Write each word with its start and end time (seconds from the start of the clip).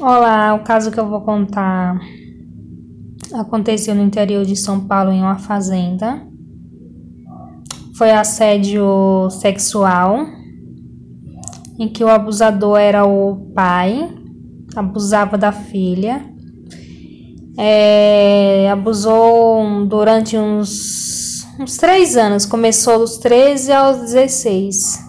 Olá, 0.00 0.54
o 0.54 0.60
caso 0.60 0.92
que 0.92 1.00
eu 1.00 1.08
vou 1.08 1.22
contar 1.22 2.00
aconteceu 3.34 3.96
no 3.96 4.02
interior 4.02 4.44
de 4.44 4.54
São 4.54 4.86
Paulo 4.86 5.10
em 5.10 5.20
uma 5.20 5.38
fazenda. 5.38 6.22
Foi 7.96 8.12
assédio 8.12 9.28
sexual, 9.28 10.24
em 11.80 11.88
que 11.88 12.04
o 12.04 12.08
abusador 12.08 12.78
era 12.78 13.04
o 13.04 13.50
pai, 13.52 14.08
abusava 14.76 15.36
da 15.36 15.50
filha. 15.50 16.24
É, 17.58 18.70
abusou 18.70 19.84
durante 19.86 20.38
uns, 20.38 21.44
uns 21.58 21.76
três 21.76 22.16
anos, 22.16 22.46
começou 22.46 23.00
dos 23.00 23.18
13 23.18 23.72
aos 23.72 23.98
16 23.98 25.07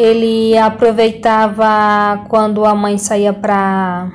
ele 0.00 0.56
aproveitava 0.56 2.24
quando 2.28 2.64
a 2.64 2.74
mãe 2.74 2.96
saía 2.96 3.32
para 3.32 4.10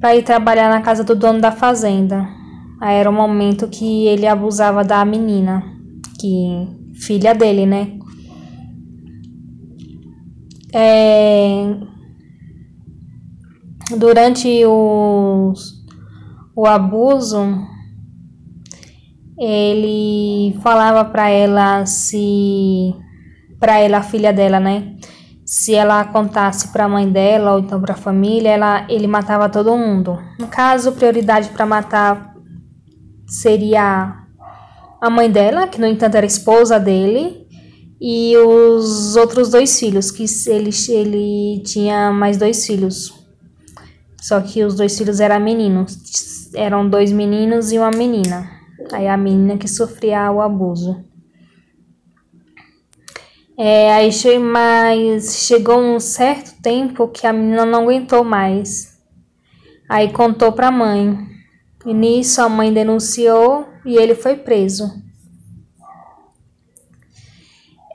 para 0.00 0.16
ir 0.16 0.24
trabalhar 0.24 0.68
na 0.68 0.80
casa 0.80 1.04
do 1.04 1.14
dono 1.14 1.40
da 1.40 1.52
fazenda. 1.52 2.26
Aí 2.80 2.96
era 2.96 3.08
o 3.08 3.12
momento 3.12 3.68
que 3.68 4.06
ele 4.06 4.26
abusava 4.26 4.82
da 4.82 5.04
menina, 5.04 5.62
que 6.18 6.66
filha 6.94 7.32
dele, 7.32 7.66
né? 7.66 7.98
É, 10.74 11.76
durante 13.96 14.64
o, 14.64 15.52
o 16.56 16.66
abuso, 16.66 17.38
ele 19.38 20.58
falava 20.62 21.04
para 21.04 21.28
ela 21.28 21.86
se 21.86 22.92
para 23.62 23.78
ela, 23.78 23.98
a 23.98 24.02
filha 24.02 24.32
dela, 24.32 24.58
né? 24.58 24.96
Se 25.46 25.72
ela 25.72 26.04
contasse 26.04 26.72
para 26.72 26.86
a 26.86 26.88
mãe 26.88 27.08
dela 27.08 27.52
ou 27.52 27.60
então 27.60 27.80
para 27.80 27.94
a 27.94 27.96
família, 27.96 28.48
ela, 28.48 28.84
ele 28.88 29.06
matava 29.06 29.48
todo 29.48 29.76
mundo. 29.76 30.18
No 30.40 30.48
caso, 30.48 30.90
prioridade 30.90 31.48
para 31.50 31.64
matar 31.64 32.34
seria 33.24 34.16
a 35.00 35.08
mãe 35.08 35.30
dela, 35.30 35.68
que 35.68 35.80
no 35.80 35.86
entanto 35.86 36.16
era 36.16 36.26
esposa 36.26 36.80
dele, 36.80 37.46
e 38.00 38.36
os 38.36 39.14
outros 39.14 39.50
dois 39.50 39.78
filhos, 39.78 40.10
que 40.10 40.24
ele, 40.48 40.70
ele 40.88 41.62
tinha 41.64 42.10
mais 42.10 42.36
dois 42.36 42.66
filhos. 42.66 43.14
Só 44.20 44.40
que 44.40 44.64
os 44.64 44.74
dois 44.74 44.98
filhos 44.98 45.20
eram 45.20 45.38
meninos. 45.38 46.50
Eram 46.52 46.88
dois 46.88 47.12
meninos 47.12 47.70
e 47.70 47.78
uma 47.78 47.92
menina. 47.92 48.50
Aí 48.92 49.06
a 49.06 49.16
menina 49.16 49.56
que 49.56 49.68
sofria 49.68 50.32
o 50.32 50.40
abuso. 50.40 51.11
É, 53.64 53.94
aí 53.94 54.10
chegou 54.10 55.78
um 55.78 56.00
certo 56.00 56.60
tempo 56.60 57.06
que 57.06 57.28
a 57.28 57.32
menina 57.32 57.64
não 57.64 57.82
aguentou 57.82 58.24
mais. 58.24 58.98
Aí 59.88 60.12
contou 60.12 60.50
para 60.50 60.66
a 60.66 60.72
mãe. 60.72 61.16
E 61.86 61.94
nisso 61.94 62.42
a 62.42 62.48
mãe 62.48 62.72
denunciou 62.72 63.64
e 63.86 63.94
ele 63.94 64.16
foi 64.16 64.34
preso. 64.34 64.90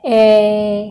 É... 0.02 0.90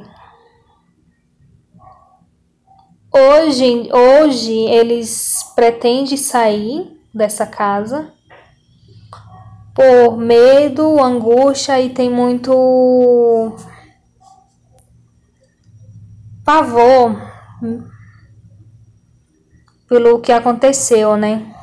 Hoje, 3.11 3.89
hoje 3.91 4.53
eles 4.53 5.41
pretendem 5.55 6.15
sair 6.17 7.01
dessa 7.11 7.47
casa 7.47 8.13
por 9.73 10.17
medo, 10.17 11.03
angústia 11.03 11.81
e 11.81 11.89
tem 11.89 12.11
muito 12.11 13.57
pavor 16.47 17.13
pelo 19.85 20.21
que 20.21 20.31
aconteceu, 20.31 21.17
né? 21.17 21.53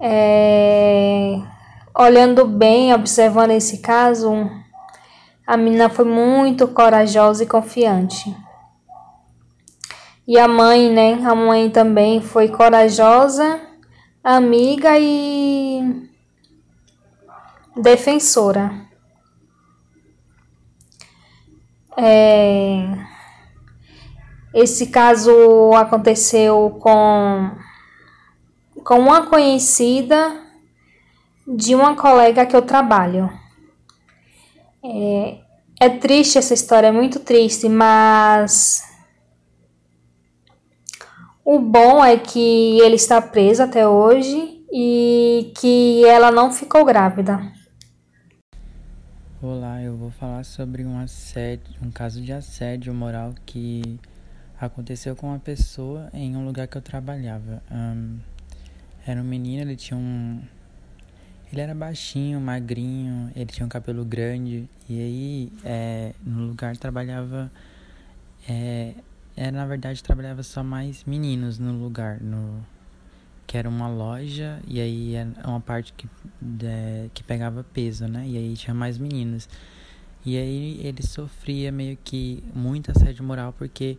É, 0.00 1.38
olhando 1.94 2.46
bem, 2.46 2.94
observando 2.94 3.50
esse 3.50 3.82
caso, 3.82 4.50
a 5.46 5.54
menina 5.54 5.90
foi 5.90 6.06
muito 6.06 6.66
corajosa 6.68 7.44
e 7.44 7.46
confiante. 7.46 8.34
E 10.26 10.38
a 10.38 10.48
mãe, 10.48 10.90
né? 10.90 11.22
A 11.22 11.34
mãe 11.34 11.68
também 11.68 12.22
foi 12.22 12.48
corajosa, 12.48 13.60
amiga 14.24 14.98
e 14.98 16.08
defensora. 17.76 18.86
É, 21.98 23.15
esse 24.56 24.86
caso 24.86 25.30
aconteceu 25.74 26.78
com, 26.80 27.50
com 28.82 28.98
uma 28.98 29.26
conhecida 29.26 30.42
de 31.46 31.74
uma 31.74 31.94
colega 31.94 32.46
que 32.46 32.56
eu 32.56 32.62
trabalho. 32.62 33.30
É, 34.82 35.40
é 35.78 35.90
triste 35.90 36.38
essa 36.38 36.54
história, 36.54 36.86
é 36.86 36.90
muito 36.90 37.20
triste, 37.20 37.68
mas 37.68 38.82
o 41.44 41.58
bom 41.58 42.02
é 42.02 42.16
que 42.16 42.80
ele 42.80 42.96
está 42.96 43.20
preso 43.20 43.62
até 43.62 43.86
hoje 43.86 44.64
e 44.72 45.52
que 45.58 46.02
ela 46.06 46.30
não 46.30 46.50
ficou 46.50 46.82
grávida. 46.82 47.42
Olá, 49.42 49.82
eu 49.82 49.94
vou 49.98 50.10
falar 50.10 50.46
sobre 50.46 50.82
um 50.82 50.98
assédio, 50.98 51.74
um 51.82 51.90
caso 51.90 52.22
de 52.22 52.32
assédio 52.32 52.94
moral 52.94 53.34
que 53.44 54.00
Aconteceu 54.58 55.14
com 55.14 55.28
uma 55.28 55.38
pessoa 55.38 56.08
em 56.14 56.34
um 56.36 56.44
lugar 56.44 56.66
que 56.66 56.78
eu 56.78 56.82
trabalhava. 56.82 57.62
Um, 57.70 58.18
era 59.06 59.20
um 59.20 59.24
menino, 59.24 59.62
ele 59.62 59.76
tinha 59.76 59.98
um. 59.98 60.40
Ele 61.52 61.60
era 61.60 61.74
baixinho, 61.74 62.40
magrinho, 62.40 63.30
ele 63.36 63.46
tinha 63.46 63.66
um 63.66 63.68
cabelo 63.68 64.04
grande. 64.04 64.68
E 64.88 65.00
aí, 65.00 65.52
é, 65.64 66.14
no 66.24 66.46
lugar 66.46 66.76
trabalhava. 66.76 67.50
É, 68.48 68.94
era, 69.36 69.52
na 69.52 69.66
verdade, 69.66 70.02
trabalhava 70.02 70.42
só 70.42 70.64
mais 70.64 71.04
meninos 71.04 71.58
no 71.58 71.72
lugar. 71.72 72.20
No, 72.20 72.64
que 73.46 73.56
era 73.56 73.68
uma 73.68 73.88
loja, 73.88 74.60
e 74.66 74.80
aí 74.80 75.14
era 75.14 75.30
uma 75.46 75.60
parte 75.60 75.92
que, 75.92 76.08
de, 76.40 77.08
que 77.14 77.22
pegava 77.22 77.62
peso, 77.62 78.08
né? 78.08 78.26
E 78.26 78.36
aí 78.36 78.54
tinha 78.56 78.74
mais 78.74 78.98
meninos. 78.98 79.48
E 80.24 80.36
aí 80.36 80.80
ele 80.82 81.02
sofria 81.02 81.70
meio 81.70 81.96
que 82.02 82.42
muito 82.52 82.90
assédio 82.90 83.22
moral 83.22 83.52
porque 83.52 83.96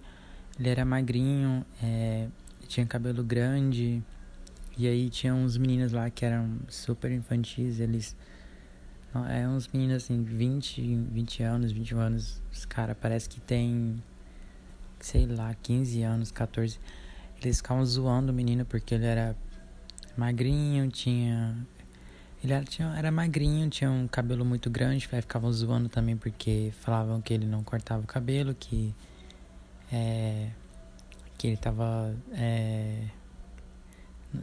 ele 0.60 0.70
era 0.70 0.84
magrinho, 0.84 1.66
é, 1.82 2.28
tinha 2.68 2.86
cabelo 2.86 3.24
grande. 3.24 4.04
E 4.78 4.88
aí 4.88 5.10
tinha 5.10 5.34
uns 5.34 5.58
meninos 5.58 5.92
lá 5.92 6.10
que 6.10 6.26
eram 6.26 6.58
super 6.68 7.12
infantis, 7.12 7.80
eles. 7.80 8.16
É 9.30 9.48
uns 9.48 9.68
meninos 9.68 10.04
assim, 10.04 10.24
20, 10.24 10.96
20 11.12 11.44
anos, 11.44 11.72
21 11.72 12.00
anos. 12.00 12.42
Os 12.52 12.66
caras 12.66 12.96
parece 13.00 13.28
que 13.28 13.40
tem, 13.40 14.02
sei 15.00 15.26
lá, 15.26 15.56
15 15.56 16.04
anos, 16.04 16.32
14. 16.32 16.80
Eles 17.42 17.58
ficavam 17.58 17.86
zoando 17.86 18.32
o 18.32 18.36
menino 18.36 18.66
porque 18.66 18.96
ele 18.96 19.06
era 19.06 19.36
magrinho, 20.16 20.90
tinha. 20.90 21.56
Ele 22.44 22.54
era, 22.54 22.64
tinha, 22.66 22.94
era 22.96 23.12
magrinho, 23.12 23.70
tinha 23.70 23.90
um 23.90 24.08
cabelo 24.08 24.46
muito 24.46 24.70
grande, 24.70 25.08
aí 25.12 25.22
ficavam 25.22 25.52
zoando 25.52 25.90
também 25.90 26.16
porque 26.16 26.72
falavam 26.82 27.20
que 27.20 27.34
ele 27.34 27.48
não 27.48 27.64
cortava 27.64 28.04
o 28.04 28.08
cabelo, 28.08 28.54
que 28.54 28.94
é, 29.92 30.50
que 31.38 31.48
ele 31.48 31.58
tava 31.58 32.16
é, 32.34 33.04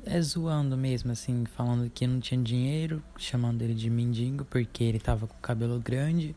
é, 0.06 0.20
zoando 0.20 0.76
mesmo, 0.76 1.12
assim, 1.12 1.44
falando 1.44 1.90
que 1.90 2.06
não 2.06 2.20
tinha 2.20 2.42
dinheiro, 2.42 3.02
chamando 3.16 3.62
ele 3.62 3.74
de 3.74 3.90
mendigo 3.90 4.44
porque 4.44 4.84
ele 4.84 4.98
tava 4.98 5.26
com 5.26 5.34
cabelo 5.40 5.78
grande 5.80 6.34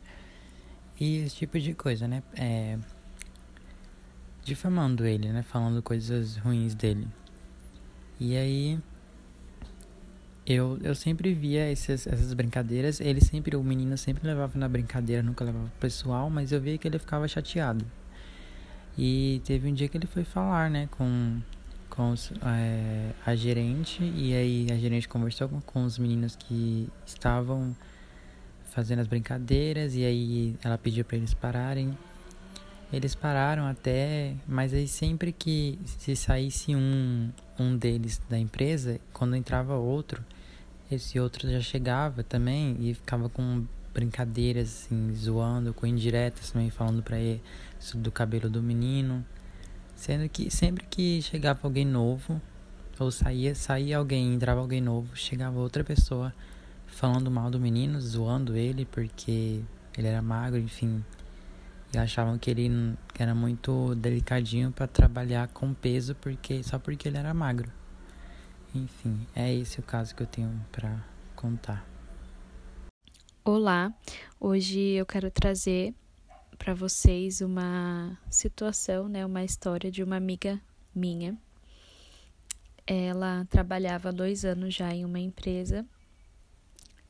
e 1.00 1.18
esse 1.18 1.36
tipo 1.36 1.60
de 1.60 1.74
coisa, 1.74 2.08
né? 2.08 2.24
É, 2.36 2.78
difamando 4.44 5.06
ele, 5.06 5.32
né? 5.32 5.44
Falando 5.44 5.82
coisas 5.82 6.38
ruins 6.38 6.74
dele. 6.74 7.08
E 8.20 8.36
aí 8.36 8.80
eu, 10.46 10.80
eu 10.82 10.96
sempre 10.96 11.34
via 11.34 11.70
esses, 11.70 12.08
essas 12.08 12.34
brincadeiras. 12.34 13.00
Ele 13.02 13.22
sempre, 13.22 13.56
o 13.56 13.64
menino 13.64 13.98
sempre 13.98 14.26
levava 14.26 14.58
na 14.58 14.68
brincadeira, 14.68 15.22
nunca 15.22 15.44
levava 15.44 15.66
pro 15.66 15.80
pessoal, 15.80 16.30
mas 16.30 16.52
eu 16.52 16.62
via 16.62 16.78
que 16.78 16.88
ele 16.88 16.98
ficava 16.98 17.28
chateado. 17.28 17.86
E 18.98 19.42
teve 19.46 19.70
um 19.70 19.74
dia 19.74 19.88
que 19.88 19.98
ele 19.98 20.08
foi 20.08 20.24
falar, 20.24 20.70
né, 20.70 20.88
com, 20.92 21.40
com 21.90 22.12
os, 22.12 22.32
é, 22.44 23.12
a 23.26 23.36
gerente, 23.36 24.04
e 24.04 24.34
aí 24.34 24.68
a 24.72 24.78
gerente 24.78 25.08
conversou 25.08 25.48
com, 25.48 25.62
com 25.62 25.84
os 25.84 26.00
meninos 26.00 26.36
que 26.36 26.90
estavam 27.06 27.76
fazendo 28.72 29.00
as 29.00 29.08
brincadeiras, 29.08 29.96
e 29.96 30.04
aí 30.04 30.56
ela 30.64 30.78
pediu 30.78 31.06
para 31.06 31.18
eles 31.18 31.34
pararem. 31.34 31.98
Eles 32.92 33.14
pararam 33.14 33.66
até, 33.66 34.34
mas 34.48 34.74
aí 34.74 34.88
sempre 34.88 35.34
que 35.34 35.78
se 35.86 36.16
saísse 36.16 36.74
um, 36.74 37.30
um 37.60 37.76
deles 37.76 38.22
da 38.30 38.40
empresa, 38.40 39.00
quando 39.12 39.36
entrava 39.36 39.76
outro, 39.76 40.24
esse 40.90 41.20
outro 41.20 41.52
já 41.52 41.60
chegava 41.60 42.24
também 42.24 42.78
e 42.80 42.94
ficava 42.94 43.28
com 43.28 43.66
brincadeiras, 43.94 44.86
assim, 44.86 45.14
zoando, 45.16 45.74
com 45.74 45.86
indiretas 45.86 46.52
também, 46.52 46.70
falando 46.70 47.04
pra 47.04 47.20
ele 47.20 47.42
do 47.96 48.12
cabelo 48.12 48.50
do 48.50 48.62
menino. 48.62 49.26
Sendo 49.96 50.30
que 50.30 50.52
sempre 50.52 50.86
que 50.86 51.22
chegava 51.22 51.60
alguém 51.64 51.86
novo, 51.86 52.42
ou 53.00 53.12
saía, 53.12 53.56
saía 53.56 53.98
alguém, 53.98 54.34
entrava 54.34 54.60
alguém 54.60 54.82
novo, 54.82 55.16
chegava 55.16 55.60
outra 55.60 55.84
pessoa 55.84 56.34
falando 56.86 57.30
mal 57.30 57.50
do 57.50 57.60
menino, 57.60 58.00
zoando 58.02 58.56
ele 58.56 58.86
porque 58.86 59.64
ele 59.98 60.08
era 60.08 60.22
magro, 60.22 60.60
enfim. 60.60 61.04
E 61.94 61.98
achavam 61.98 62.38
que 62.38 62.50
ele 62.52 62.96
era 63.18 63.34
muito 63.34 63.96
delicadinho 63.96 64.72
para 64.72 64.88
trabalhar 64.88 65.48
com 65.48 65.74
peso 65.74 66.16
porque 66.16 66.62
só 66.64 66.78
porque 66.78 67.08
ele 67.08 67.18
era 67.18 67.34
magro. 67.34 67.72
Enfim, 68.76 69.26
é 69.36 69.54
esse 69.54 69.80
o 69.80 69.84
caso 69.84 70.14
que 70.14 70.22
eu 70.22 70.28
tenho 70.28 70.52
para 70.72 71.04
contar. 71.36 71.88
Olá, 73.44 73.94
hoje 74.40 74.80
eu 74.80 75.06
quero 75.06 75.32
trazer 75.32 75.94
para 76.58 76.74
vocês 76.74 77.42
uma 77.42 78.18
situação, 78.30 79.08
né, 79.08 79.26
uma 79.26 79.44
história 79.44 79.92
de 79.92 80.04
uma 80.04 80.16
amiga 80.16 80.60
minha. 80.94 81.38
Ela 82.86 83.46
trabalhava 83.50 84.10
há 84.10 84.12
dois 84.12 84.44
anos 84.44 84.74
já 84.74 84.94
em 84.94 85.06
uma 85.06 85.20
empresa 85.20 85.86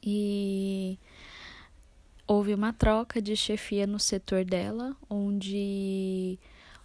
e 0.02 1.00
houve 2.28 2.54
uma 2.54 2.74
troca 2.74 3.22
de 3.22 3.36
chefia 3.36 3.88
no 3.88 4.00
setor 4.00 4.44
dela, 4.44 4.96
onde 5.10 6.38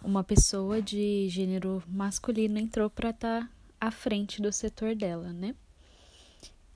uma 0.03 0.23
pessoa 0.23 0.81
de 0.81 1.27
gênero 1.29 1.83
masculino 1.87 2.59
entrou 2.59 2.89
para 2.89 3.09
estar 3.09 3.41
tá 3.41 3.49
à 3.79 3.91
frente 3.91 4.41
do 4.41 4.51
setor 4.51 4.95
dela, 4.95 5.33
né? 5.33 5.55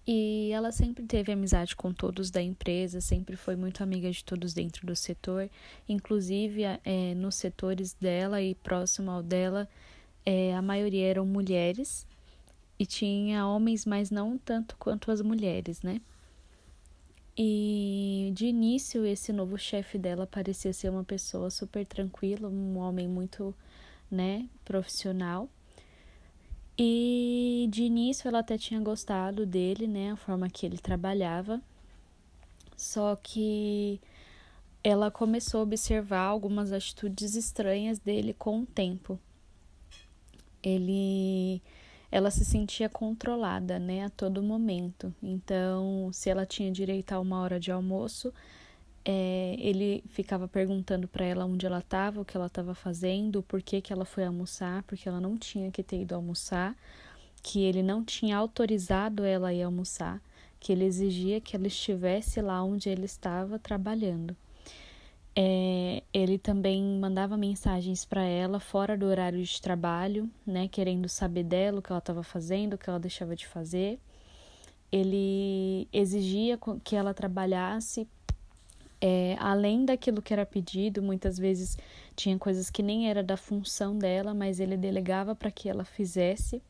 E 0.07 0.51
ela 0.54 0.71
sempre 0.71 1.04
teve 1.06 1.33
amizade 1.33 1.75
com 1.75 1.92
todos 1.92 2.31
da 2.31 2.42
empresa, 2.42 3.01
sempre 3.01 3.36
foi 3.36 3.57
muito 3.57 3.83
amiga 3.83 4.09
de 4.09 4.24
todos 4.24 4.54
dentro 4.54 4.88
do 4.88 4.95
setor, 4.95 5.50
inclusive 5.88 6.63
é, 6.63 7.13
nos 7.13 7.36
setores 7.36 7.94
dela 7.94 8.42
e 8.42 8.56
próximo 8.56 9.12
ao 9.12 9.21
dela, 9.21 9.68
é, 10.25 10.56
a 10.56 10.62
maioria 10.62 11.07
eram 11.07 11.25
mulheres 11.25 12.07
e 12.80 12.86
tinha 12.86 13.45
homens, 13.45 13.86
mas 13.86 14.09
não 14.09 14.38
tanto 14.38 14.77
quanto 14.77 15.12
as 15.12 15.21
mulheres, 15.21 15.81
né? 15.81 16.00
E 17.38 18.31
de 18.33 18.48
início, 18.48 19.06
esse 19.06 19.31
novo 19.31 19.57
chefe 19.57 19.98
dela 19.98 20.25
parecia 20.25 20.74
ser 20.74 20.89
uma 20.89 21.04
pessoa 21.04 21.50
super 21.50 21.86
tranquila, 21.86 22.48
um 22.50 22.77
homem 22.77 23.07
muito, 23.07 23.54
né, 24.09 24.50
profissional. 24.65 25.50
E 26.78 27.68
de 27.72 27.84
início 27.84 28.28
ela 28.28 28.40
até 28.40 28.58
tinha 28.58 28.80
gostado 28.80 29.46
dele, 29.46 29.88
né, 29.88 30.12
a 30.12 30.16
forma 30.16 30.50
que 30.50 30.66
ele 30.66 30.78
trabalhava. 30.78 31.62
Só 32.76 33.16
que 33.16 34.00
ela 34.84 35.10
começou 35.10 35.62
a 35.62 35.64
observar 35.64 36.26
algumas 36.26 36.72
atitudes 36.72 37.36
estranhas 37.36 37.98
dele 37.98 38.34
com 38.34 38.62
o 38.62 38.66
tempo. 38.66 39.20
Ele 40.62 41.62
ela 42.10 42.32
se 42.32 42.46
sentia 42.46 42.88
controlada, 42.88 43.78
né, 43.80 44.06
a 44.06 44.10
todo 44.10 44.42
momento. 44.42 45.14
Então, 45.22 46.10
se 46.14 46.30
ela 46.30 46.46
tinha 46.46 46.72
direito 46.72 47.12
a 47.12 47.20
uma 47.20 47.42
hora 47.42 47.60
de 47.60 47.72
almoço, 47.72 48.34
é, 49.09 49.56
ele 49.57 50.04
ficava 50.09 50.50
perguntando 50.50 51.07
para 51.07 51.24
ela 51.24 51.45
onde 51.45 51.65
ela 51.65 51.80
estava, 51.80 52.19
o 52.19 52.25
que 52.25 52.36
ela 52.36 52.48
estava 52.48 52.75
fazendo, 52.75 53.42
por 53.42 53.62
que, 53.62 53.80
que 53.80 53.94
ela 53.94 54.04
foi 54.04 54.25
almoçar, 54.25 54.83
porque 54.83 55.07
ela 55.07 55.21
não 55.21 55.38
tinha 55.38 55.71
que 55.71 55.81
ter 55.81 56.01
ido 56.01 56.13
almoçar, 56.13 56.75
que 57.42 57.63
ele 57.63 57.81
não 57.81 58.04
tinha 58.04 58.36
autorizado 58.36 59.24
ela 59.24 59.48
a 59.48 59.54
ir 59.54 59.63
almoçar, 59.63 60.21
que 60.59 60.74
ele 60.74 60.83
exigia 60.83 61.39
que 61.39 61.56
ela 61.56 61.68
estivesse 61.68 62.42
lá 62.42 62.62
onde 62.62 62.89
ele 62.89 63.06
estava 63.06 63.57
trabalhando. 63.57 64.36
É, 65.33 66.04
ele 66.13 66.38
também 66.38 66.83
mandava 66.83 67.38
mensagens 67.38 68.04
para 68.04 68.24
ela 68.24 68.59
fora 68.59 68.98
do 68.98 69.06
horário 69.06 69.42
de 69.42 69.62
trabalho, 69.62 70.30
né, 70.45 70.68
querendo 70.68 71.07
saber 71.07 71.44
dela, 71.44 71.80
o 71.80 71.81
que 71.81 71.94
ela 71.94 72.00
estava 72.00 72.24
fazendo, 72.24 72.74
o 72.74 72.77
que 72.77 72.89
ela 72.89 73.00
deixava 73.00 73.38
de 73.38 73.48
fazer. 73.48 74.01
Ele 74.92 75.88
exigia 75.94 76.59
que 76.83 76.95
ela 76.95 77.13
trabalhasse 77.13 78.06
é, 79.00 79.36
além 79.40 79.86
daquilo 79.86 80.22
que 80.22 80.34
era 80.34 80.46
pedido, 80.46 81.02
muitas 81.02 81.38
vezes 81.38 81.78
tinha 82.16 82.38
coisas 82.38 82.70
que 82.70 82.82
nem 82.82 83.10
era 83.10 83.24
da 83.24 83.38
função 83.38 83.98
dela, 83.98 84.34
mas 84.34 84.60
ele 84.60 84.76
delegava 84.76 85.36
para 85.36 85.52
que 85.52 85.70
ela 85.70 85.86
fizesse. 85.86 86.62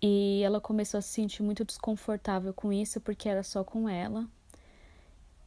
E 0.00 0.42
ela 0.42 0.60
começou 0.60 0.98
a 0.98 1.00
se 1.00 1.08
sentir 1.10 1.42
muito 1.42 1.64
desconfortável 1.64 2.52
com 2.52 2.72
isso, 2.72 3.00
porque 3.00 3.28
era 3.28 3.42
só 3.42 3.64
com 3.64 3.88
ela. 3.88 4.28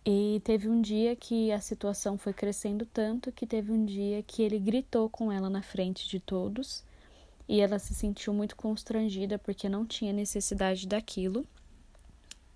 E 0.06 0.40
teve 0.44 0.70
um 0.70 0.82
dia 0.82 1.16
que 1.16 1.52
a 1.52 1.60
situação 1.60 2.18
foi 2.18 2.32
crescendo 2.32 2.86
tanto 2.86 3.32
que 3.32 3.46
teve 3.46 3.72
um 3.72 3.84
dia 3.86 4.24
que 4.24 4.44
ele 4.44 4.60
gritou 4.60 5.10
com 5.10 5.32
ela 5.32 5.50
na 5.50 5.62
frente 5.62 6.08
de 6.08 6.20
todos. 6.20 6.84
E 7.48 7.60
ela 7.60 7.78
se 7.80 7.94
sentiu 7.94 8.34
muito 8.34 8.56
constrangida 8.56 9.38
porque 9.38 9.68
não 9.68 9.86
tinha 9.86 10.14
necessidade 10.14 10.88
daquilo. 10.88 11.46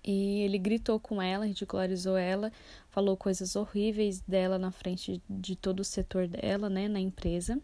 E 0.02 0.40
ele 0.40 0.58
gritou 0.58 0.98
com 0.98 1.20
ela, 1.20 1.46
ridicularizou 1.46 2.16
ela, 2.16 2.50
falou 2.88 3.16
coisas 3.16 3.54
horríveis 3.54 4.20
dela 4.20 4.58
na 4.58 4.70
frente 4.70 5.22
de 5.28 5.54
todo 5.54 5.80
o 5.80 5.84
setor 5.84 6.26
dela, 6.26 6.70
né, 6.70 6.88
na 6.88 7.00
empresa. 7.00 7.60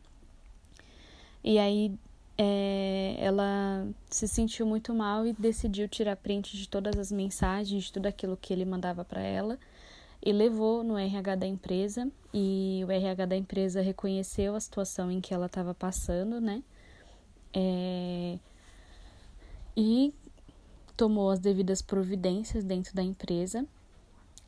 E 1.43 1.59
aí 1.59 1.93
é, 2.37 3.17
ela 3.19 3.87
se 4.11 4.29
sentiu 4.29 4.67
muito 4.67 4.94
mal 4.94 5.27
e 5.27 5.33
decidiu 5.33 5.88
tirar 5.88 6.17
print 6.17 6.56
de 6.56 6.69
todas 6.69 6.99
as 6.99 7.11
mensagens, 7.11 7.85
de 7.85 7.93
tudo 7.93 8.06
aquilo 8.06 8.37
que 8.37 8.53
ele 8.53 8.65
mandava 8.65 9.05
para 9.05 9.23
ela 9.23 9.59
e 10.25 10.33
levou 10.33 10.83
no 10.83 10.99
RH 10.99 11.37
da 11.37 11.47
empresa. 11.47 12.11
E 12.35 12.83
o 12.87 12.91
RH 12.91 13.27
da 13.27 13.37
empresa 13.37 13.81
reconheceu 13.81 14.55
a 14.55 14.61
situação 14.61 15.11
em 15.11 15.21
que 15.21 15.33
ela 15.33 15.47
estava 15.47 15.73
passando, 15.75 16.41
né? 16.41 16.62
É, 17.55 18.38
e 19.77 20.12
tomou 20.97 21.31
as 21.31 21.39
devidas 21.39 21.83
providências 21.83 22.65
dentro 22.65 22.95
da 22.95 23.03
empresa 23.03 23.67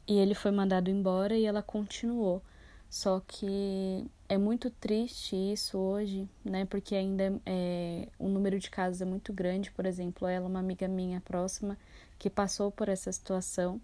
e 0.07 0.19
ele 0.19 0.35
foi 0.35 0.51
mandado 0.51 0.91
embora 0.91 1.37
e 1.37 1.45
ela 1.45 1.63
continuou. 1.63 2.43
Só 2.89 3.21
que 3.27 4.07
é 4.29 4.39
muito 4.39 4.71
triste 4.71 5.37
isso 5.37 5.77
hoje, 5.77 6.27
né? 6.43 6.65
Porque 6.65 6.95
ainda 6.95 7.39
é, 7.45 8.09
o 8.19 8.29
número 8.29 8.59
de 8.59 8.71
casos 8.71 9.03
é 9.03 9.05
muito 9.05 9.31
grande. 9.31 9.71
Por 9.71 9.85
exemplo, 9.85 10.27
ela, 10.27 10.47
uma 10.47 10.59
amiga 10.59 10.89
minha 10.89 11.21
próxima, 11.21 11.77
que 12.19 12.31
passou 12.31 12.71
por 12.71 12.89
essa 12.89 13.13
situação. 13.13 13.79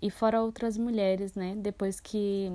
E 0.00 0.10
fora 0.10 0.40
outras 0.40 0.78
mulheres, 0.78 1.34
né? 1.34 1.56
Depois 1.56 1.98
que 1.98 2.52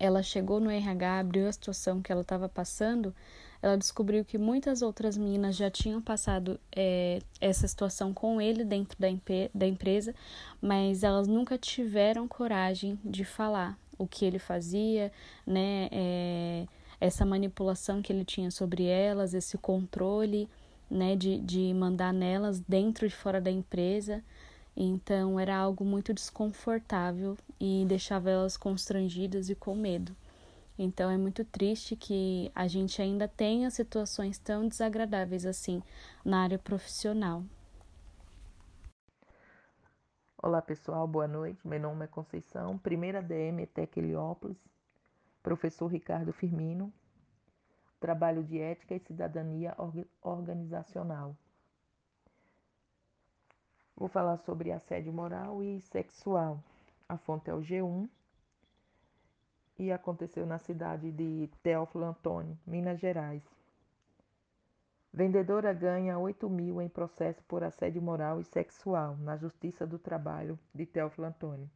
ela 0.00 0.22
chegou 0.22 0.58
no 0.58 0.70
RH, 0.70 1.20
abriu 1.20 1.48
a 1.48 1.52
situação 1.52 2.02
que 2.02 2.10
ela 2.10 2.22
estava 2.22 2.48
passando, 2.48 3.14
ela 3.60 3.76
descobriu 3.76 4.24
que 4.24 4.38
muitas 4.38 4.82
outras 4.82 5.16
meninas 5.16 5.56
já 5.56 5.70
tinham 5.70 6.00
passado 6.00 6.60
é, 6.74 7.20
essa 7.40 7.66
situação 7.66 8.14
com 8.14 8.40
ele 8.40 8.64
dentro 8.64 8.96
da, 8.98 9.08
da 9.52 9.66
empresa, 9.66 10.14
mas 10.60 11.02
elas 11.02 11.26
nunca 11.26 11.58
tiveram 11.58 12.28
coragem 12.28 12.98
de 13.04 13.24
falar 13.24 13.76
o 13.98 14.06
que 14.06 14.24
ele 14.24 14.38
fazia, 14.38 15.10
né? 15.44 15.88
É, 15.90 16.66
essa 17.00 17.24
manipulação 17.26 18.00
que 18.00 18.12
ele 18.12 18.24
tinha 18.24 18.50
sobre 18.50 18.84
elas, 18.84 19.34
esse 19.34 19.58
controle, 19.58 20.48
né? 20.88 21.16
De, 21.16 21.38
de 21.38 21.74
mandar 21.74 22.12
nelas 22.12 22.60
dentro 22.60 23.06
e 23.06 23.10
fora 23.10 23.40
da 23.40 23.50
empresa. 23.50 24.22
Então 24.76 25.40
era 25.40 25.56
algo 25.56 25.84
muito 25.84 26.14
desconfortável 26.14 27.36
e 27.58 27.84
deixava 27.88 28.30
elas 28.30 28.56
constrangidas 28.56 29.50
e 29.50 29.56
com 29.56 29.74
medo. 29.74 30.14
Então 30.78 31.10
é 31.10 31.18
muito 31.18 31.44
triste 31.44 31.96
que 31.96 32.52
a 32.54 32.68
gente 32.68 33.02
ainda 33.02 33.26
tenha 33.26 33.68
situações 33.68 34.38
tão 34.38 34.68
desagradáveis 34.68 35.44
assim 35.44 35.82
na 36.24 36.44
área 36.44 36.58
profissional. 36.58 37.42
Olá 40.40 40.62
pessoal, 40.62 41.04
boa 41.08 41.26
noite. 41.26 41.66
Meu 41.66 41.80
nome 41.80 42.04
é 42.04 42.06
Conceição, 42.06 42.78
primeira 42.78 43.20
DM 43.20 43.66
Tec 43.66 43.96
Heliópolis, 43.96 44.56
professor 45.42 45.88
Ricardo 45.88 46.32
Firmino, 46.32 46.92
trabalho 47.98 48.44
de 48.44 48.60
ética 48.60 48.94
e 48.94 49.00
cidadania 49.00 49.74
organizacional. 50.22 51.36
Vou 53.96 54.06
falar 54.06 54.36
sobre 54.36 54.70
assédio 54.70 55.12
moral 55.12 55.60
e 55.60 55.80
sexual. 55.80 56.62
A 57.08 57.18
fonte 57.18 57.50
é 57.50 57.54
o 57.54 57.58
G1 57.58 58.08
e 59.78 59.92
aconteceu 59.92 60.44
na 60.44 60.58
cidade 60.58 61.12
de 61.12 61.48
Teófilo 61.62 62.04
Antônio, 62.04 62.58
Minas 62.66 62.98
Gerais. 62.98 63.42
Vendedora 65.12 65.72
ganha 65.72 66.18
8 66.18 66.50
mil 66.50 66.82
em 66.82 66.88
processo 66.88 67.42
por 67.44 67.62
assédio 67.62 68.02
moral 68.02 68.40
e 68.40 68.44
sexual 68.44 69.16
na 69.16 69.36
Justiça 69.36 69.86
do 69.86 69.98
Trabalho 69.98 70.58
de 70.74 70.84
Teófilo 70.84 71.26
Antônio. 71.26 71.70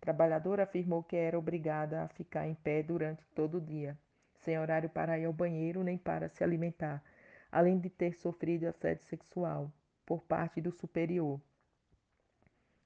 Trabalhadora 0.00 0.62
afirmou 0.62 1.02
que 1.02 1.16
era 1.16 1.38
obrigada 1.38 2.02
a 2.02 2.08
ficar 2.08 2.46
em 2.46 2.54
pé 2.54 2.82
durante 2.82 3.26
todo 3.34 3.58
o 3.58 3.60
dia, 3.60 3.98
sem 4.36 4.58
horário 4.58 4.88
para 4.88 5.18
ir 5.18 5.24
ao 5.24 5.32
banheiro 5.32 5.82
nem 5.82 5.98
para 5.98 6.28
se 6.28 6.42
alimentar, 6.42 7.02
além 7.50 7.78
de 7.78 7.90
ter 7.90 8.14
sofrido 8.14 8.66
assédio 8.66 9.04
sexual 9.04 9.70
por 10.06 10.22
parte 10.22 10.60
do 10.60 10.70
superior. 10.70 11.40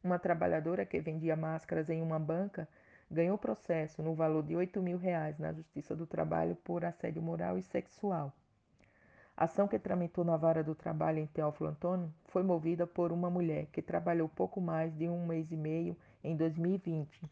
Uma 0.02 0.18
trabalhadora 0.18 0.84
que 0.84 1.00
vendia 1.00 1.36
máscaras 1.36 1.88
em 1.88 2.02
uma 2.02 2.18
banca 2.18 2.68
ganhou 3.12 3.36
processo 3.36 4.02
no 4.02 4.14
valor 4.14 4.42
de 4.42 4.56
8 4.56 4.80
mil 4.80 4.96
reais 4.96 5.38
na 5.38 5.52
Justiça 5.52 5.94
do 5.94 6.06
Trabalho 6.06 6.56
por 6.56 6.82
assédio 6.82 7.20
moral 7.20 7.58
e 7.58 7.62
sexual. 7.62 8.32
A 9.36 9.44
ação 9.44 9.68
que 9.68 9.78
tramitou 9.78 10.24
na 10.24 10.36
vara 10.36 10.64
do 10.64 10.74
trabalho 10.74 11.18
em 11.18 11.26
Teófilo 11.26 11.68
Antônio 11.68 12.12
foi 12.26 12.42
movida 12.42 12.86
por 12.86 13.12
uma 13.12 13.28
mulher 13.28 13.66
que 13.66 13.82
trabalhou 13.82 14.28
pouco 14.28 14.60
mais 14.60 14.96
de 14.96 15.08
um 15.08 15.26
mês 15.26 15.52
e 15.52 15.56
meio 15.56 15.96
em 16.24 16.34
2020 16.34 17.22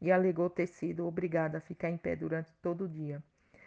e 0.00 0.10
alegou 0.10 0.48
ter 0.48 0.66
sido 0.66 1.06
obrigada 1.06 1.58
a 1.58 1.60
ficar 1.60 1.90
em 1.90 1.98
pé 1.98 2.16
durante 2.16 2.54
todo 2.62 2.84
o 2.84 2.88
dia, 2.88 3.22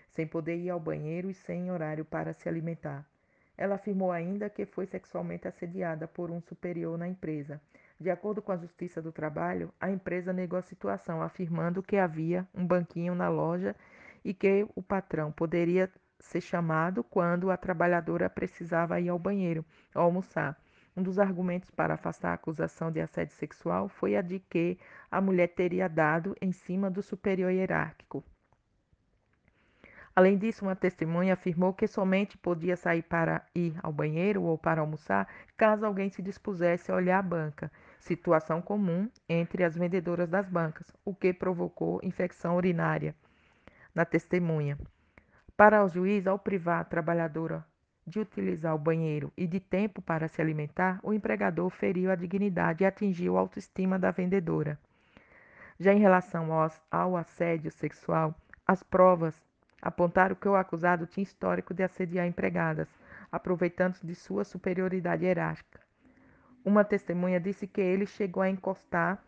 sem 0.09 0.25
poder 0.25 0.57
ir 0.57 0.71
ao 0.71 0.79
banheiro 0.79 1.29
e 1.29 1.33
sem 1.35 1.71
horário 1.71 2.03
para 2.03 2.33
se 2.33 2.49
alimentar. 2.49 3.07
Ela 3.55 3.75
afirmou 3.75 4.11
ainda 4.11 4.49
que 4.49 4.65
foi 4.65 4.87
sexualmente 4.87 5.47
assediada 5.47 6.07
por 6.07 6.31
um 6.31 6.41
superior 6.41 6.97
na 6.97 7.07
empresa. 7.07 7.61
De 8.03 8.11
acordo 8.11 8.41
com 8.41 8.51
a 8.51 8.57
Justiça 8.57 9.01
do 9.01 9.13
Trabalho, 9.13 9.73
a 9.79 9.89
empresa 9.89 10.33
negou 10.33 10.59
a 10.59 10.61
situação, 10.61 11.21
afirmando 11.21 11.81
que 11.81 11.95
havia 11.95 12.45
um 12.53 12.67
banquinho 12.67 13.15
na 13.15 13.29
loja 13.29 13.73
e 14.25 14.33
que 14.33 14.67
o 14.75 14.83
patrão 14.83 15.31
poderia 15.31 15.89
ser 16.19 16.41
chamado 16.41 17.01
quando 17.01 17.49
a 17.49 17.55
trabalhadora 17.55 18.29
precisava 18.29 18.99
ir 18.99 19.07
ao 19.07 19.17
banheiro 19.17 19.63
ou 19.95 20.01
almoçar. 20.01 20.61
Um 20.97 21.01
dos 21.01 21.17
argumentos 21.17 21.71
para 21.71 21.93
afastar 21.93 22.31
a 22.31 22.33
acusação 22.33 22.91
de 22.91 22.99
assédio 22.99 23.35
sexual 23.35 23.87
foi 23.87 24.17
a 24.17 24.21
de 24.21 24.37
que 24.37 24.77
a 25.09 25.21
mulher 25.21 25.47
teria 25.47 25.87
dado 25.87 26.35
em 26.41 26.51
cima 26.51 26.91
do 26.91 27.01
superior 27.01 27.53
hierárquico. 27.53 28.21
Além 30.15 30.37
disso, 30.37 30.65
uma 30.65 30.75
testemunha 30.75 31.35
afirmou 31.35 31.73
que 31.73 31.87
somente 31.87 32.37
podia 32.37 32.75
sair 32.75 33.01
para 33.01 33.43
ir 33.55 33.75
ao 33.81 33.93
banheiro 33.93 34.43
ou 34.43 34.57
para 34.57 34.81
almoçar 34.81 35.27
caso 35.55 35.85
alguém 35.85 36.09
se 36.09 36.21
dispusesse 36.21 36.91
a 36.91 36.95
olhar 36.95 37.17
a 37.17 37.23
banca, 37.23 37.71
situação 38.03 38.61
comum 38.61 39.09
entre 39.29 39.63
as 39.63 39.75
vendedoras 39.75 40.29
das 40.29 40.47
bancas, 40.49 40.91
o 41.05 41.15
que 41.15 41.33
provocou 41.33 42.01
infecção 42.03 42.57
urinária 42.57 43.15
na 43.95 44.03
testemunha. 44.03 44.77
Para 45.55 45.83
o 45.83 45.87
juiz, 45.87 46.27
ao 46.27 46.37
privar 46.37 46.81
a 46.81 46.83
trabalhadora 46.83 47.65
de 48.05 48.19
utilizar 48.19 48.75
o 48.75 48.79
banheiro 48.79 49.31
e 49.37 49.47
de 49.47 49.59
tempo 49.59 50.01
para 50.01 50.27
se 50.27 50.41
alimentar, 50.41 50.99
o 51.01 51.13
empregador 51.13 51.69
feriu 51.69 52.11
a 52.11 52.15
dignidade 52.15 52.83
e 52.83 52.87
atingiu 52.87 53.37
a 53.37 53.39
autoestima 53.39 53.97
da 53.97 54.11
vendedora. 54.11 54.77
Já 55.79 55.93
em 55.93 55.99
relação 55.99 56.49
ao, 56.91 57.15
assédio 57.15 57.71
sexual, 57.71 58.35
as 58.67 58.83
provas 58.83 59.41
apontaram 59.81 60.35
que 60.35 60.47
o 60.47 60.55
acusado 60.55 61.07
tinha 61.07 61.23
histórico 61.23 61.73
de 61.73 61.83
assediar 61.83 62.27
empregadas, 62.27 62.89
aproveitando 63.31 63.97
de 64.03 64.13
sua 64.13 64.43
superioridade 64.43 65.23
hierárquica. 65.23 65.79
Uma 66.65 66.85
testemunha 66.85 67.39
disse 67.39 67.67
que 67.67 67.81
ele 67.81 68.05
chegou 68.05 68.41
a 68.41 68.49
encostar 68.49 69.21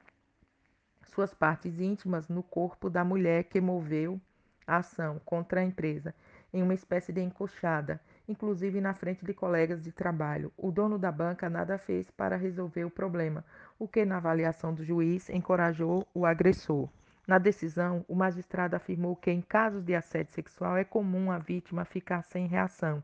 suas 1.04 1.34
partes 1.34 1.80
íntimas 1.80 2.30
no 2.30 2.42
corpo 2.42 2.90
da 2.90 3.04
mulher 3.04 3.44
que 3.44 3.60
moveu 3.60 4.20
a 4.66 4.78
ação 4.78 5.20
contra 5.26 5.60
a 5.60 5.64
empresa, 5.64 6.16
em 6.54 6.64
uma 6.64 6.74
espécie 6.74 7.12
de 7.12 7.22
encoxada, 7.22 8.00
inclusive 8.28 8.80
na 8.80 8.94
frente 8.94 9.26
de 9.26 9.34
colegas 9.34 9.84
de 9.84 9.92
trabalho. 9.92 10.52
O 10.58 10.72
dono 10.72 10.98
da 10.98 11.12
banca 11.12 11.50
nada 11.50 11.78
fez 11.78 12.10
para 12.10 12.38
resolver 12.38 12.86
o 12.86 12.90
problema, 12.90 13.44
o 13.78 13.88
que, 13.88 14.06
na 14.06 14.18
avaliação 14.18 14.74
do 14.74 14.84
juiz, 14.84 15.30
encorajou 15.30 16.08
o 16.14 16.26
agressor. 16.26 16.90
Na 17.28 17.38
decisão, 17.38 18.06
o 18.08 18.16
magistrado 18.16 18.76
afirmou 18.76 19.16
que, 19.16 19.30
em 19.30 19.42
casos 19.42 19.84
de 19.84 19.94
assédio 19.94 20.34
sexual, 20.34 20.78
é 20.78 20.84
comum 20.84 21.32
a 21.32 21.38
vítima 21.38 21.84
ficar 21.84 22.24
sem 22.24 22.48
reação, 22.48 23.04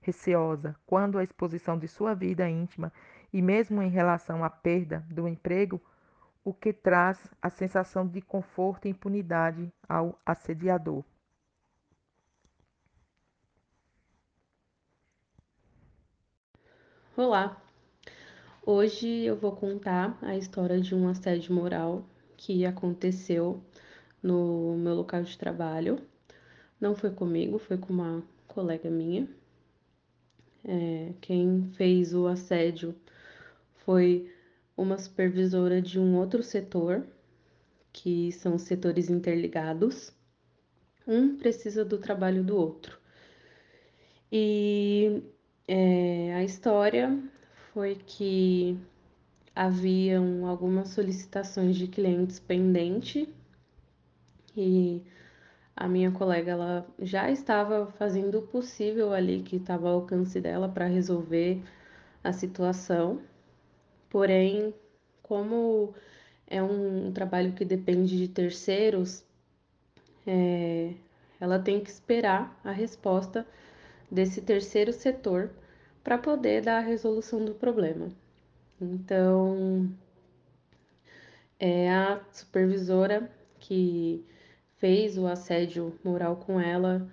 receosa, 0.00 0.74
quando 0.86 1.18
a 1.18 1.24
exposição 1.24 1.78
de 1.78 1.88
sua 1.88 2.14
vida 2.14 2.48
íntima 2.48 2.92
e 3.36 3.42
mesmo 3.42 3.82
em 3.82 3.90
relação 3.90 4.42
à 4.42 4.48
perda 4.48 5.04
do 5.10 5.28
emprego, 5.28 5.78
o 6.42 6.54
que 6.54 6.72
traz 6.72 7.18
a 7.42 7.50
sensação 7.50 8.08
de 8.08 8.22
conforto 8.22 8.88
e 8.88 8.90
impunidade 8.90 9.70
ao 9.86 10.18
assediador. 10.24 11.04
Olá! 17.14 17.60
Hoje 18.64 19.06
eu 19.06 19.36
vou 19.36 19.54
contar 19.54 20.16
a 20.22 20.34
história 20.34 20.80
de 20.80 20.94
um 20.94 21.06
assédio 21.06 21.54
moral 21.54 22.06
que 22.38 22.64
aconteceu 22.64 23.62
no 24.22 24.78
meu 24.78 24.94
local 24.94 25.22
de 25.22 25.36
trabalho. 25.36 26.00
Não 26.80 26.94
foi 26.94 27.10
comigo, 27.10 27.58
foi 27.58 27.76
com 27.76 27.92
uma 27.92 28.22
colega 28.48 28.88
minha. 28.88 29.28
É, 30.64 31.12
quem 31.20 31.70
fez 31.76 32.14
o 32.14 32.26
assédio 32.26 32.96
foi 33.86 34.30
uma 34.76 34.98
supervisora 34.98 35.80
de 35.80 35.98
um 35.98 36.16
outro 36.16 36.42
setor, 36.42 37.06
que 37.92 38.30
são 38.32 38.58
setores 38.58 39.08
interligados. 39.08 40.12
Um 41.06 41.38
precisa 41.38 41.84
do 41.84 41.96
trabalho 41.96 42.44
do 42.44 42.56
outro. 42.56 42.98
E 44.30 45.22
é, 45.68 46.34
a 46.34 46.44
história 46.44 47.16
foi 47.72 47.94
que 47.94 48.76
haviam 49.54 50.46
algumas 50.46 50.88
solicitações 50.88 51.76
de 51.76 51.86
clientes 51.86 52.38
pendente 52.38 53.32
e 54.56 55.02
a 55.76 55.86
minha 55.88 56.10
colega 56.10 56.52
ela 56.52 56.86
já 56.98 57.30
estava 57.30 57.86
fazendo 57.92 58.38
o 58.38 58.42
possível 58.42 59.12
ali 59.12 59.42
que 59.42 59.56
estava 59.56 59.88
ao 59.88 60.00
alcance 60.00 60.40
dela 60.40 60.68
para 60.68 60.86
resolver 60.86 61.62
a 62.24 62.32
situação. 62.32 63.20
Porém, 64.16 64.72
como 65.22 65.92
é 66.46 66.62
um 66.62 67.12
trabalho 67.12 67.52
que 67.52 67.66
depende 67.66 68.16
de 68.16 68.28
terceiros, 68.28 69.22
é, 70.26 70.94
ela 71.38 71.58
tem 71.58 71.82
que 71.82 71.90
esperar 71.90 72.58
a 72.64 72.72
resposta 72.72 73.46
desse 74.10 74.40
terceiro 74.40 74.90
setor 74.90 75.50
para 76.02 76.16
poder 76.16 76.62
dar 76.62 76.78
a 76.78 76.80
resolução 76.80 77.44
do 77.44 77.52
problema. 77.52 78.08
Então, 78.80 79.86
é 81.60 81.90
a 81.90 82.18
supervisora 82.32 83.30
que 83.60 84.24
fez 84.78 85.18
o 85.18 85.26
assédio 85.26 85.94
moral 86.02 86.36
com 86.36 86.58
ela 86.58 87.06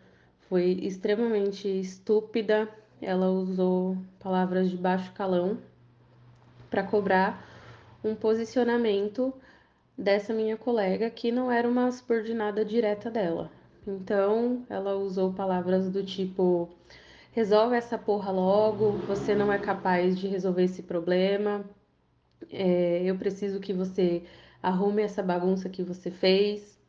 foi 0.47 0.71
extremamente 0.81 1.67
estúpida. 1.67 2.69
Ela 3.01 3.29
usou 3.29 3.97
palavras 4.21 4.69
de 4.69 4.77
baixo 4.77 5.11
calão 5.11 5.59
para 6.73 6.81
cobrar 6.81 7.47
um 8.03 8.15
posicionamento 8.15 9.31
dessa 9.95 10.33
minha 10.33 10.57
colega 10.57 11.07
que 11.07 11.31
não 11.31 11.51
era 11.51 11.69
uma 11.69 11.91
subordinada 11.91 12.65
direta 12.65 13.11
dela. 13.11 13.51
Então, 13.85 14.65
ela 14.67 14.95
usou 14.95 15.31
palavras 15.33 15.87
do 15.91 16.03
tipo: 16.03 16.67
resolve 17.31 17.75
essa 17.75 17.95
porra 17.95 18.31
logo, 18.31 18.93
você 19.05 19.35
não 19.35 19.53
é 19.53 19.59
capaz 19.59 20.17
de 20.17 20.27
resolver 20.27 20.63
esse 20.63 20.81
problema, 20.81 21.63
é, 22.51 23.03
eu 23.05 23.15
preciso 23.19 23.59
que 23.59 23.71
você 23.71 24.23
arrume 24.61 25.03
essa 25.03 25.21
bagunça 25.21 25.69
que 25.69 25.83
você 25.83 26.09
fez. 26.09 26.81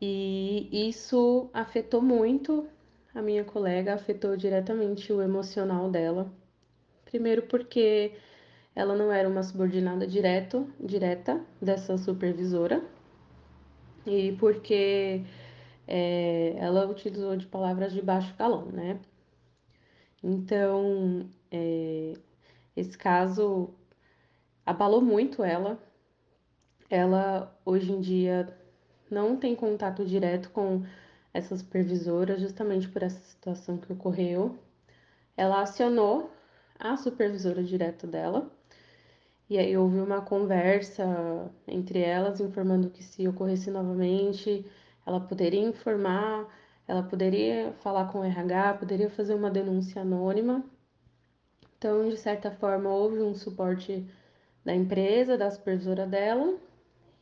E 0.00 0.88
isso 0.88 1.48
afetou 1.52 2.02
muito 2.02 2.66
a 3.14 3.22
minha 3.22 3.44
colega, 3.44 3.94
afetou 3.94 4.36
diretamente 4.36 5.12
o 5.12 5.22
emocional 5.22 5.88
dela. 5.88 6.28
Primeiro 7.04 7.42
porque 7.42 8.12
ela 8.78 8.94
não 8.94 9.10
era 9.12 9.28
uma 9.28 9.42
subordinada 9.42 10.06
direto, 10.06 10.72
direta 10.78 11.44
dessa 11.60 11.98
supervisora, 11.98 12.80
e 14.06 14.36
porque 14.38 15.24
é, 15.84 16.54
ela 16.56 16.86
utilizou 16.86 17.36
de 17.36 17.44
palavras 17.44 17.92
de 17.92 18.00
baixo 18.00 18.32
calão, 18.36 18.66
né? 18.66 19.00
Então, 20.22 21.28
é, 21.50 22.14
esse 22.76 22.96
caso 22.96 23.74
abalou 24.64 25.02
muito 25.02 25.42
ela. 25.42 25.76
Ela 26.88 27.52
hoje 27.64 27.90
em 27.90 28.00
dia 28.00 28.56
não 29.10 29.36
tem 29.36 29.56
contato 29.56 30.04
direto 30.04 30.50
com 30.50 30.84
essa 31.34 31.56
supervisora, 31.56 32.38
justamente 32.38 32.88
por 32.88 33.02
essa 33.02 33.20
situação 33.22 33.76
que 33.76 33.92
ocorreu. 33.92 34.56
Ela 35.36 35.62
acionou 35.62 36.30
a 36.78 36.96
supervisora 36.96 37.64
direta 37.64 38.06
dela, 38.06 38.48
e 39.48 39.58
aí 39.58 39.76
houve 39.76 39.98
uma 39.98 40.20
conversa 40.20 41.50
entre 41.66 42.00
elas, 42.00 42.40
informando 42.40 42.90
que 42.90 43.02
se 43.02 43.26
ocorresse 43.26 43.70
novamente, 43.70 44.64
ela 45.06 45.20
poderia 45.20 45.60
informar, 45.60 46.46
ela 46.86 47.02
poderia 47.02 47.72
falar 47.82 48.10
com 48.12 48.20
o 48.20 48.24
RH, 48.24 48.74
poderia 48.74 49.10
fazer 49.10 49.34
uma 49.34 49.50
denúncia 49.50 50.02
anônima. 50.02 50.64
Então, 51.76 52.08
de 52.08 52.16
certa 52.16 52.50
forma, 52.50 52.90
houve 52.90 53.20
um 53.20 53.34
suporte 53.34 54.04
da 54.64 54.74
empresa, 54.74 55.38
da 55.38 55.50
supervisora 55.50 56.06
dela, 56.06 56.56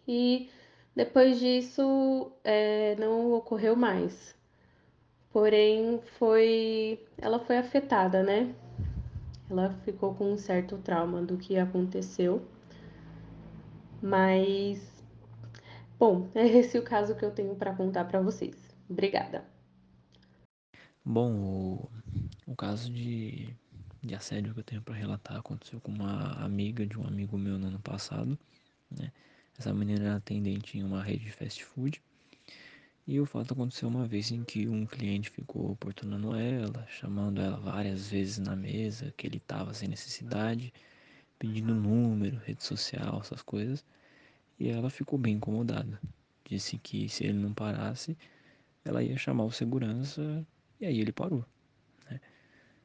e 0.08 0.50
depois 0.94 1.38
disso 1.38 2.32
é, 2.42 2.96
não 2.96 3.32
ocorreu 3.34 3.76
mais. 3.76 4.34
Porém, 5.30 6.00
foi, 6.18 6.98
ela 7.18 7.38
foi 7.38 7.58
afetada, 7.58 8.22
né? 8.22 8.54
Ela 9.48 9.70
ficou 9.84 10.14
com 10.14 10.32
um 10.32 10.36
certo 10.36 10.78
trauma 10.78 11.22
do 11.22 11.36
que 11.36 11.56
aconteceu. 11.56 12.46
Mas, 14.02 15.04
bom, 15.98 16.28
é 16.34 16.46
esse 16.46 16.78
o 16.78 16.82
caso 16.82 17.14
que 17.14 17.24
eu 17.24 17.30
tenho 17.30 17.54
para 17.54 17.74
contar 17.74 18.04
para 18.04 18.20
vocês. 18.20 18.56
Obrigada. 18.88 19.44
Bom, 21.04 21.32
o, 21.32 21.90
um 22.48 22.54
caso 22.54 22.92
de, 22.92 23.54
de 24.02 24.14
assédio 24.14 24.52
que 24.52 24.60
eu 24.60 24.64
tenho 24.64 24.82
para 24.82 24.94
relatar 24.94 25.36
aconteceu 25.36 25.80
com 25.80 25.92
uma 25.92 26.32
amiga 26.44 26.84
de 26.84 26.98
um 26.98 27.06
amigo 27.06 27.38
meu 27.38 27.58
no 27.58 27.68
ano 27.68 27.80
passado, 27.80 28.38
né? 28.90 29.12
Essa 29.58 29.72
menina 29.72 30.04
era 30.04 30.16
atendente 30.16 30.76
em 30.76 30.82
uma 30.82 31.02
rede 31.02 31.24
de 31.24 31.32
fast 31.32 31.64
food. 31.64 32.02
E 33.06 33.20
o 33.20 33.26
fato 33.26 33.54
aconteceu 33.54 33.88
uma 33.88 34.04
vez 34.04 34.32
em 34.32 34.42
que 34.42 34.68
um 34.68 34.84
cliente 34.84 35.30
ficou 35.30 35.70
oportunando 35.70 36.34
ela, 36.34 36.84
chamando 36.88 37.40
ela 37.40 37.56
várias 37.56 38.08
vezes 38.08 38.38
na 38.38 38.56
mesa, 38.56 39.14
que 39.16 39.28
ele 39.28 39.36
estava 39.36 39.72
sem 39.72 39.88
necessidade, 39.88 40.72
pedindo 41.38 41.72
número, 41.72 42.36
rede 42.38 42.64
social, 42.64 43.20
essas 43.20 43.42
coisas. 43.42 43.84
E 44.58 44.68
ela 44.68 44.90
ficou 44.90 45.16
bem 45.16 45.34
incomodada. 45.36 46.00
Disse 46.44 46.78
que 46.78 47.08
se 47.08 47.24
ele 47.24 47.38
não 47.38 47.54
parasse, 47.54 48.16
ela 48.84 49.02
ia 49.04 49.16
chamar 49.16 49.44
o 49.44 49.52
segurança 49.52 50.44
e 50.80 50.86
aí 50.86 51.00
ele 51.00 51.12
parou. 51.12 51.44
Né? 52.10 52.20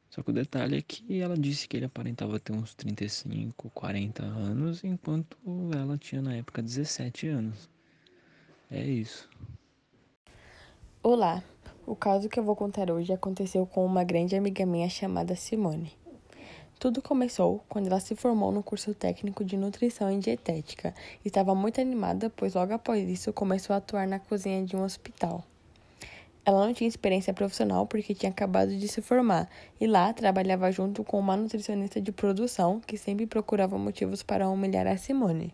Só 0.08 0.22
que 0.22 0.30
o 0.30 0.32
detalhe 0.32 0.76
é 0.76 0.82
que 0.82 1.20
ela 1.20 1.36
disse 1.36 1.66
que 1.66 1.76
ele 1.76 1.86
aparentava 1.86 2.38
ter 2.38 2.52
uns 2.52 2.74
35, 2.74 3.70
40 3.70 4.22
anos, 4.22 4.84
enquanto 4.84 5.36
ela 5.74 5.98
tinha 5.98 6.22
na 6.22 6.36
época 6.36 6.62
17 6.62 7.26
anos. 7.26 7.68
É 8.70 8.84
isso. 8.84 9.28
Olá, 11.04 11.42
o 11.84 11.96
caso 11.96 12.28
que 12.28 12.38
eu 12.38 12.44
vou 12.44 12.54
contar 12.54 12.88
hoje 12.88 13.12
aconteceu 13.12 13.66
com 13.66 13.84
uma 13.84 14.04
grande 14.04 14.36
amiga 14.36 14.64
minha 14.64 14.88
chamada 14.88 15.34
Simone. 15.34 15.92
Tudo 16.78 17.02
começou 17.02 17.60
quando 17.68 17.88
ela 17.88 17.98
se 17.98 18.14
formou 18.14 18.52
no 18.52 18.62
curso 18.62 18.94
técnico 18.94 19.44
de 19.44 19.56
nutrição 19.56 20.12
e 20.12 20.20
dietética 20.20 20.94
e 21.24 21.26
estava 21.26 21.56
muito 21.56 21.80
animada, 21.80 22.30
pois 22.30 22.54
logo 22.54 22.72
após 22.72 23.08
isso 23.10 23.32
começou 23.32 23.74
a 23.74 23.78
atuar 23.78 24.06
na 24.06 24.20
cozinha 24.20 24.64
de 24.64 24.76
um 24.76 24.84
hospital. 24.84 25.42
Ela 26.44 26.64
não 26.64 26.72
tinha 26.72 26.86
experiência 26.86 27.34
profissional 27.34 27.84
porque 27.84 28.14
tinha 28.14 28.30
acabado 28.30 28.70
de 28.70 28.86
se 28.86 29.02
formar 29.02 29.50
e 29.80 29.88
lá 29.88 30.12
trabalhava 30.12 30.70
junto 30.70 31.02
com 31.02 31.18
uma 31.18 31.36
nutricionista 31.36 32.00
de 32.00 32.12
produção 32.12 32.78
que 32.78 32.96
sempre 32.96 33.26
procurava 33.26 33.76
motivos 33.76 34.22
para 34.22 34.48
humilhar 34.48 34.86
a 34.86 34.96
Simone. 34.96 35.52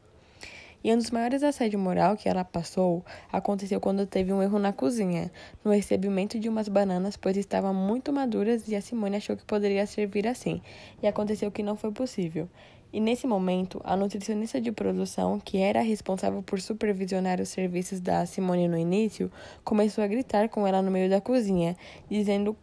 E 0.83 0.93
um 0.93 0.97
dos 0.97 1.11
maiores 1.11 1.43
assédios 1.43 1.83
moral 1.83 2.17
que 2.17 2.29
ela 2.29 2.45
passou 2.45 3.05
aconteceu 3.33 3.81
quando 3.81 4.07
teve 4.07 4.33
um 4.33 4.43
erro 4.43 4.59
na 4.59 4.73
cozinha, 4.73 5.31
no 5.65 5.73
recebimento 5.73 6.39
de 6.39 6.49
umas 6.49 6.69
bananas, 6.69 7.17
pois 7.17 7.37
estavam 7.37 7.75
muito 7.75 8.13
maduras 8.13 8.69
e 8.69 8.77
a 8.77 8.81
Simone 8.81 9.17
achou 9.17 9.37
que 9.37 9.45
poderia 9.45 9.87
servir 9.87 10.29
assim, 10.29 10.63
e 11.03 11.07
aconteceu 11.07 11.51
que 11.51 11.63
não 11.63 11.77
foi 11.77 11.91
possível. 11.91 12.49
E 12.91 13.01
nesse 13.01 13.27
momento, 13.27 13.81
a 13.85 13.97
nutricionista 13.97 14.61
de 14.61 14.73
produção, 14.73 15.39
que 15.39 15.59
era 15.59 15.83
responsável 15.83 16.43
por 16.43 16.61
supervisionar 16.61 17.39
os 17.41 17.51
serviços 17.51 18.01
da 18.01 18.25
Simone 18.25 18.67
no 18.67 18.79
início, 18.79 19.31
começou 19.63 20.03
a 20.03 20.07
gritar 20.07 20.49
com 20.49 20.67
ela 20.67 20.81
no 20.81 20.91
meio 20.91 21.11
da 21.11 21.21
cozinha, 21.21 21.77
dizendo 22.09 22.57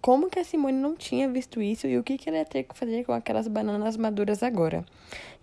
como 0.00 0.30
que 0.30 0.38
a 0.38 0.44
Simone 0.44 0.78
não 0.78 0.96
tinha 0.96 1.28
visto 1.28 1.60
isso 1.60 1.86
e 1.86 1.98
o 1.98 2.02
que, 2.02 2.16
que 2.16 2.28
ela 2.28 2.38
ia 2.38 2.44
ter 2.44 2.64
que 2.64 2.76
fazer 2.76 3.04
com 3.04 3.12
aquelas 3.12 3.46
bananas 3.48 3.96
maduras 3.96 4.42
agora. 4.42 4.84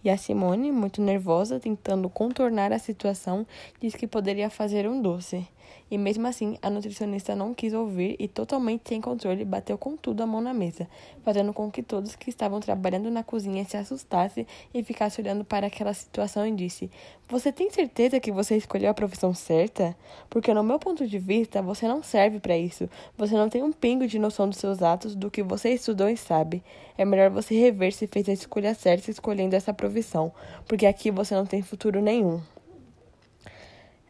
E 0.03 0.09
a 0.09 0.17
Simone, 0.17 0.71
muito 0.71 1.01
nervosa, 1.01 1.59
tentando 1.59 2.09
contornar 2.09 2.71
a 2.71 2.79
situação, 2.79 3.45
disse 3.79 3.97
que 3.97 4.07
poderia 4.07 4.49
fazer 4.49 4.87
um 4.87 5.01
doce. 5.01 5.47
E 5.89 5.97
mesmo 5.97 6.27
assim, 6.27 6.57
a 6.61 6.69
nutricionista 6.69 7.35
não 7.35 7.53
quis 7.53 7.73
ouvir 7.73 8.15
e, 8.19 8.27
totalmente 8.27 8.89
sem 8.89 8.99
controle, 8.99 9.45
bateu 9.45 9.77
com 9.77 9.95
tudo 9.95 10.21
a 10.21 10.27
mão 10.27 10.41
na 10.41 10.53
mesa, 10.53 10.87
fazendo 11.23 11.53
com 11.53 11.71
que 11.71 11.81
todos 11.81 12.15
que 12.15 12.29
estavam 12.29 12.59
trabalhando 12.59 13.09
na 13.09 13.23
cozinha 13.23 13.63
se 13.63 13.77
assustassem 13.77 14.45
e 14.73 14.83
ficassem 14.83 15.23
olhando 15.23 15.45
para 15.45 15.67
aquela 15.67 15.93
situação 15.93 16.45
e 16.45 16.51
disse: 16.51 16.91
Você 17.29 17.51
tem 17.51 17.69
certeza 17.69 18.19
que 18.19 18.31
você 18.31 18.57
escolheu 18.57 18.89
a 18.89 18.93
profissão 18.93 19.33
certa? 19.33 19.95
Porque, 20.29 20.53
no 20.53 20.63
meu 20.63 20.77
ponto 20.77 21.07
de 21.07 21.19
vista, 21.19 21.61
você 21.61 21.87
não 21.87 22.03
serve 22.03 22.39
para 22.39 22.57
isso. 22.57 22.89
Você 23.17 23.35
não 23.35 23.47
tem 23.47 23.63
um 23.63 23.71
pingo 23.71 24.05
de 24.05 24.19
noção 24.19 24.49
dos 24.49 24.57
seus 24.57 24.81
atos, 24.81 25.15
do 25.15 25.31
que 25.31 25.41
você 25.41 25.69
estudou 25.69 26.09
e 26.09 26.17
sabe. 26.17 26.61
É 26.97 27.05
melhor 27.05 27.29
você 27.29 27.57
rever 27.57 27.93
se 27.93 28.07
fez 28.07 28.27
a 28.27 28.33
escolha 28.33 28.73
certa 28.73 29.09
escolhendo 29.09 29.55
essa 29.55 29.73
profissão, 29.73 30.31
porque 30.67 30.85
aqui 30.85 31.11
você 31.11 31.35
não 31.35 31.45
tem 31.45 31.61
futuro 31.61 32.01
nenhum. 32.01 32.41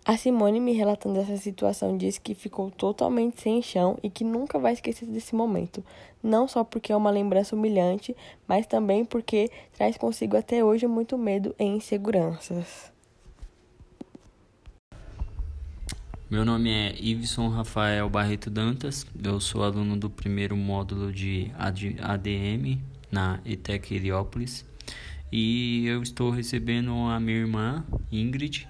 A 0.07 0.15
Simone, 0.15 0.61
me 0.61 0.71
relatando 0.71 1.19
essa 1.19 1.35
situação, 1.35 1.97
disse 1.97 2.21
que 2.21 2.33
ficou 2.33 2.71
totalmente 2.71 3.41
sem 3.41 3.61
chão 3.61 3.99
e 4.01 4.09
que 4.09 4.23
nunca 4.23 4.57
vai 4.57 4.71
esquecer 4.71 5.05
desse 5.05 5.35
momento. 5.35 5.83
Não 6.23 6.47
só 6.47 6.63
porque 6.63 6.93
é 6.93 6.95
uma 6.95 7.09
lembrança 7.09 7.53
humilhante, 7.53 8.15
mas 8.47 8.65
também 8.65 9.03
porque 9.03 9.51
traz 9.73 9.97
consigo 9.97 10.37
até 10.37 10.63
hoje 10.63 10.87
muito 10.87 11.17
medo 11.17 11.53
e 11.59 11.65
inseguranças. 11.65 12.89
Meu 16.29 16.45
nome 16.45 16.71
é 16.71 16.95
Iveson 16.97 17.49
Rafael 17.49 18.09
Barreto 18.09 18.49
Dantas, 18.49 19.05
eu 19.21 19.41
sou 19.41 19.61
aluno 19.61 19.97
do 19.97 20.09
primeiro 20.09 20.55
módulo 20.55 21.11
de 21.11 21.51
ADM 22.01 22.79
na 23.11 23.41
ETEC 23.45 23.95
Heliópolis 23.95 24.65
e 25.29 25.85
eu 25.85 26.01
estou 26.01 26.29
recebendo 26.29 26.93
a 26.93 27.19
minha 27.19 27.39
irmã 27.39 27.85
Ingrid 28.09 28.69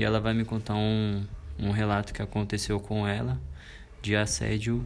e 0.00 0.04
ela 0.04 0.18
vai 0.18 0.32
me 0.32 0.46
contar 0.46 0.76
um, 0.76 1.26
um 1.58 1.70
relato 1.72 2.14
que 2.14 2.22
aconteceu 2.22 2.80
com 2.80 3.06
ela 3.06 3.38
de 4.00 4.16
assédio 4.16 4.82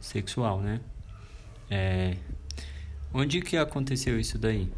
sexual, 0.00 0.62
né? 0.62 0.80
É, 1.70 2.16
onde 3.12 3.42
que 3.42 3.58
aconteceu 3.58 4.18
isso 4.18 4.38
daí? 4.38 4.72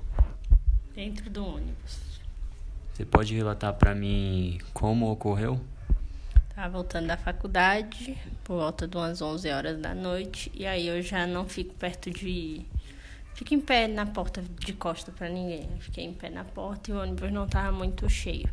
Dentro 0.93 1.31
do 1.31 1.47
ônibus. 1.47 2.21
Você 2.93 3.05
pode 3.05 3.33
relatar 3.33 3.73
para 3.75 3.95
mim 3.95 4.59
como 4.75 5.09
ocorreu? 5.09 5.61
Tava 6.53 6.71
voltando 6.71 7.07
da 7.07 7.17
faculdade 7.17 8.19
por 8.43 8.57
volta 8.57 8.89
de 8.89 8.97
umas 8.97 9.23
11 9.23 9.49
horas 9.51 9.81
da 9.81 9.95
noite 9.95 10.51
e 10.53 10.67
aí 10.67 10.89
eu 10.89 11.01
já 11.01 11.29
não 11.29 11.49
fico 11.49 11.73
perto 11.75 12.11
de 12.11 12.67
fico 13.35 13.55
em 13.55 13.61
pé 13.61 13.87
na 13.87 14.05
porta 14.05 14.43
de 14.43 14.73
costa 14.73 15.13
para 15.13 15.29
ninguém. 15.29 15.69
Eu 15.71 15.81
fiquei 15.81 16.05
em 16.05 16.13
pé 16.13 16.29
na 16.29 16.43
porta 16.43 16.91
e 16.91 16.95
o 16.95 17.01
ônibus 17.01 17.31
não 17.31 17.47
tava 17.47 17.71
muito 17.71 18.11
cheio. 18.11 18.51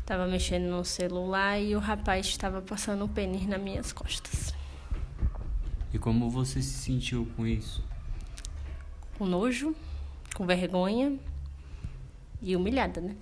Estava 0.00 0.26
mexendo 0.26 0.64
no 0.64 0.84
celular 0.84 1.60
e 1.60 1.76
o 1.76 1.78
rapaz 1.78 2.26
estava 2.26 2.60
passando 2.60 3.04
o 3.04 3.08
pênis 3.08 3.46
nas 3.46 3.60
minhas 3.60 3.92
costas. 3.92 4.52
E 5.92 5.98
como 5.98 6.28
você 6.28 6.60
se 6.62 6.78
sentiu 6.78 7.28
com 7.36 7.46
isso? 7.46 7.84
Com 9.16 9.26
nojo, 9.26 9.74
com 10.34 10.46
vergonha 10.46 11.18
e 12.42 12.56
humilhada, 12.56 13.00
né? 13.00 13.16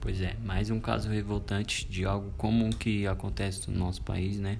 Pois 0.00 0.20
é, 0.20 0.36
mais 0.44 0.70
um 0.70 0.78
caso 0.78 1.08
revoltante 1.08 1.86
de 1.88 2.04
algo 2.04 2.30
comum 2.36 2.70
que 2.70 3.06
acontece 3.06 3.70
no 3.70 3.78
nosso 3.78 4.02
país, 4.02 4.38
né? 4.38 4.58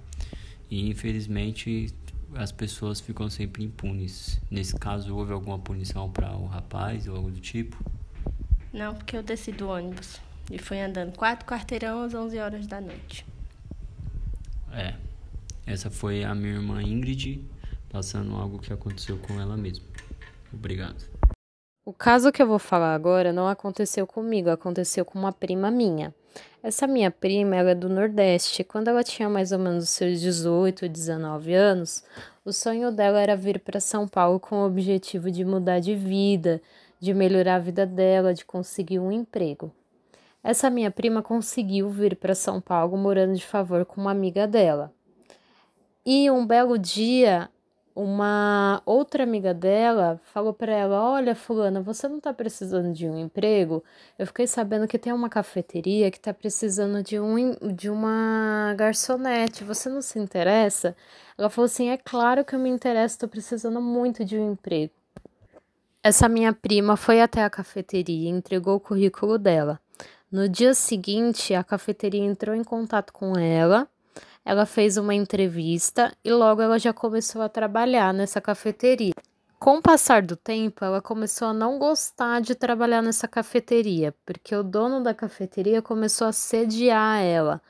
E 0.71 0.89
infelizmente 0.89 1.95
as 2.35 2.51
pessoas 2.51 3.01
ficam 3.01 3.29
sempre 3.31 3.63
impunes. 3.63 4.41
Nesse 4.51 4.75
caso, 4.77 5.15
houve 5.15 5.33
alguma 5.33 5.59
punição 5.59 6.11
para 6.11 6.35
o 6.37 6.47
rapaz 6.47 7.07
ou 7.07 7.17
algo 7.17 7.31
do 7.31 7.41
tipo? 7.41 7.77
Não, 8.73 8.95
porque 8.95 9.17
eu 9.17 9.23
desci 9.23 9.53
do 9.53 9.69
ônibus. 9.69 10.21
E 10.51 10.59
foi 10.59 10.81
andando 10.81 11.17
quatro 11.17 11.47
quarteirão 11.47 12.03
às 12.03 12.15
11 12.15 12.39
horas 12.39 12.67
da 12.67 12.81
noite. 12.81 13.27
É. 14.73 14.95
Essa 15.67 15.91
foi 15.91 16.25
a 16.25 16.35
minha 16.35 16.55
irmã 16.55 16.83
Ingrid 16.83 17.43
passando 17.89 18.35
algo 18.35 18.59
que 18.59 18.73
aconteceu 18.73 19.17
com 19.19 19.41
ela 19.41 19.57
mesma. 19.57 19.85
Obrigado. 20.53 21.05
O 21.87 21.93
caso 21.93 22.33
que 22.33 22.43
eu 22.43 22.47
vou 22.47 22.59
falar 22.59 22.95
agora 22.95 23.33
não 23.33 23.47
aconteceu 23.47 24.07
comigo, 24.07 24.51
aconteceu 24.51 25.05
com 25.05 25.19
uma 25.19 25.33
prima 25.33 25.71
minha. 25.71 26.15
Essa 26.63 26.87
minha 26.87 27.11
prima, 27.11 27.57
ela 27.57 27.71
é 27.71 27.75
do 27.75 27.89
Nordeste. 27.89 28.65
Quando 28.65 28.89
ela 28.89 29.05
tinha 29.05 29.29
mais 29.29 29.53
ou 29.53 29.59
menos 29.59 29.91
seus 29.91 30.21
18, 30.21 30.89
19 30.89 31.55
anos, 31.55 32.03
o 32.45 32.53
sonho 32.53 32.91
dela 32.91 33.21
era 33.21 33.37
vir 33.37 33.61
para 33.61 33.81
São 33.81 34.09
Paulo 34.09 34.41
com 34.41 34.57
o 34.57 34.67
objetivo 34.67 35.31
de 35.31 35.45
mudar 35.45 35.79
de 35.79 35.95
vida, 35.95 36.61
de 36.99 37.13
melhorar 37.13 37.57
a 37.57 37.59
vida 37.59 37.85
dela, 37.87 38.33
de 38.33 38.45
conseguir 38.45 38.99
um 38.99 39.13
emprego. 39.13 39.71
Essa 40.45 40.69
minha 40.69 40.91
prima 40.91 41.23
conseguiu 41.23 41.89
vir 41.89 42.17
para 42.17 42.35
São 42.35 42.61
Paulo 42.61 42.99
morando 42.99 43.35
de 43.35 43.47
favor 43.47 43.87
com 43.87 43.99
uma 43.99 44.11
amiga 44.11 44.47
dela. 44.47 44.93
E 46.05 46.31
um 46.31 46.47
belo 46.47 46.79
dia, 46.79 47.49
uma 47.95 48.83
outra 48.85 49.23
amiga 49.23 49.55
dela 49.55 50.21
falou 50.23 50.53
para 50.53 50.71
ela: 50.71 51.03
Olha, 51.03 51.35
Fulana, 51.35 51.81
você 51.81 52.07
não 52.07 52.19
está 52.19 52.31
precisando 52.35 52.93
de 52.93 53.09
um 53.09 53.19
emprego? 53.19 53.83
Eu 54.19 54.27
fiquei 54.27 54.47
sabendo 54.47 54.87
que 54.87 54.99
tem 54.99 55.15
uma 55.15 55.31
cafeteria 55.31 56.11
que 56.11 56.19
está 56.19 56.35
precisando 56.35 57.03
de, 57.03 57.19
um, 57.19 57.57
de 57.75 57.89
uma 57.89 58.75
garçonete. 58.77 59.65
Você 59.65 59.89
não 59.89 60.03
se 60.03 60.19
interessa? 60.19 60.95
Ela 61.39 61.49
falou 61.49 61.65
assim: 61.65 61.89
É 61.89 61.97
claro 61.97 62.45
que 62.45 62.55
eu 62.55 62.59
me 62.59 62.69
interesso, 62.69 63.15
estou 63.15 63.31
precisando 63.31 63.81
muito 63.81 64.23
de 64.27 64.37
um 64.37 64.53
emprego. 64.53 64.93
Essa 66.03 66.29
minha 66.29 66.53
prima 66.53 66.99
foi 66.99 67.23
até 67.23 67.43
a 67.43 67.49
cafeteria 67.49 68.29
e 68.29 68.33
entregou 68.33 68.77
o 68.77 68.81
currículo 68.81 69.39
dela. 69.39 69.81
No 70.35 70.49
dia 70.49 70.75
seguinte, 70.75 71.55
a 71.55 71.63
cafeteria 71.63 72.21
entrou 72.21 72.57
em 72.57 72.65
contato 72.65 73.13
com 73.13 73.39
ela, 73.39 73.87
ela 74.45 74.67
fez 74.67 74.97
uma 74.97 75.15
entrevista 75.15 76.13
e 76.25 76.33
logo 76.33 76.61
ela 76.61 76.77
já 76.77 76.93
começou 76.93 77.41
a 77.41 77.49
trabalhar 77.49 78.13
nessa 78.13 78.41
cafeteria. 78.41 79.15
Com 79.61 79.77
o 79.77 79.81
passar 79.81 80.23
do 80.23 80.35
tempo, 80.35 80.85
ela 80.85 81.01
começou 81.01 81.47
a 81.47 81.55
não 81.55 81.79
gostar 81.79 82.41
de 82.41 82.57
trabalhar 82.57 83.01
nessa 83.01 83.29
cafeteria, 83.29 84.13
porque 84.27 84.57
o 84.57 84.65
dono 84.65 85.01
da 85.01 85.15
cafeteria 85.15 85.81
começou 85.81 86.27
a 86.27 86.33
sediar 86.33 87.23
ela, 87.23 87.63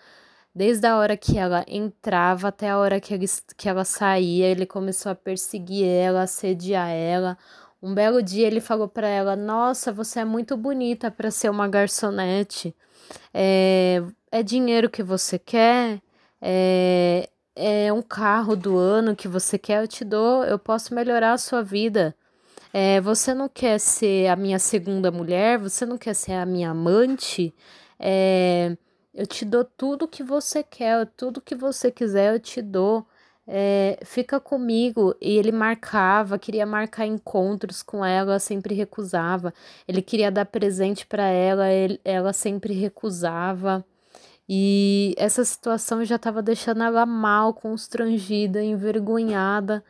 Desde 0.56 0.86
a 0.86 0.96
hora 0.96 1.16
que 1.16 1.36
ela 1.36 1.64
entrava 1.66 2.46
até 2.46 2.70
a 2.70 2.78
hora 2.78 3.00
que, 3.00 3.18
que 3.56 3.68
ela 3.68 3.84
saía, 3.84 4.46
ele 4.46 4.64
começou 4.64 5.10
a 5.10 5.14
perseguir 5.14 5.84
ela, 5.84 6.22
assediar 6.22 6.90
ela. 6.90 7.36
Um 7.84 7.92
belo 7.92 8.22
dia 8.22 8.46
ele 8.46 8.62
falou 8.62 8.88
para 8.88 9.06
ela: 9.06 9.36
Nossa, 9.36 9.92
você 9.92 10.20
é 10.20 10.24
muito 10.24 10.56
bonita 10.56 11.10
para 11.10 11.30
ser 11.30 11.50
uma 11.50 11.68
garçonete. 11.68 12.74
É, 13.32 14.02
é 14.32 14.42
dinheiro 14.42 14.88
que 14.88 15.02
você 15.02 15.38
quer? 15.38 16.00
É, 16.40 17.28
é 17.54 17.92
um 17.92 18.00
carro 18.00 18.56
do 18.56 18.78
ano 18.78 19.14
que 19.14 19.28
você 19.28 19.58
quer? 19.58 19.82
Eu 19.82 19.88
te 19.88 20.02
dou, 20.02 20.44
eu 20.44 20.58
posso 20.58 20.94
melhorar 20.94 21.34
a 21.34 21.38
sua 21.38 21.62
vida. 21.62 22.16
É, 22.72 23.02
você 23.02 23.34
não 23.34 23.50
quer 23.50 23.78
ser 23.78 24.28
a 24.28 24.36
minha 24.36 24.58
segunda 24.58 25.10
mulher? 25.10 25.58
Você 25.58 25.84
não 25.84 25.98
quer 25.98 26.14
ser 26.14 26.32
a 26.32 26.46
minha 26.46 26.70
amante? 26.70 27.54
É, 28.00 28.76
eu 29.12 29.26
te 29.26 29.44
dou 29.44 29.62
tudo 29.62 30.08
que 30.08 30.22
você 30.22 30.62
quer, 30.62 31.06
tudo 31.18 31.38
que 31.40 31.54
você 31.54 31.90
quiser 31.90 32.34
eu 32.34 32.40
te 32.40 32.62
dou. 32.62 33.06
É, 33.46 33.98
fica 34.04 34.40
comigo. 34.40 35.14
E 35.20 35.36
ele 35.36 35.52
marcava, 35.52 36.38
queria 36.38 36.66
marcar 36.66 37.06
encontros 37.06 37.82
com 37.82 38.04
ela, 38.04 38.38
sempre 38.38 38.74
recusava. 38.74 39.52
Ele 39.86 40.02
queria 40.02 40.30
dar 40.30 40.46
presente 40.46 41.06
para 41.06 41.24
ela, 41.24 41.70
ele, 41.70 42.00
ela 42.04 42.32
sempre 42.32 42.74
recusava. 42.74 43.84
E 44.48 45.14
essa 45.18 45.44
situação 45.44 46.04
já 46.04 46.16
estava 46.16 46.42
deixando 46.42 46.82
ela 46.82 47.06
mal, 47.06 47.54
constrangida, 47.54 48.62
envergonhada. 48.62 49.84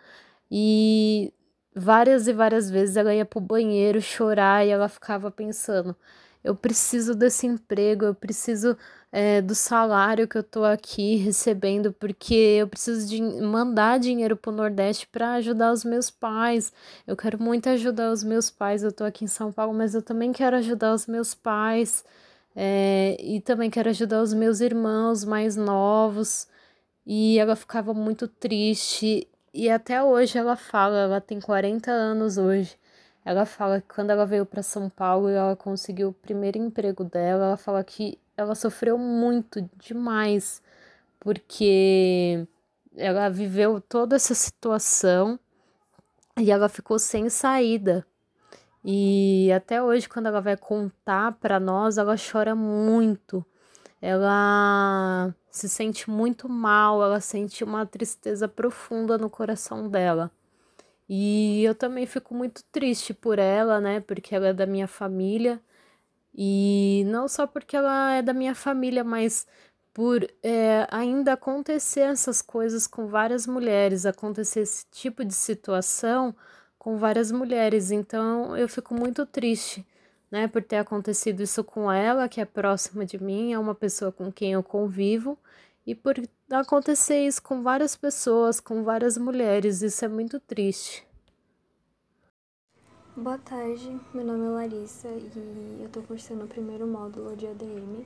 E 0.50 1.32
várias 1.74 2.28
e 2.28 2.32
várias 2.32 2.70
vezes 2.70 2.96
ela 2.96 3.14
ia 3.14 3.24
pro 3.24 3.40
banheiro 3.40 4.00
chorar 4.00 4.66
e 4.66 4.70
ela 4.70 4.88
ficava 4.88 5.30
pensando: 5.30 5.96
eu 6.42 6.54
preciso 6.54 7.14
desse 7.14 7.46
emprego, 7.46 8.04
eu 8.04 8.14
preciso 8.14 8.76
é, 9.16 9.40
do 9.40 9.54
salário 9.54 10.26
que 10.26 10.36
eu 10.36 10.42
tô 10.42 10.64
aqui 10.64 11.14
recebendo, 11.22 11.92
porque 11.92 12.34
eu 12.34 12.66
preciso 12.66 13.08
de 13.08 13.22
mandar 13.22 14.00
dinheiro 14.00 14.36
pro 14.36 14.50
Nordeste 14.50 15.06
para 15.06 15.34
ajudar 15.34 15.72
os 15.72 15.84
meus 15.84 16.10
pais. 16.10 16.72
Eu 17.06 17.16
quero 17.16 17.40
muito 17.40 17.68
ajudar 17.68 18.10
os 18.10 18.24
meus 18.24 18.50
pais. 18.50 18.82
Eu 18.82 18.90
tô 18.90 19.04
aqui 19.04 19.24
em 19.24 19.28
São 19.28 19.52
Paulo, 19.52 19.72
mas 19.72 19.94
eu 19.94 20.02
também 20.02 20.32
quero 20.32 20.56
ajudar 20.56 20.92
os 20.92 21.06
meus 21.06 21.32
pais. 21.32 22.04
É, 22.56 23.16
e 23.20 23.40
também 23.40 23.70
quero 23.70 23.88
ajudar 23.90 24.20
os 24.20 24.34
meus 24.34 24.60
irmãos 24.60 25.24
mais 25.24 25.56
novos. 25.56 26.48
E 27.06 27.38
ela 27.38 27.56
ficava 27.56 27.94
muito 27.94 28.26
triste. 28.28 29.28
E 29.54 29.70
até 29.70 30.02
hoje 30.02 30.38
ela 30.38 30.56
fala, 30.56 30.98
ela 30.98 31.20
tem 31.20 31.40
40 31.40 31.90
anos 31.90 32.38
hoje. 32.38 32.76
Ela 33.24 33.46
fala 33.46 33.80
que 33.80 33.88
quando 33.94 34.10
ela 34.10 34.26
veio 34.26 34.46
para 34.46 34.62
São 34.62 34.90
Paulo 34.90 35.30
e 35.30 35.34
ela 35.34 35.56
conseguiu 35.56 36.08
o 36.10 36.12
primeiro 36.12 36.58
emprego 36.58 37.04
dela, 37.04 37.46
ela 37.46 37.56
fala 37.56 37.82
que 37.84 38.18
ela 38.36 38.54
sofreu 38.54 38.98
muito 38.98 39.68
demais, 39.76 40.62
porque 41.20 42.46
ela 42.96 43.28
viveu 43.28 43.80
toda 43.80 44.16
essa 44.16 44.34
situação 44.34 45.38
e 46.38 46.50
ela 46.50 46.68
ficou 46.68 46.98
sem 46.98 47.28
saída. 47.28 48.06
E 48.84 49.50
até 49.52 49.82
hoje, 49.82 50.08
quando 50.08 50.26
ela 50.26 50.40
vai 50.40 50.56
contar 50.56 51.32
para 51.32 51.58
nós, 51.58 51.96
ela 51.96 52.16
chora 52.16 52.54
muito. 52.54 53.44
Ela 54.00 55.34
se 55.50 55.68
sente 55.68 56.10
muito 56.10 56.48
mal, 56.48 57.02
ela 57.02 57.20
sente 57.20 57.64
uma 57.64 57.86
tristeza 57.86 58.46
profunda 58.46 59.16
no 59.16 59.30
coração 59.30 59.88
dela. 59.88 60.30
E 61.08 61.62
eu 61.64 61.74
também 61.74 62.06
fico 62.06 62.34
muito 62.34 62.62
triste 62.72 63.14
por 63.14 63.38
ela, 63.38 63.80
né? 63.80 64.00
Porque 64.00 64.34
ela 64.34 64.48
é 64.48 64.52
da 64.52 64.66
minha 64.66 64.88
família. 64.88 65.60
E 66.34 67.04
não 67.06 67.28
só 67.28 67.46
porque 67.46 67.76
ela 67.76 68.14
é 68.14 68.22
da 68.22 68.32
minha 68.32 68.54
família, 68.54 69.04
mas 69.04 69.46
por 69.92 70.26
é, 70.42 70.86
ainda 70.90 71.34
acontecer 71.34 72.00
essas 72.00 72.42
coisas 72.42 72.86
com 72.86 73.06
várias 73.06 73.46
mulheres, 73.46 74.04
acontecer 74.04 74.60
esse 74.60 74.84
tipo 74.90 75.24
de 75.24 75.34
situação 75.34 76.34
com 76.78 76.98
várias 76.98 77.30
mulheres. 77.30 77.92
Então 77.92 78.56
eu 78.56 78.68
fico 78.68 78.94
muito 78.94 79.24
triste, 79.24 79.86
né, 80.30 80.48
por 80.48 80.62
ter 80.62 80.78
acontecido 80.78 81.42
isso 81.42 81.62
com 81.62 81.90
ela, 81.90 82.28
que 82.28 82.40
é 82.40 82.44
próxima 82.44 83.06
de 83.06 83.22
mim, 83.22 83.52
é 83.52 83.58
uma 83.58 83.74
pessoa 83.74 84.10
com 84.10 84.32
quem 84.32 84.52
eu 84.52 84.62
convivo, 84.62 85.38
e 85.86 85.94
por 85.94 86.16
acontecer 86.50 87.26
isso 87.26 87.42
com 87.42 87.62
várias 87.62 87.94
pessoas, 87.96 88.58
com 88.60 88.82
várias 88.82 89.16
mulheres. 89.18 89.82
Isso 89.82 90.04
é 90.04 90.08
muito 90.08 90.40
triste. 90.40 91.06
Boa 93.16 93.38
tarde, 93.38 93.96
meu 94.12 94.24
nome 94.24 94.44
é 94.44 94.48
Larissa 94.48 95.06
e 95.06 95.78
eu 95.80 95.88
tô 95.88 96.02
cursando 96.02 96.46
o 96.46 96.48
primeiro 96.48 96.84
módulo 96.84 97.36
de 97.36 97.46
ADM. 97.46 98.04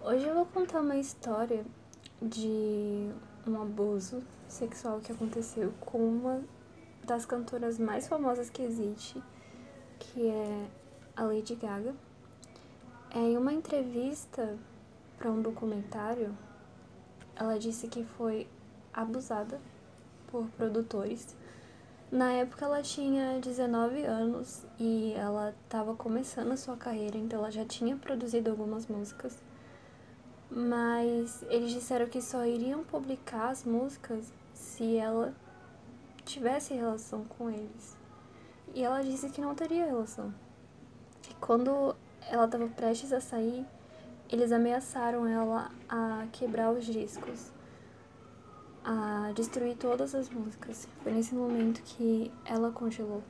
Hoje 0.00 0.26
eu 0.26 0.34
vou 0.34 0.46
contar 0.46 0.80
uma 0.80 0.96
história 0.96 1.64
de 2.20 3.08
um 3.46 3.62
abuso 3.62 4.20
sexual 4.48 4.98
que 4.98 5.12
aconteceu 5.12 5.72
com 5.78 5.98
uma 5.98 6.42
das 7.04 7.24
cantoras 7.24 7.78
mais 7.78 8.08
famosas 8.08 8.50
que 8.50 8.62
existe, 8.62 9.22
que 10.00 10.26
é 10.26 10.68
a 11.14 11.22
Lady 11.22 11.54
Gaga. 11.54 11.94
Em 13.14 13.38
uma 13.38 13.52
entrevista 13.52 14.58
para 15.18 15.30
um 15.30 15.40
documentário, 15.40 16.36
ela 17.36 17.60
disse 17.60 17.86
que 17.86 18.02
foi 18.02 18.48
abusada 18.92 19.60
por 20.26 20.48
produtores 20.56 21.32
na 22.12 22.30
época 22.30 22.66
ela 22.66 22.82
tinha 22.82 23.40
19 23.40 24.04
anos 24.04 24.66
e 24.78 25.14
ela 25.16 25.54
estava 25.64 25.94
começando 25.94 26.52
a 26.52 26.58
sua 26.58 26.76
carreira, 26.76 27.16
então 27.16 27.38
ela 27.38 27.50
já 27.50 27.64
tinha 27.64 27.96
produzido 27.96 28.50
algumas 28.50 28.86
músicas. 28.86 29.38
Mas 30.50 31.42
eles 31.48 31.70
disseram 31.70 32.06
que 32.06 32.20
só 32.20 32.44
iriam 32.44 32.84
publicar 32.84 33.48
as 33.48 33.64
músicas 33.64 34.30
se 34.52 34.98
ela 34.98 35.34
tivesse 36.22 36.74
relação 36.74 37.24
com 37.24 37.48
eles. 37.48 37.96
E 38.74 38.82
ela 38.82 39.02
disse 39.02 39.30
que 39.30 39.40
não 39.40 39.54
teria 39.54 39.86
relação. 39.86 40.34
E 41.30 41.34
quando 41.36 41.96
ela 42.28 42.44
estava 42.44 42.68
prestes 42.68 43.10
a 43.10 43.22
sair, 43.22 43.64
eles 44.28 44.52
ameaçaram 44.52 45.26
ela 45.26 45.70
a 45.88 46.26
quebrar 46.30 46.72
os 46.72 46.84
discos 46.84 47.50
a 48.84 49.32
destruir 49.34 49.76
todas 49.76 50.14
as 50.14 50.28
músicas. 50.28 50.88
Foi 51.02 51.12
nesse 51.12 51.34
momento 51.34 51.82
que 51.82 52.32
ela 52.44 52.70
congelou. 52.70 53.22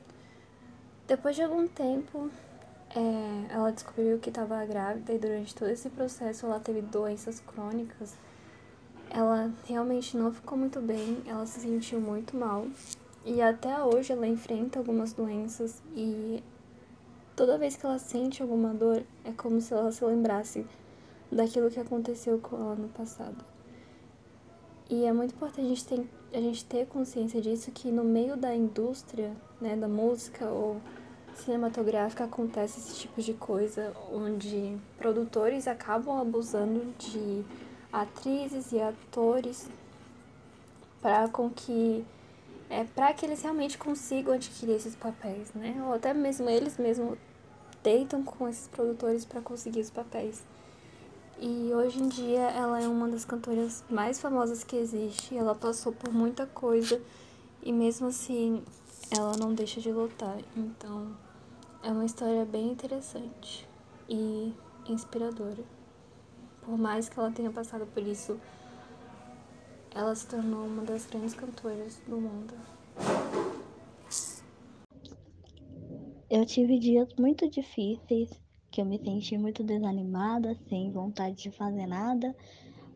Depois 1.07 1.35
de 1.35 1.43
algum 1.43 1.67
tempo, 1.67 2.29
é, 2.95 3.53
ela 3.53 3.71
descobriu 3.71 4.19
que 4.19 4.29
estava 4.29 4.63
grávida 4.65 5.13
e 5.13 5.19
durante 5.19 5.53
todo 5.53 5.69
esse 5.69 5.89
processo 5.89 6.45
ela 6.45 6.59
teve 6.59 6.81
doenças 6.81 7.39
crônicas. 7.39 8.15
Ela 9.09 9.51
realmente 9.65 10.17
não 10.17 10.31
ficou 10.31 10.57
muito 10.57 10.79
bem, 10.79 11.21
ela 11.25 11.45
se 11.45 11.59
sentiu 11.59 11.99
muito 11.99 12.35
mal. 12.37 12.67
E 13.25 13.41
até 13.41 13.81
hoje 13.83 14.11
ela 14.11 14.27
enfrenta 14.27 14.79
algumas 14.79 15.13
doenças 15.13 15.81
e 15.95 16.43
toda 17.35 17.57
vez 17.57 17.75
que 17.75 17.85
ela 17.85 17.99
sente 17.99 18.41
alguma 18.41 18.73
dor 18.73 19.03
é 19.23 19.31
como 19.31 19.61
se 19.61 19.73
ela 19.73 19.91
se 19.91 20.03
lembrasse 20.03 20.65
daquilo 21.31 21.69
que 21.69 21.79
aconteceu 21.79 22.39
com 22.39 22.55
ela 22.57 22.75
no 22.75 22.89
passado. 22.89 23.52
E 24.93 25.05
é 25.05 25.11
muito 25.11 25.33
importante 25.33 25.65
a 25.65 25.69
gente 25.69 25.85
ter, 25.85 26.07
a 26.31 26.39
gente 26.39 26.65
ter 26.65 26.85
consciência 26.85 27.41
disso, 27.41 27.71
que 27.71 27.89
no 27.89 28.03
meio 28.03 28.37
da 28.37 28.53
indústria, 28.53 29.35
né, 29.59 29.75
da 29.75 29.87
música 29.87 30.45
ou 30.45 30.79
cinematográfica 31.33 32.25
acontece 32.25 32.79
esse 32.79 32.99
tipo 32.99 33.19
de 33.19 33.33
coisa, 33.33 33.91
onde 34.11 34.77
produtores 34.99 35.67
acabam 35.67 36.21
abusando 36.21 36.93
de 36.99 37.43
atrizes 37.91 38.71
e 38.71 38.79
atores 38.79 39.67
para 41.01 41.27
com 41.27 41.49
que 41.49 42.05
é 42.69 42.83
para 42.83 43.11
que 43.13 43.25
eles 43.25 43.41
realmente 43.41 43.79
consigam 43.79 44.35
adquirir 44.35 44.75
esses 44.75 44.95
papéis, 44.95 45.51
né? 45.55 45.75
Ou 45.87 45.93
até 45.93 46.13
mesmo 46.13 46.47
eles 46.47 46.77
mesmos 46.77 47.17
deitam 47.81 48.21
com 48.21 48.47
esses 48.47 48.67
produtores 48.67 49.25
para 49.25 49.41
conseguir 49.41 49.79
os 49.79 49.89
papéis. 49.89 50.43
E 51.39 51.73
hoje 51.73 52.01
em 52.01 52.07
dia 52.07 52.41
ela 52.51 52.81
é 52.81 52.87
uma 52.87 53.09
das 53.09 53.25
cantoras 53.25 53.83
mais 53.89 54.19
famosas 54.19 54.63
que 54.63 54.75
existe. 54.75 55.35
Ela 55.35 55.55
passou 55.55 55.91
por 55.91 56.13
muita 56.13 56.45
coisa 56.45 57.01
e 57.61 57.71
mesmo 57.71 58.07
assim 58.07 58.63
ela 59.11 59.35
não 59.37 59.53
deixa 59.53 59.81
de 59.81 59.91
lutar. 59.91 60.37
Então 60.55 61.15
é 61.81 61.91
uma 61.91 62.05
história 62.05 62.45
bem 62.45 62.71
interessante 62.71 63.67
e 64.07 64.53
inspiradora. 64.87 65.63
Por 66.61 66.77
mais 66.77 67.09
que 67.09 67.19
ela 67.19 67.31
tenha 67.31 67.51
passado 67.51 67.85
por 67.87 68.01
isso, 68.01 68.39
ela 69.93 70.15
se 70.15 70.25
tornou 70.27 70.65
uma 70.65 70.83
das 70.83 71.05
grandes 71.05 71.33
cantoras 71.33 71.99
do 72.07 72.17
mundo. 72.17 72.53
Eu 76.29 76.45
tive 76.45 76.79
dias 76.79 77.09
muito 77.19 77.49
difíceis 77.49 78.29
que 78.73 78.81
eu 78.81 78.85
me 78.85 78.97
senti 78.97 79.37
muito 79.37 79.63
desanimada, 79.63 80.57
sem 80.67 80.91
vontade 80.91 81.35
de 81.35 81.51
fazer 81.51 81.85
nada, 81.85 82.35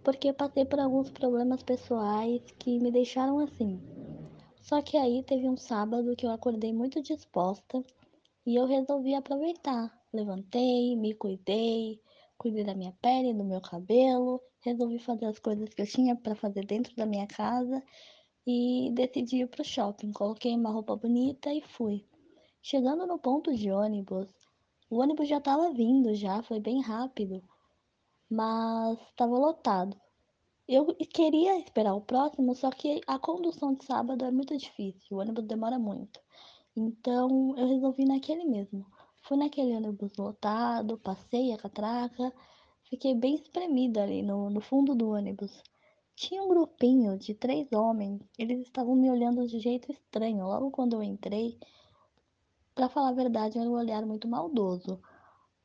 porque 0.04 0.34
passei 0.34 0.66
por 0.66 0.80
alguns 0.80 1.12
problemas 1.12 1.62
pessoais 1.62 2.42
que 2.58 2.80
me 2.80 2.90
deixaram 2.90 3.38
assim. 3.38 3.80
Só 4.60 4.82
que 4.82 4.98
aí 4.98 5.22
teve 5.22 5.48
um 5.48 5.56
sábado 5.56 6.16
que 6.16 6.26
eu 6.26 6.32
acordei 6.32 6.74
muito 6.74 7.00
disposta 7.00 7.86
e 8.44 8.56
eu 8.56 8.66
resolvi 8.66 9.13
aproveitar. 9.13 9.96
Levantei, 10.12 10.96
me 10.96 11.13
cuidei, 11.13 12.02
cuidei 12.40 12.63
da 12.63 12.74
minha 12.74 12.94
pele, 13.00 13.32
do 13.32 13.44
meu 13.44 13.62
cabelo, 13.62 14.42
resolvi 14.62 14.98
fazer 14.98 15.26
as 15.28 15.38
coisas 15.38 15.70
que 15.70 15.84
eu 15.84 15.86
tinha 15.86 16.16
para 16.16 16.34
fazer 16.34 16.66
dentro 16.66 16.96
da 16.96 17.06
minha 17.06 17.28
casa 17.28 17.84
e 18.48 18.90
decidi 18.96 19.42
ir 19.42 19.48
pro 19.48 19.63
shopping. 19.63 20.12
Coloquei 20.12 20.56
uma 20.56 20.72
roupa 20.72 20.96
bonita 20.96 21.54
e 21.54 21.62
fui. 21.62 22.04
Chegando 22.63 23.06
no 23.06 23.20
ponto 23.20 23.56
de 23.56 23.72
ônibus, 23.72 24.28
o 24.89 25.00
ônibus 25.00 25.28
já 25.28 25.38
estava 25.38 25.71
vindo 25.71 26.13
já, 26.15 26.41
foi 26.43 26.60
bem 26.60 26.82
rápido, 26.82 27.43
mas 28.30 29.00
estava 29.10 29.38
lotado. 29.38 30.00
Eu 30.67 30.86
queria 31.13 31.60
esperar 31.60 31.93
o 31.93 32.02
próximo, 32.02 32.54
só 32.56 32.69
que 32.69 33.02
a 33.08 33.17
condução 33.17 33.73
de 33.73 33.86
sábado 33.86 34.26
é 34.26 34.32
muito 34.32 34.58
difícil, 34.58 35.17
o 35.17 35.21
ônibus 35.21 35.45
demora 35.45 35.80
muito. 35.80 36.19
Então 36.76 37.56
eu 37.58 37.67
resolvi 37.67 38.06
naquele 38.06 38.45
mesmo. 38.45 38.86
Fui 39.23 39.38
naquele 39.38 39.76
ônibus 39.76 40.15
lotado, 40.17 40.97
passei 41.00 41.52
a 41.52 41.58
catraca, 41.58 42.34
fiquei 42.84 43.15
bem 43.15 43.36
espremida 43.36 44.04
ali 44.04 44.21
no, 44.21 44.50
no 44.50 44.62
fundo 44.62 44.93
do 44.95 45.10
ônibus. 45.10 45.63
Tinha 46.15 46.41
um 46.41 46.47
grupinho 46.50 47.17
de 47.17 47.34
três 47.34 47.71
homens, 47.71 48.21
eles 48.38 48.62
estavam 48.62 48.95
me 48.95 49.10
olhando 49.10 49.45
de 49.47 49.60
jeito 49.60 49.91
estranho. 49.91 50.45
Logo 50.45 50.71
quando 50.71 50.93
eu 50.93 51.04
entrei, 51.04 51.58
para 52.78 52.90
falar 52.90 53.10
a 53.10 53.13
verdade, 53.13 53.58
era 53.58 53.68
um 53.68 53.74
olhar 53.74 54.06
muito 54.06 54.28
maldoso. 54.28 55.02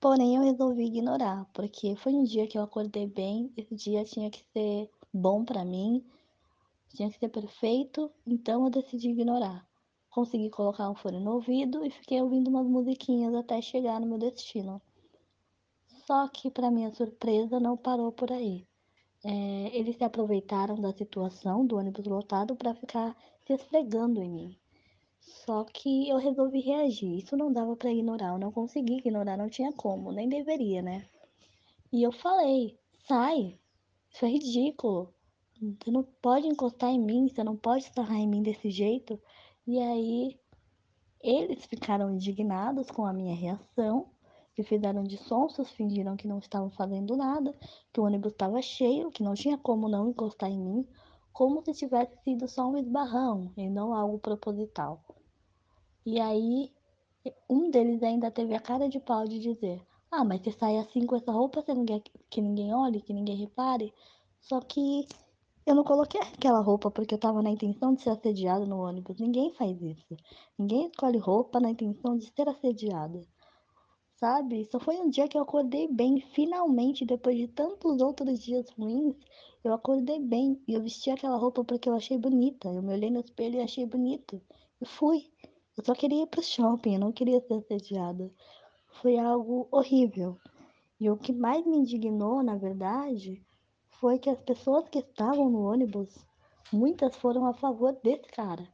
Porém, 0.00 0.36
eu 0.36 0.42
resolvi 0.42 0.86
ignorar, 0.86 1.44
porque 1.52 1.94
foi 1.96 2.14
um 2.14 2.24
dia 2.24 2.46
que 2.46 2.56
eu 2.56 2.62
acordei 2.62 3.06
bem, 3.06 3.52
esse 3.54 3.74
dia 3.74 4.02
tinha 4.02 4.30
que 4.30 4.42
ser 4.50 4.90
bom 5.12 5.44
para 5.44 5.62
mim, 5.62 6.02
tinha 6.88 7.10
que 7.10 7.18
ser 7.18 7.28
perfeito, 7.28 8.10
então 8.26 8.64
eu 8.64 8.70
decidi 8.70 9.10
ignorar. 9.10 9.62
Consegui 10.08 10.48
colocar 10.48 10.88
um 10.88 10.94
fone 10.94 11.20
no 11.20 11.34
ouvido 11.34 11.84
e 11.84 11.90
fiquei 11.90 12.22
ouvindo 12.22 12.48
umas 12.48 12.66
musiquinhas 12.66 13.34
até 13.34 13.60
chegar 13.60 14.00
no 14.00 14.06
meu 14.06 14.16
destino. 14.16 14.80
Só 16.06 16.26
que, 16.28 16.50
para 16.50 16.70
minha 16.70 16.90
surpresa, 16.94 17.60
não 17.60 17.76
parou 17.76 18.10
por 18.10 18.32
aí. 18.32 18.66
É, 19.22 19.76
eles 19.76 19.96
se 19.96 20.04
aproveitaram 20.04 20.80
da 20.80 20.94
situação 20.94 21.66
do 21.66 21.76
ônibus 21.76 22.06
lotado 22.06 22.56
para 22.56 22.74
ficar 22.74 23.14
se 23.46 23.52
esfregando 23.52 24.22
em 24.22 24.30
mim. 24.30 24.61
Só 25.22 25.64
que 25.64 26.08
eu 26.08 26.18
resolvi 26.18 26.60
reagir. 26.60 27.18
Isso 27.18 27.36
não 27.36 27.52
dava 27.52 27.76
para 27.76 27.90
ignorar. 27.92 28.28
Eu 28.28 28.38
não 28.38 28.52
consegui 28.52 28.98
ignorar, 28.98 29.36
não 29.36 29.48
tinha 29.48 29.72
como, 29.72 30.12
nem 30.12 30.28
deveria, 30.28 30.82
né? 30.82 31.06
E 31.92 32.02
eu 32.02 32.12
falei: 32.12 32.78
sai, 33.06 33.58
isso 34.10 34.24
é 34.24 34.28
ridículo. 34.28 35.12
Você 35.60 35.90
não 35.90 36.02
pode 36.20 36.46
encostar 36.46 36.90
em 36.90 36.98
mim, 36.98 37.28
você 37.28 37.44
não 37.44 37.56
pode 37.56 37.84
estarrar 37.84 38.18
em 38.18 38.28
mim 38.28 38.42
desse 38.42 38.70
jeito. 38.70 39.20
E 39.66 39.78
aí 39.78 40.38
eles 41.22 41.64
ficaram 41.66 42.10
indignados 42.10 42.90
com 42.90 43.06
a 43.06 43.12
minha 43.12 43.34
reação, 43.34 44.08
se 44.56 44.62
fizeram 44.64 45.04
de 45.04 45.16
sonsos, 45.16 45.70
fingiram 45.70 46.16
que 46.16 46.26
não 46.26 46.38
estavam 46.38 46.68
fazendo 46.70 47.16
nada, 47.16 47.54
que 47.92 48.00
o 48.00 48.04
ônibus 48.04 48.32
estava 48.32 48.60
cheio, 48.60 49.10
que 49.10 49.22
não 49.22 49.34
tinha 49.34 49.56
como 49.56 49.88
não 49.88 50.08
encostar 50.08 50.50
em 50.50 50.58
mim, 50.58 50.86
como 51.32 51.62
se 51.64 51.72
tivesse 51.72 52.16
sido 52.22 52.46
só 52.48 52.68
um 52.68 52.76
esbarrão 52.76 53.52
e 53.56 53.68
não 53.68 53.94
algo 53.94 54.18
proposital. 54.18 55.02
E 56.04 56.20
aí 56.20 56.72
um 57.48 57.70
deles 57.70 58.02
ainda 58.02 58.30
teve 58.30 58.54
a 58.54 58.60
cara 58.60 58.88
de 58.88 58.98
pau 58.98 59.24
de 59.26 59.38
dizer: 59.38 59.80
Ah, 60.10 60.24
mas 60.24 60.42
você 60.42 60.52
sai 60.52 60.78
assim 60.78 61.06
com 61.06 61.16
essa 61.16 61.32
roupa, 61.32 61.62
você 61.62 61.74
não 61.74 61.84
quer 61.84 62.02
que 62.30 62.40
ninguém 62.40 62.74
olhe, 62.74 63.00
que 63.00 63.12
ninguém 63.12 63.36
repare? 63.36 63.92
Só 64.40 64.60
que 64.60 65.06
eu 65.64 65.74
não 65.76 65.84
coloquei 65.84 66.20
aquela 66.20 66.60
roupa 66.60 66.90
porque 66.90 67.14
eu 67.14 67.18
tava 67.18 67.40
na 67.40 67.50
intenção 67.50 67.94
de 67.94 68.02
ser 68.02 68.10
assediada 68.10 68.66
no 68.66 68.80
ônibus. 68.80 69.20
Ninguém 69.20 69.52
faz 69.54 69.80
isso. 69.80 70.16
Ninguém 70.58 70.86
escolhe 70.88 71.18
roupa 71.18 71.60
na 71.60 71.70
intenção 71.70 72.16
de 72.16 72.26
ser 72.34 72.48
assediada. 72.48 73.22
Sabe? 74.16 74.64
Só 74.70 74.80
foi 74.80 74.96
um 74.96 75.08
dia 75.08 75.28
que 75.28 75.36
eu 75.36 75.42
acordei 75.42 75.86
bem. 75.86 76.20
Finalmente, 76.32 77.04
depois 77.04 77.36
de 77.36 77.46
tantos 77.46 78.00
outros 78.00 78.42
dias 78.42 78.68
ruins, 78.70 79.14
eu 79.64 79.72
acordei 79.72 80.18
bem. 80.18 80.62
E 80.66 80.74
eu 80.74 80.82
vesti 80.82 81.10
aquela 81.10 81.36
roupa 81.36 81.64
porque 81.64 81.88
eu 81.88 81.94
achei 81.94 82.18
bonita. 82.18 82.68
Eu 82.68 82.82
me 82.82 82.92
olhei 82.92 83.10
no 83.10 83.20
espelho 83.20 83.56
e 83.56 83.60
achei 83.60 83.86
bonito. 83.86 84.40
E 84.80 84.86
fui. 84.86 85.30
Eu 85.76 85.84
só 85.84 85.94
queria 85.94 86.24
ir 86.24 86.26
pro 86.26 86.42
shopping, 86.42 86.94
eu 86.94 87.00
não 87.00 87.12
queria 87.12 87.40
ser 87.40 87.54
assediada. 87.54 88.30
Foi 89.00 89.18
algo 89.18 89.68
horrível. 89.70 90.36
E 91.00 91.08
o 91.10 91.16
que 91.16 91.32
mais 91.32 91.64
me 91.66 91.78
indignou, 91.78 92.42
na 92.42 92.56
verdade, 92.56 93.42
foi 93.88 94.18
que 94.18 94.28
as 94.28 94.40
pessoas 94.42 94.88
que 94.88 94.98
estavam 94.98 95.48
no 95.48 95.62
ônibus, 95.62 96.14
muitas 96.72 97.16
foram 97.16 97.46
a 97.46 97.54
favor 97.54 97.98
desse 98.02 98.28
cara, 98.28 98.68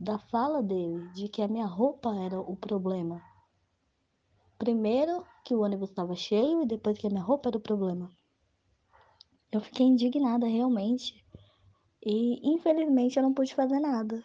da 0.00 0.18
fala 0.18 0.62
dele, 0.62 1.08
de 1.10 1.28
que 1.28 1.42
a 1.42 1.48
minha 1.48 1.66
roupa 1.66 2.14
era 2.16 2.40
o 2.40 2.56
problema. 2.56 3.22
Primeiro 4.58 5.26
que 5.44 5.54
o 5.54 5.60
ônibus 5.60 5.90
estava 5.90 6.14
cheio 6.14 6.62
e 6.62 6.66
depois 6.66 6.96
que 6.96 7.06
a 7.06 7.10
minha 7.10 7.22
roupa 7.22 7.50
era 7.50 7.58
o 7.58 7.60
problema. 7.60 8.10
Eu 9.54 9.60
fiquei 9.60 9.86
indignada 9.86 10.46
realmente. 10.46 11.24
E 12.04 12.46
infelizmente 12.46 13.16
eu 13.16 13.22
não 13.22 13.32
pude 13.32 13.54
fazer 13.54 13.80
nada. 13.80 14.22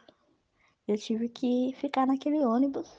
Eu 0.86 0.98
tive 0.98 1.30
que 1.30 1.74
ficar 1.78 2.06
naquele 2.06 2.44
ônibus, 2.44 2.90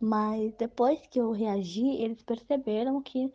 mas 0.00 0.52
depois 0.56 0.98
que 1.06 1.20
eu 1.20 1.30
reagi, 1.30 1.86
eles 2.02 2.22
perceberam 2.22 3.00
que 3.00 3.32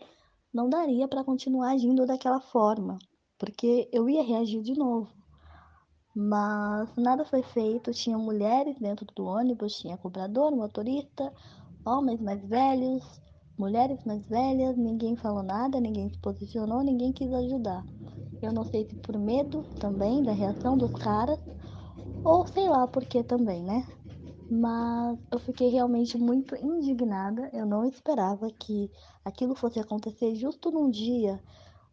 não 0.54 0.70
daria 0.70 1.08
para 1.08 1.24
continuar 1.24 1.72
agindo 1.72 2.06
daquela 2.06 2.42
forma 2.42 3.00
porque 3.44 3.90
eu 3.92 4.10
ia 4.10 4.24
reagir 4.24 4.62
de 4.62 4.74
novo. 4.74 5.12
Mas 6.16 6.96
nada 6.96 7.26
foi 7.26 7.44
feito, 7.44 7.92
tinha 7.92 8.18
mulheres 8.18 8.80
dentro 8.80 9.06
do 9.14 9.26
ônibus, 9.26 9.80
tinha 9.80 9.98
cobrador, 9.98 10.56
motorista, 10.56 11.34
homens 11.86 12.22
mais 12.22 12.42
velhos, 12.48 13.04
mulheres 13.58 14.04
mais 14.06 14.26
velhas, 14.28 14.78
ninguém 14.78 15.16
falou 15.16 15.44
nada, 15.44 15.80
ninguém 15.80 16.10
se 16.10 16.18
posicionou, 16.20 16.84
ninguém 16.84 17.12
quis 17.14 17.32
ajudar. 17.34 17.86
Eu 18.42 18.52
não 18.54 18.64
sei 18.66 18.86
se 18.86 18.96
por 18.98 19.18
medo 19.18 19.66
também 19.80 20.24
da 20.24 20.32
reação 20.34 20.78
dos 20.78 20.92
caras, 20.92 21.40
ou 22.24 22.46
sei 22.48 22.68
lá 22.70 22.88
por 22.88 23.06
que 23.06 23.24
também, 23.24 23.64
né? 23.64 23.88
Mas 24.50 25.18
eu 25.32 25.40
fiquei 25.40 25.70
realmente 25.70 26.18
muito 26.18 26.56
indignada. 26.56 27.50
Eu 27.54 27.66
não 27.66 27.86
esperava 27.86 28.52
que 28.52 28.92
aquilo 29.26 29.56
fosse 29.56 29.80
acontecer 29.80 30.36
justo 30.36 30.72
num 30.72 30.90
dia 30.90 31.42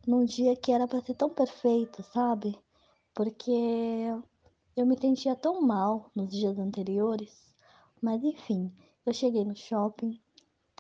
num 0.07 0.25
dia 0.25 0.57
que 0.57 0.73
era 0.73 0.88
para 0.88 1.01
ser 1.03 1.14
tão 1.14 1.29
perfeito, 1.31 2.03
sabe? 2.03 2.59
Porque 3.14 3.51
eu 4.77 4.87
me 4.87 4.99
sentia 4.99 5.37
tão 5.37 5.61
mal 5.62 6.11
nos 6.14 6.31
dias 6.31 6.59
anteriores. 6.59 7.55
Mas 8.01 8.23
enfim, 8.25 8.73
eu 9.05 9.12
cheguei 9.12 9.44
no 9.44 9.55
shopping, 9.55 10.18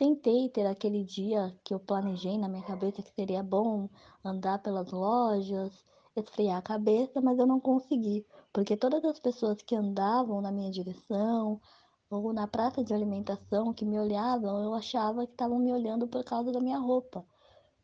tentei 0.00 0.48
ter 0.48 0.66
aquele 0.66 1.04
dia 1.04 1.54
que 1.62 1.74
eu 1.74 1.78
planejei 1.78 2.38
na 2.38 2.48
minha 2.48 2.62
cabeça 2.62 3.02
que 3.02 3.12
seria 3.12 3.42
bom 3.42 3.86
andar 4.24 4.58
pelas 4.62 4.90
lojas, 4.90 5.70
esfriar 6.16 6.56
a 6.56 6.62
cabeça, 6.62 7.20
mas 7.20 7.38
eu 7.38 7.46
não 7.46 7.60
consegui, 7.60 8.26
porque 8.50 8.78
todas 8.78 9.04
as 9.04 9.20
pessoas 9.20 9.60
que 9.60 9.76
andavam 9.76 10.40
na 10.40 10.50
minha 10.50 10.70
direção 10.70 11.60
ou 12.08 12.32
na 12.32 12.46
praça 12.46 12.82
de 12.82 12.94
alimentação 12.94 13.74
que 13.74 13.84
me 13.84 14.00
olhavam, 14.00 14.64
eu 14.64 14.72
achava 14.72 15.26
que 15.26 15.32
estavam 15.32 15.58
me 15.58 15.70
olhando 15.70 16.08
por 16.08 16.24
causa 16.24 16.50
da 16.50 16.60
minha 16.60 16.78
roupa. 16.78 17.22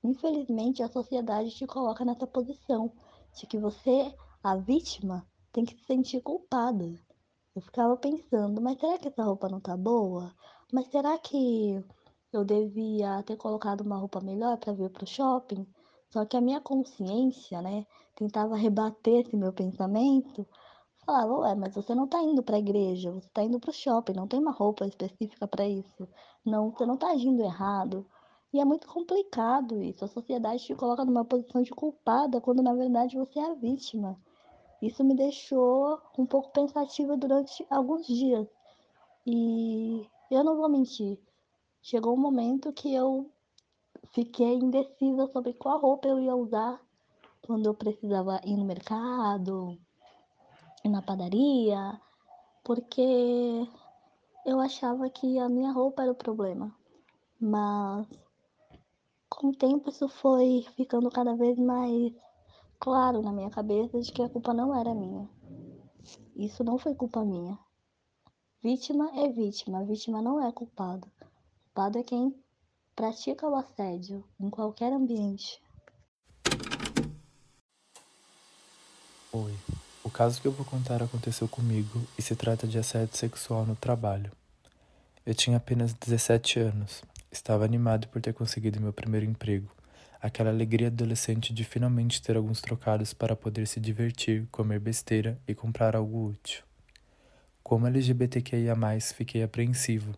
Infelizmente, 0.02 0.82
a 0.82 0.88
sociedade 0.88 1.50
te 1.50 1.66
coloca 1.66 2.02
nessa 2.02 2.26
posição 2.26 2.90
de 3.34 3.46
que 3.46 3.58
você, 3.58 4.10
a 4.42 4.56
vítima, 4.56 5.28
tem 5.52 5.66
que 5.66 5.74
se 5.74 5.84
sentir 5.84 6.22
culpada. 6.22 6.98
Eu 7.54 7.60
ficava 7.60 7.94
pensando, 7.94 8.58
mas 8.62 8.80
será 8.80 8.96
que 8.96 9.08
essa 9.08 9.22
roupa 9.22 9.50
não 9.50 9.60
tá 9.60 9.76
boa? 9.76 10.32
Mas 10.72 10.88
será 10.88 11.18
que 11.18 11.84
eu 12.36 12.44
devia 12.44 13.22
ter 13.22 13.36
colocado 13.36 13.80
uma 13.80 13.96
roupa 13.96 14.20
melhor 14.20 14.56
para 14.58 14.72
vir 14.72 14.90
pro 14.90 15.06
shopping? 15.06 15.66
Só 16.10 16.24
que 16.24 16.36
a 16.36 16.40
minha 16.40 16.60
consciência, 16.60 17.60
né, 17.62 17.86
tentava 18.14 18.56
rebater 18.56 19.26
esse 19.26 19.36
meu 19.36 19.52
pensamento. 19.52 20.46
Falava, 21.04 21.32
ué, 21.40 21.54
mas 21.54 21.74
você 21.74 21.94
não 21.94 22.06
tá 22.08 22.22
indo 22.22 22.42
pra 22.42 22.58
igreja, 22.58 23.12
você 23.12 23.28
tá 23.30 23.42
indo 23.42 23.60
pro 23.60 23.72
shopping, 23.72 24.12
não 24.12 24.26
tem 24.26 24.40
uma 24.40 24.50
roupa 24.52 24.86
específica 24.86 25.46
para 25.46 25.66
isso. 25.66 26.08
Não, 26.44 26.70
você 26.70 26.84
não 26.84 26.96
tá 26.96 27.10
agindo 27.10 27.42
errado. 27.42 28.06
E 28.52 28.60
é 28.60 28.64
muito 28.64 28.86
complicado 28.88 29.82
isso. 29.82 30.04
A 30.04 30.08
sociedade 30.08 30.64
te 30.64 30.74
coloca 30.74 31.04
numa 31.04 31.24
posição 31.24 31.62
de 31.62 31.70
culpada 31.70 32.40
quando 32.40 32.62
na 32.62 32.74
verdade 32.74 33.16
você 33.16 33.38
é 33.38 33.50
a 33.50 33.54
vítima. 33.54 34.18
Isso 34.82 35.04
me 35.04 35.14
deixou 35.14 36.00
um 36.18 36.26
pouco 36.26 36.50
pensativa 36.52 37.16
durante 37.16 37.66
alguns 37.70 38.06
dias. 38.06 38.48
E 39.26 40.06
eu 40.30 40.44
não 40.44 40.56
vou 40.56 40.68
mentir. 40.68 41.18
Chegou 41.88 42.14
um 42.14 42.20
momento 42.20 42.72
que 42.72 42.92
eu 42.92 43.30
fiquei 44.10 44.54
indecisa 44.54 45.28
sobre 45.28 45.52
qual 45.52 45.78
roupa 45.78 46.08
eu 46.08 46.18
ia 46.18 46.34
usar 46.34 46.80
quando 47.42 47.66
eu 47.66 47.74
precisava 47.74 48.40
ir 48.44 48.56
no 48.56 48.64
mercado, 48.64 49.78
ir 50.84 50.88
na 50.88 51.00
padaria, 51.00 52.00
porque 52.64 53.68
eu 54.44 54.58
achava 54.58 55.08
que 55.08 55.38
a 55.38 55.48
minha 55.48 55.70
roupa 55.70 56.02
era 56.02 56.10
o 56.10 56.16
problema. 56.16 56.74
Mas 57.40 58.08
com 59.30 59.50
o 59.50 59.56
tempo 59.56 59.88
isso 59.88 60.08
foi 60.08 60.66
ficando 60.74 61.08
cada 61.08 61.36
vez 61.36 61.56
mais 61.56 62.12
claro 62.80 63.22
na 63.22 63.30
minha 63.30 63.48
cabeça 63.48 64.00
de 64.00 64.10
que 64.10 64.24
a 64.24 64.28
culpa 64.28 64.52
não 64.52 64.74
era 64.74 64.92
minha. 64.92 65.30
Isso 66.34 66.64
não 66.64 66.78
foi 66.78 66.96
culpa 66.96 67.24
minha. 67.24 67.56
Vítima 68.60 69.08
é 69.14 69.28
vítima, 69.28 69.84
vítima 69.84 70.20
não 70.20 70.44
é 70.44 70.50
culpada. 70.50 71.06
Culpado 71.76 71.98
é 71.98 72.02
quem 72.02 72.34
pratica 72.94 73.46
o 73.46 73.54
assédio 73.54 74.24
em 74.40 74.48
qualquer 74.48 74.90
ambiente. 74.94 75.60
Oi, 79.30 79.54
o 80.02 80.08
caso 80.08 80.40
que 80.40 80.48
eu 80.48 80.52
vou 80.52 80.64
contar 80.64 81.02
aconteceu 81.02 81.46
comigo 81.46 82.00
e 82.18 82.22
se 82.22 82.34
trata 82.34 82.66
de 82.66 82.78
assédio 82.78 83.14
sexual 83.14 83.66
no 83.66 83.76
trabalho. 83.76 84.32
Eu 85.26 85.34
tinha 85.34 85.58
apenas 85.58 85.92
17 85.92 86.60
anos, 86.60 87.02
estava 87.30 87.66
animado 87.66 88.08
por 88.08 88.22
ter 88.22 88.32
conseguido 88.32 88.80
meu 88.80 88.94
primeiro 88.94 89.26
emprego, 89.26 89.70
aquela 90.18 90.48
alegria 90.48 90.86
adolescente 90.86 91.52
de 91.52 91.62
finalmente 91.62 92.22
ter 92.22 92.38
alguns 92.38 92.62
trocados 92.62 93.12
para 93.12 93.36
poder 93.36 93.66
se 93.66 93.78
divertir, 93.78 94.48
comer 94.50 94.80
besteira 94.80 95.38
e 95.46 95.54
comprar 95.54 95.94
algo 95.94 96.28
útil. 96.28 96.62
Como 97.62 97.86
LGBTQIA, 97.86 98.74
fiquei 99.14 99.42
apreensivo. 99.42 100.14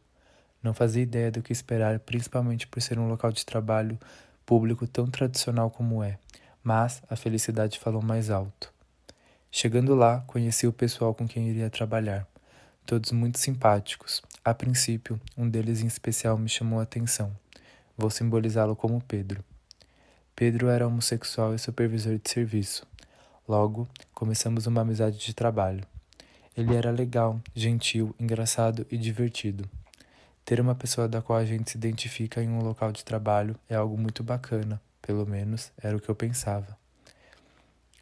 Não 0.62 0.74
fazia 0.74 1.02
ideia 1.02 1.30
do 1.30 1.42
que 1.42 1.52
esperar, 1.52 2.00
principalmente 2.00 2.66
por 2.66 2.80
ser 2.82 2.98
um 2.98 3.08
local 3.08 3.30
de 3.32 3.46
trabalho 3.46 3.98
público 4.44 4.86
tão 4.86 5.06
tradicional 5.06 5.70
como 5.70 6.02
é, 6.02 6.18
mas 6.62 7.02
a 7.08 7.16
felicidade 7.16 7.78
falou 7.78 8.02
mais 8.02 8.30
alto. 8.30 8.72
Chegando 9.50 9.94
lá, 9.94 10.22
conheci 10.26 10.66
o 10.66 10.72
pessoal 10.72 11.14
com 11.14 11.26
quem 11.26 11.48
iria 11.48 11.70
trabalhar. 11.70 12.26
Todos 12.84 13.12
muito 13.12 13.38
simpáticos. 13.38 14.22
A 14.44 14.54
princípio, 14.54 15.20
um 15.36 15.48
deles 15.48 15.82
em 15.82 15.86
especial 15.86 16.36
me 16.38 16.48
chamou 16.48 16.80
a 16.80 16.82
atenção. 16.82 17.30
Vou 17.96 18.10
simbolizá-lo 18.10 18.74
como 18.74 19.02
Pedro. 19.02 19.44
Pedro 20.34 20.68
era 20.68 20.86
homossexual 20.86 21.54
e 21.54 21.58
supervisor 21.58 22.18
de 22.18 22.30
serviço. 22.30 22.86
Logo, 23.48 23.88
começamos 24.14 24.66
uma 24.66 24.82
amizade 24.82 25.18
de 25.18 25.34
trabalho. 25.34 25.84
Ele 26.56 26.74
era 26.74 26.90
legal, 26.90 27.40
gentil, 27.54 28.14
engraçado 28.18 28.86
e 28.90 28.96
divertido. 28.96 29.68
Ter 30.48 30.62
uma 30.62 30.74
pessoa 30.74 31.06
da 31.06 31.20
qual 31.20 31.38
a 31.38 31.44
gente 31.44 31.72
se 31.72 31.76
identifica 31.76 32.42
em 32.42 32.48
um 32.48 32.62
local 32.62 32.90
de 32.90 33.04
trabalho 33.04 33.54
é 33.68 33.74
algo 33.74 33.98
muito 33.98 34.24
bacana, 34.24 34.80
pelo 35.02 35.26
menos 35.26 35.70
era 35.76 35.94
o 35.94 36.00
que 36.00 36.08
eu 36.08 36.14
pensava. 36.14 36.74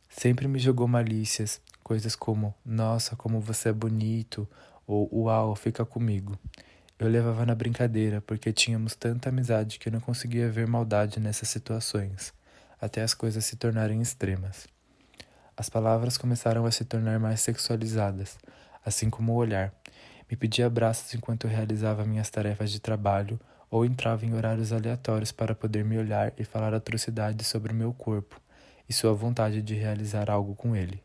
Sempre 0.08 0.46
me 0.46 0.60
jogou 0.60 0.86
malícias, 0.86 1.60
coisas 1.82 2.14
como 2.14 2.54
Nossa, 2.64 3.16
como 3.16 3.40
você 3.40 3.70
é 3.70 3.72
bonito 3.72 4.48
ou 4.86 5.08
Uau, 5.12 5.56
fica 5.56 5.84
comigo. 5.84 6.38
Eu 7.00 7.08
levava 7.08 7.44
na 7.44 7.52
brincadeira 7.52 8.20
porque 8.20 8.52
tínhamos 8.52 8.94
tanta 8.94 9.28
amizade 9.28 9.80
que 9.80 9.88
eu 9.88 9.92
não 9.92 10.00
conseguia 10.00 10.48
ver 10.48 10.68
maldade 10.68 11.18
nessas 11.18 11.48
situações, 11.48 12.32
até 12.80 13.02
as 13.02 13.12
coisas 13.12 13.44
se 13.44 13.56
tornarem 13.56 14.00
extremas. 14.00 14.68
As 15.56 15.68
palavras 15.68 16.16
começaram 16.16 16.64
a 16.64 16.70
se 16.70 16.84
tornar 16.84 17.18
mais 17.18 17.40
sexualizadas, 17.40 18.38
assim 18.84 19.10
como 19.10 19.32
o 19.32 19.36
olhar. 19.36 19.74
Me 20.30 20.36
pedia 20.36 20.66
abraços 20.66 21.14
enquanto 21.14 21.44
eu 21.44 21.50
realizava 21.50 22.04
minhas 22.04 22.28
tarefas 22.28 22.70
de 22.70 22.80
trabalho 22.80 23.38
ou 23.70 23.84
entrava 23.84 24.24
em 24.24 24.34
horários 24.34 24.72
aleatórios 24.72 25.32
para 25.32 25.54
poder 25.54 25.84
me 25.84 25.98
olhar 25.98 26.32
e 26.38 26.44
falar 26.44 26.74
atrocidades 26.74 27.46
sobre 27.46 27.72
o 27.72 27.76
meu 27.76 27.92
corpo, 27.92 28.40
e 28.88 28.92
sua 28.92 29.12
vontade 29.12 29.60
de 29.60 29.74
realizar 29.74 30.30
algo 30.30 30.54
com 30.54 30.74
ele. 30.74 31.02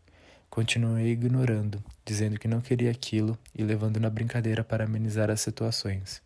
Continuei 0.49 1.07
ignorando, 1.11 1.83
dizendo 2.05 2.37
que 2.37 2.47
não 2.47 2.61
queria 2.61 2.91
aquilo 2.91 3.37
e 3.55 3.63
levando 3.63 3.99
na 3.99 4.09
brincadeira 4.09 4.63
para 4.63 4.83
amenizar 4.83 5.29
as 5.31 5.41
situações. 5.41 6.21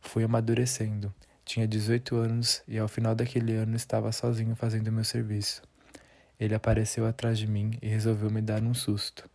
Fui 0.00 0.24
amadurecendo. 0.24 1.12
Tinha 1.44 1.66
18 1.66 2.16
anos 2.16 2.62
e 2.66 2.78
ao 2.78 2.88
final 2.88 3.14
daquele 3.14 3.54
ano 3.54 3.76
estava 3.76 4.12
sozinho 4.12 4.54
fazendo 4.54 4.92
meu 4.92 5.04
serviço. 5.04 5.62
Ele 6.38 6.54
apareceu 6.54 7.06
atrás 7.06 7.38
de 7.38 7.46
mim 7.46 7.78
e 7.82 7.88
resolveu 7.88 8.30
me 8.30 8.40
dar 8.40 8.62
um 8.62 8.74
susto. 8.74 9.28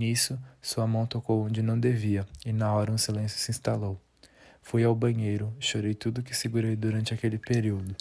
Nisso, 0.00 0.38
sua 0.62 0.86
mão 0.86 1.04
tocou 1.04 1.44
onde 1.44 1.60
não 1.60 1.78
devia 1.78 2.26
e 2.46 2.54
na 2.54 2.72
hora 2.72 2.90
um 2.90 2.96
silêncio 2.96 3.38
se 3.38 3.50
instalou. 3.50 4.00
Fui 4.62 4.82
ao 4.82 4.94
banheiro, 4.94 5.54
chorei 5.60 5.92
tudo 5.92 6.22
que 6.22 6.34
segurei 6.34 6.74
durante 6.74 7.12
aquele 7.12 7.36
período. 7.36 7.94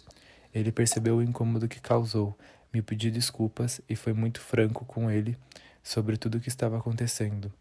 Ele 0.56 0.72
percebeu 0.72 1.18
o 1.18 1.22
incômodo 1.22 1.68
que 1.68 1.82
causou 1.82 2.38
me 2.72 2.82
pediu 2.82 3.12
desculpas 3.12 3.82
e 3.90 3.98
foi 3.98 4.14
muito 4.14 4.40
franco 4.40 4.86
com 4.86 5.12
ele 5.12 5.38
sobre 5.84 6.16
tudo 6.16 6.38
o 6.38 6.40
que 6.40 6.48
estava 6.48 6.78
acontecendo. 6.78 7.52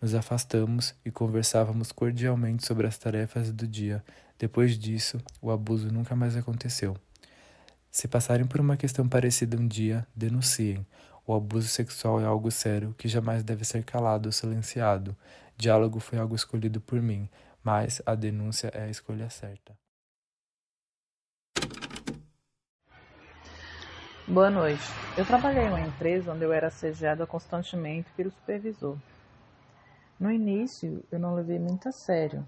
Nos 0.00 0.14
afastamos 0.14 0.94
e 1.04 1.10
conversávamos 1.10 1.90
cordialmente 1.90 2.64
sobre 2.64 2.86
as 2.86 2.96
tarefas 2.96 3.50
do 3.50 3.66
dia. 3.66 4.04
Depois 4.38 4.78
disso, 4.78 5.18
o 5.42 5.50
abuso 5.50 5.90
nunca 5.90 6.14
mais 6.14 6.36
aconteceu. 6.36 6.96
Se 7.90 8.06
passarem 8.06 8.46
por 8.46 8.60
uma 8.60 8.76
questão 8.76 9.08
parecida 9.08 9.56
um 9.56 9.66
dia, 9.66 10.06
denunciem. 10.14 10.86
O 11.28 11.34
abuso 11.34 11.68
sexual 11.68 12.18
é 12.22 12.24
algo 12.24 12.50
sério 12.50 12.94
que 12.96 13.06
jamais 13.06 13.44
deve 13.44 13.62
ser 13.62 13.84
calado 13.84 14.30
ou 14.30 14.32
silenciado. 14.32 15.14
Diálogo 15.58 16.00
foi 16.00 16.18
algo 16.18 16.34
escolhido 16.34 16.80
por 16.80 17.02
mim, 17.02 17.28
mas 17.62 18.00
a 18.06 18.14
denúncia 18.14 18.70
é 18.72 18.84
a 18.84 18.88
escolha 18.88 19.28
certa. 19.28 19.76
Boa 24.26 24.48
noite. 24.48 24.82
Eu 25.18 25.26
trabalhei 25.26 25.64
em 25.64 25.68
uma 25.68 25.82
empresa 25.82 26.32
onde 26.32 26.46
eu 26.46 26.50
era 26.50 26.68
assediada 26.68 27.26
constantemente 27.26 28.08
pelo 28.16 28.30
supervisor. 28.30 28.96
No 30.18 30.32
início, 30.32 31.04
eu 31.12 31.18
não 31.18 31.34
levei 31.34 31.58
muito 31.58 31.90
a 31.90 31.92
sério, 31.92 32.42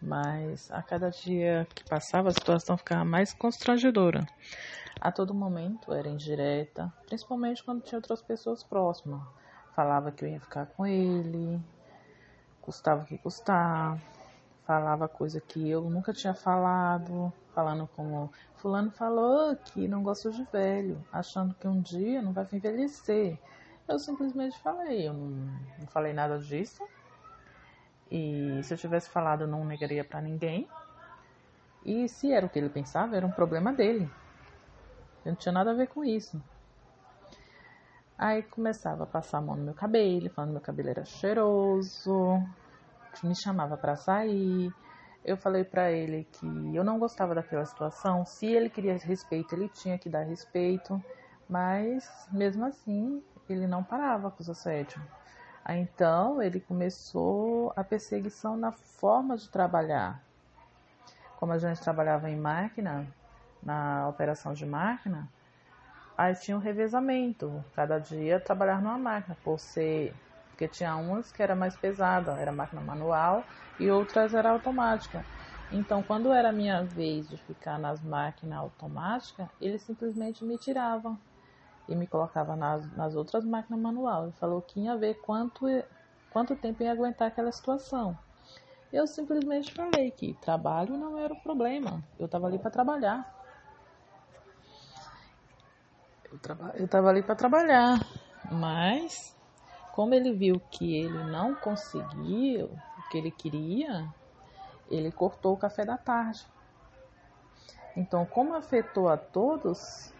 mas 0.00 0.70
a 0.70 0.80
cada 0.80 1.10
dia 1.10 1.66
que 1.74 1.82
passava, 1.82 2.28
a 2.28 2.32
situação 2.32 2.78
ficava 2.78 3.04
mais 3.04 3.34
constrangedora. 3.34 4.24
A 5.04 5.10
todo 5.10 5.34
momento 5.34 5.92
era 5.92 6.08
indireta, 6.08 6.92
principalmente 7.06 7.64
quando 7.64 7.82
tinha 7.82 7.98
outras 7.98 8.22
pessoas 8.22 8.62
próximas. 8.62 9.20
Falava 9.74 10.12
que 10.12 10.24
eu 10.24 10.28
ia 10.28 10.38
ficar 10.38 10.66
com 10.66 10.86
ele, 10.86 11.60
custava 12.60 13.02
o 13.02 13.04
que 13.04 13.18
custar, 13.18 13.98
falava 14.64 15.08
coisa 15.08 15.40
que 15.40 15.68
eu 15.68 15.90
nunca 15.90 16.12
tinha 16.12 16.34
falado, 16.34 17.32
falando 17.52 17.88
como 17.96 18.30
fulano 18.58 18.92
falou 18.92 19.56
que 19.56 19.88
não 19.88 20.04
gosta 20.04 20.30
de 20.30 20.44
velho, 20.52 21.04
achando 21.12 21.52
que 21.54 21.66
um 21.66 21.80
dia 21.80 22.22
não 22.22 22.32
vai 22.32 22.46
envelhecer. 22.52 23.36
Eu 23.88 23.98
simplesmente 23.98 24.56
falei, 24.60 25.08
eu 25.08 25.14
não, 25.14 25.52
não 25.80 25.86
falei 25.88 26.12
nada 26.12 26.38
disso. 26.38 26.86
E 28.08 28.60
se 28.62 28.72
eu 28.72 28.78
tivesse 28.78 29.10
falado, 29.10 29.40
eu 29.40 29.48
não 29.48 29.64
negaria 29.64 30.04
para 30.04 30.20
ninguém. 30.20 30.68
E 31.84 32.08
se 32.08 32.30
era 32.30 32.46
o 32.46 32.48
que 32.48 32.60
ele 32.60 32.68
pensava, 32.68 33.16
era 33.16 33.26
um 33.26 33.32
problema 33.32 33.72
dele. 33.72 34.08
Eu 35.24 35.32
não 35.32 35.36
tinha 35.36 35.52
nada 35.52 35.70
a 35.70 35.74
ver 35.74 35.88
com 35.88 36.04
isso. 36.04 36.42
Aí 38.18 38.42
começava 38.42 39.04
a 39.04 39.06
passar 39.06 39.38
a 39.38 39.40
mão 39.40 39.56
no 39.56 39.64
meu 39.64 39.74
cabelo, 39.74 40.30
falando 40.30 40.50
que 40.50 40.54
meu 40.54 40.62
cabelo 40.62 40.90
era 40.90 41.04
cheiroso, 41.04 42.40
me 43.22 43.34
chamava 43.34 43.76
para 43.76 43.96
sair. 43.96 44.72
Eu 45.24 45.36
falei 45.36 45.64
para 45.64 45.90
ele 45.90 46.24
que 46.32 46.46
eu 46.74 46.82
não 46.82 46.98
gostava 46.98 47.34
daquela 47.34 47.64
situação. 47.64 48.24
Se 48.24 48.46
ele 48.46 48.68
queria 48.68 48.96
respeito, 48.96 49.54
ele 49.54 49.68
tinha 49.68 49.98
que 49.98 50.08
dar 50.08 50.22
respeito. 50.22 51.02
Mas 51.48 52.28
mesmo 52.32 52.64
assim, 52.64 53.22
ele 53.48 53.66
não 53.66 53.84
parava 53.84 54.30
com 54.30 54.42
os 54.42 54.50
assédios. 54.50 55.02
Aí, 55.64 55.80
então 55.80 56.42
ele 56.42 56.58
começou 56.58 57.72
a 57.76 57.84
perseguição 57.84 58.56
na 58.56 58.72
forma 58.72 59.36
de 59.36 59.48
trabalhar. 59.48 60.22
Como 61.38 61.52
a 61.52 61.58
gente 61.58 61.80
trabalhava 61.80 62.28
em 62.30 62.36
máquina, 62.36 63.06
na 63.62 64.08
operação 64.08 64.52
de 64.52 64.66
máquina, 64.66 65.28
aí 66.16 66.34
tinha 66.34 66.56
um 66.56 66.60
revezamento. 66.60 67.64
Cada 67.74 67.98
dia 67.98 68.40
trabalhar 68.40 68.82
numa 68.82 68.98
máquina, 68.98 69.36
por 69.42 69.58
ser 69.58 70.14
porque 70.62 70.68
tinha 70.68 70.94
umas 70.96 71.32
que 71.32 71.42
era 71.42 71.56
mais 71.56 71.76
pesada, 71.76 72.38
era 72.38 72.52
máquina 72.52 72.80
manual 72.80 73.48
e 73.80 73.90
outras 73.90 74.32
era 74.32 74.50
automática. 74.50 75.26
Então, 75.70 76.02
quando 76.02 76.30
era 76.32 76.52
minha 76.52 76.84
vez 76.84 77.28
de 77.28 77.36
ficar 77.36 77.78
nas 77.78 78.00
máquinas 78.00 78.58
automáticas, 78.58 79.48
ele 79.60 79.78
simplesmente 79.78 80.44
me 80.44 80.56
tirava 80.58 81.18
e 81.88 81.96
me 81.96 82.06
colocava 82.06 82.54
nas, 82.54 82.88
nas 82.92 83.16
outras 83.16 83.44
máquinas 83.44 83.80
manual. 83.80 84.24
Ele 84.24 84.32
falou 84.32 84.60
que 84.60 84.80
ia 84.80 84.96
ver 84.96 85.14
quanto, 85.14 85.66
quanto 86.30 86.54
tempo 86.54 86.82
ia 86.82 86.92
aguentar 86.92 87.28
aquela 87.28 87.50
situação. 87.50 88.16
Eu 88.92 89.06
simplesmente 89.06 89.72
falei 89.72 90.10
que 90.10 90.34
trabalho 90.34 90.96
não 90.96 91.18
era 91.18 91.32
o 91.32 91.40
problema. 91.40 92.04
Eu 92.18 92.26
estava 92.26 92.46
ali 92.46 92.58
para 92.58 92.70
trabalhar. 92.70 93.41
Eu 96.32 96.86
estava 96.86 97.10
ali 97.10 97.22
para 97.22 97.34
trabalhar, 97.34 98.00
mas 98.50 99.36
como 99.90 100.14
ele 100.14 100.32
viu 100.32 100.58
que 100.70 100.94
ele 100.96 101.22
não 101.22 101.54
conseguiu 101.54 102.70
o 102.96 103.02
que 103.06 103.18
ele 103.18 103.30
queria, 103.30 104.08
ele 104.88 105.12
cortou 105.12 105.52
o 105.52 105.58
café 105.58 105.84
da 105.84 105.98
tarde. 105.98 106.46
Então, 107.94 108.24
como 108.24 108.54
afetou 108.54 109.10
a 109.10 109.18
todos, 109.18 110.14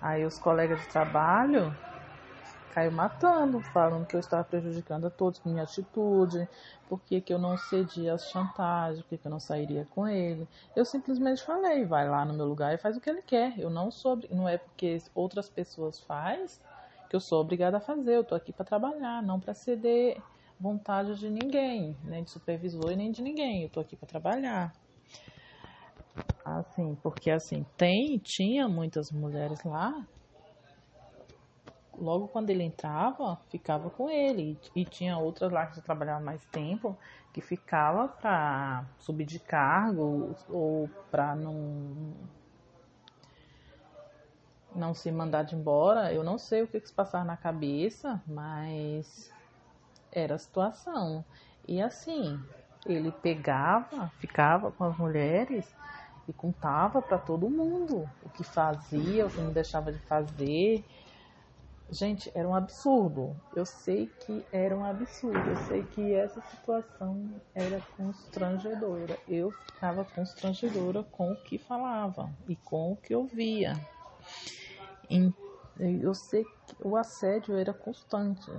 aí 0.00 0.24
os 0.24 0.38
colegas 0.38 0.80
de 0.80 0.88
trabalho 0.88 1.76
caiu 2.76 2.92
matando, 2.92 3.62
falando 3.72 4.06
que 4.06 4.14
eu 4.14 4.20
estava 4.20 4.44
prejudicando 4.44 5.06
a 5.06 5.10
todos 5.10 5.38
com 5.38 5.48
minha 5.48 5.62
atitude, 5.62 6.46
porque 6.90 7.22
que 7.22 7.32
eu 7.32 7.38
não 7.38 7.56
cedia 7.56 8.12
às 8.12 8.28
chantagens, 8.28 9.00
porque 9.00 9.16
que 9.16 9.26
eu 9.26 9.30
não 9.30 9.40
sairia 9.40 9.86
com 9.86 10.06
ele. 10.06 10.46
Eu 10.76 10.84
simplesmente 10.84 11.42
falei, 11.42 11.86
vai 11.86 12.06
lá 12.06 12.22
no 12.26 12.34
meu 12.34 12.44
lugar 12.44 12.74
e 12.74 12.76
faz 12.76 12.94
o 12.94 13.00
que 13.00 13.08
ele 13.08 13.22
quer. 13.22 13.58
Eu 13.58 13.70
não 13.70 13.90
sou, 13.90 14.20
não 14.30 14.46
é 14.46 14.58
porque 14.58 14.98
outras 15.14 15.48
pessoas 15.48 15.98
faz 16.00 16.60
que 17.08 17.16
eu 17.16 17.20
sou 17.20 17.40
obrigada 17.40 17.78
a 17.78 17.80
fazer. 17.80 18.14
Eu 18.14 18.24
tô 18.24 18.34
aqui 18.34 18.52
para 18.52 18.66
trabalhar, 18.66 19.22
não 19.22 19.40
para 19.40 19.54
ceder 19.54 20.20
vontade 20.60 21.18
de 21.18 21.30
ninguém, 21.30 21.96
nem 22.04 22.24
de 22.24 22.30
supervisor 22.30 22.92
e 22.92 22.96
nem 22.96 23.10
de 23.10 23.22
ninguém. 23.22 23.62
Eu 23.62 23.70
tô 23.70 23.80
aqui 23.80 23.96
para 23.96 24.06
trabalhar. 24.06 24.74
Assim, 26.44 26.94
porque 27.02 27.30
assim, 27.30 27.64
tem, 27.74 28.18
tinha 28.18 28.68
muitas 28.68 29.10
mulheres 29.10 29.64
lá 29.64 30.06
logo 31.98 32.28
quando 32.28 32.50
ele 32.50 32.62
entrava, 32.62 33.38
ficava 33.48 33.90
com 33.90 34.08
ele. 34.08 34.58
E 34.74 34.84
tinha 34.84 35.18
outras 35.18 35.50
lá 35.50 35.66
que 35.66 35.76
já 35.76 35.82
trabalhava 35.82 36.24
mais 36.24 36.44
tempo, 36.46 36.96
que 37.32 37.40
ficava 37.40 38.08
para 38.08 38.84
subir 38.98 39.24
de 39.24 39.38
cargo 39.38 40.34
ou 40.48 40.88
para 41.10 41.34
não 41.34 42.14
não 44.74 44.92
se 44.92 45.10
mandar 45.10 45.42
de 45.42 45.54
embora. 45.54 46.12
Eu 46.12 46.22
não 46.22 46.38
sei 46.38 46.62
o 46.62 46.68
que, 46.68 46.80
que 46.80 46.88
se 46.88 46.94
passava 46.94 47.24
na 47.24 47.36
cabeça, 47.36 48.22
mas 48.26 49.32
era 50.12 50.34
a 50.34 50.38
situação. 50.38 51.24
E 51.66 51.80
assim, 51.80 52.38
ele 52.84 53.10
pegava, 53.10 54.10
ficava 54.18 54.70
com 54.70 54.84
as 54.84 54.96
mulheres 54.96 55.74
e 56.28 56.32
contava 56.32 57.00
para 57.00 57.18
todo 57.18 57.48
mundo 57.48 58.08
o 58.22 58.28
que 58.30 58.44
fazia, 58.44 59.26
o 59.26 59.30
que 59.30 59.40
não 59.40 59.52
deixava 59.52 59.92
de 59.92 59.98
fazer. 60.00 60.84
Gente, 61.90 62.30
era 62.34 62.48
um 62.48 62.54
absurdo. 62.54 63.36
Eu 63.54 63.64
sei 63.64 64.10
que 64.20 64.44
era 64.52 64.76
um 64.76 64.84
absurdo. 64.84 65.38
Eu 65.38 65.56
sei 65.68 65.82
que 65.84 66.14
essa 66.14 66.40
situação 66.50 67.40
era 67.54 67.80
constrangedora. 67.96 69.16
Eu 69.28 69.52
ficava 69.52 70.04
constrangedora 70.04 71.04
com 71.04 71.32
o 71.32 71.36
que 71.36 71.58
falava 71.58 72.28
e 72.48 72.56
com 72.56 72.92
o 72.92 72.96
que 72.96 73.14
eu 73.14 73.24
via. 73.24 73.74
Eu 75.78 76.12
sei 76.14 76.44
que 76.44 76.76
o 76.82 76.96
assédio 76.96 77.56
era 77.56 77.72
constante. 77.72 78.50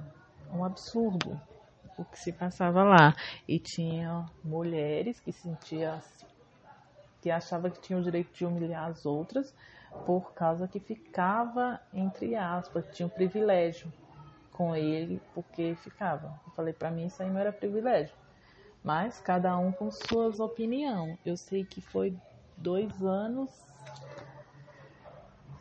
Um 0.54 0.64
absurdo 0.64 1.40
o 1.98 2.06
que 2.06 2.20
se 2.20 2.32
passava 2.32 2.84
lá. 2.84 3.16
E 3.48 3.60
tinha 3.60 4.26
mulheres 4.44 5.20
que 5.20 5.34
sentiam 5.34 6.00
que 7.20 7.32
achavam 7.32 7.72
que 7.72 7.82
tinham 7.82 8.00
o 8.00 8.04
direito 8.04 8.32
de 8.32 8.46
humilhar 8.46 8.88
as 8.88 9.06
outras 9.06 9.54
por 10.06 10.34
causa 10.34 10.68
que 10.68 10.80
ficava, 10.80 11.80
entre 11.94 12.36
aspas, 12.36 12.86
tinha 12.92 13.06
um 13.06 13.10
privilégio 13.10 13.92
com 14.52 14.76
ele, 14.76 15.22
porque 15.34 15.76
ficava. 15.76 16.34
Eu 16.46 16.52
falei, 16.54 16.74
para 16.74 16.90
mim 16.90 17.06
isso 17.06 17.22
aí 17.22 17.30
não 17.30 17.40
era 17.40 17.52
privilégio. 17.52 18.16
Mas 18.84 19.20
cada 19.20 19.58
um 19.58 19.72
com 19.72 19.92
suas 19.92 20.40
opiniões. 20.40 21.18
Eu 21.26 21.38
sei 21.38 21.64
que 21.64 21.82
foi 21.82 22.18
dois 22.56 23.04
anos, 23.04 23.50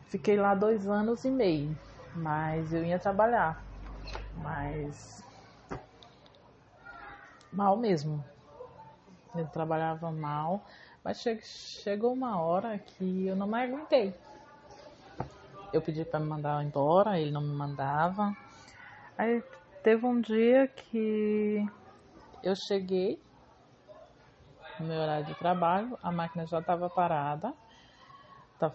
fiquei 0.08 0.36
lá 0.36 0.54
dois 0.54 0.88
anos 0.88 1.24
e 1.24 1.30
meio, 1.30 1.76
mas 2.14 2.72
eu 2.72 2.84
ia 2.84 2.98
trabalhar. 2.98 3.64
Mas 4.36 5.22
mal 7.52 7.76
mesmo. 7.76 8.24
Eu 9.34 9.46
trabalhava 9.48 10.10
mal, 10.10 10.64
mas 11.06 11.20
che 11.20 11.40
chegou 11.40 12.12
uma 12.12 12.40
hora 12.40 12.80
que 12.80 13.28
eu 13.28 13.36
não 13.36 13.46
mais 13.46 13.72
aguentei. 13.72 14.12
Eu 15.72 15.80
pedi 15.80 16.04
para 16.04 16.18
me 16.18 16.26
mandar 16.26 16.64
embora, 16.64 17.16
ele 17.16 17.30
não 17.30 17.42
me 17.42 17.54
mandava. 17.54 18.36
Aí 19.16 19.40
teve 19.84 20.04
um 20.04 20.20
dia 20.20 20.66
que 20.66 21.64
eu 22.42 22.56
cheguei 22.56 23.20
no 24.80 24.86
meu 24.86 25.00
horário 25.00 25.26
de 25.26 25.34
trabalho, 25.36 25.96
a 26.02 26.10
máquina 26.10 26.44
já 26.44 26.58
estava 26.58 26.90
parada, 26.90 27.54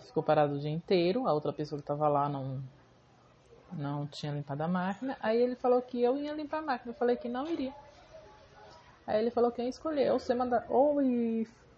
ficou 0.06 0.24
parada 0.24 0.54
o 0.54 0.60
dia 0.60 0.72
inteiro, 0.72 1.28
a 1.28 1.34
outra 1.34 1.52
pessoa 1.52 1.80
que 1.80 1.84
estava 1.84 2.08
lá 2.08 2.30
não, 2.30 2.64
não 3.74 4.08
tinha 4.08 4.32
limpado 4.32 4.64
a 4.64 4.70
máquina. 4.70 5.18
Aí 5.20 5.38
ele 5.38 5.58
falou 5.58 5.82
que 5.82 6.02
eu 6.02 6.18
ia 6.18 6.32
limpar 6.32 6.60
a 6.60 6.62
máquina, 6.62 6.92
eu 6.92 6.98
falei 6.98 7.18
que 7.18 7.28
não 7.28 7.46
iria. 7.46 7.74
Aí 9.06 9.20
ele 9.20 9.32
falou 9.32 9.52
que 9.52 9.62
ia 9.62 9.68
escolher, 9.68 10.14
ou 10.14 10.20
você 10.20 10.34
manda 10.34 10.66
ou 10.70 11.02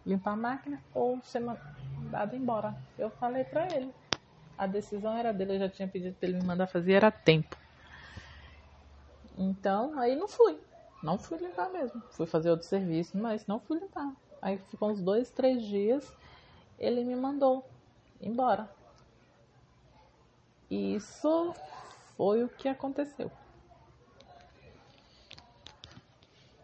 limpar 0.06 0.32
a 0.32 0.36
máquina, 0.36 0.82
ou 0.94 1.22
ser 1.24 1.40
mandado 1.40 2.36
embora. 2.36 2.76
Eu 2.98 3.10
falei 3.10 3.44
pra 3.44 3.66
ele. 3.74 3.94
A 4.58 4.68
decisão 4.68 5.16
era 5.16 5.34
dele, 5.34 5.56
eu 5.56 5.60
já 5.60 5.70
tinha 5.70 5.88
pedido 5.88 6.16
pra 6.16 6.30
ele 6.30 6.40
me 6.40 6.46
mandar 6.46 6.68
fazer, 6.68 6.94
era 6.94 7.12
tempo. 7.12 7.58
Então, 9.38 9.98
aí 10.00 10.16
não 10.16 10.28
fui. 10.28 10.60
Não 11.02 11.18
fui 11.18 11.38
limpar 11.38 11.70
mesmo. 11.70 12.02
Fui 12.12 12.26
fazer 12.26 12.50
outro 12.50 12.68
serviço, 12.68 13.18
mas 13.18 13.46
não 13.48 13.60
fui 13.60 13.80
limpar. 13.80 14.14
Aí 14.42 14.58
ficou 14.70 14.92
uns 14.92 15.02
dois, 15.02 15.30
três 15.30 15.62
dias, 15.64 16.12
ele 16.78 17.04
me 17.04 17.16
mandou 17.16 17.68
embora. 18.22 18.70
E 20.70 20.96
isso 20.96 21.54
foi 22.16 22.44
o 22.44 22.50
que 22.50 22.68
aconteceu. 22.68 23.32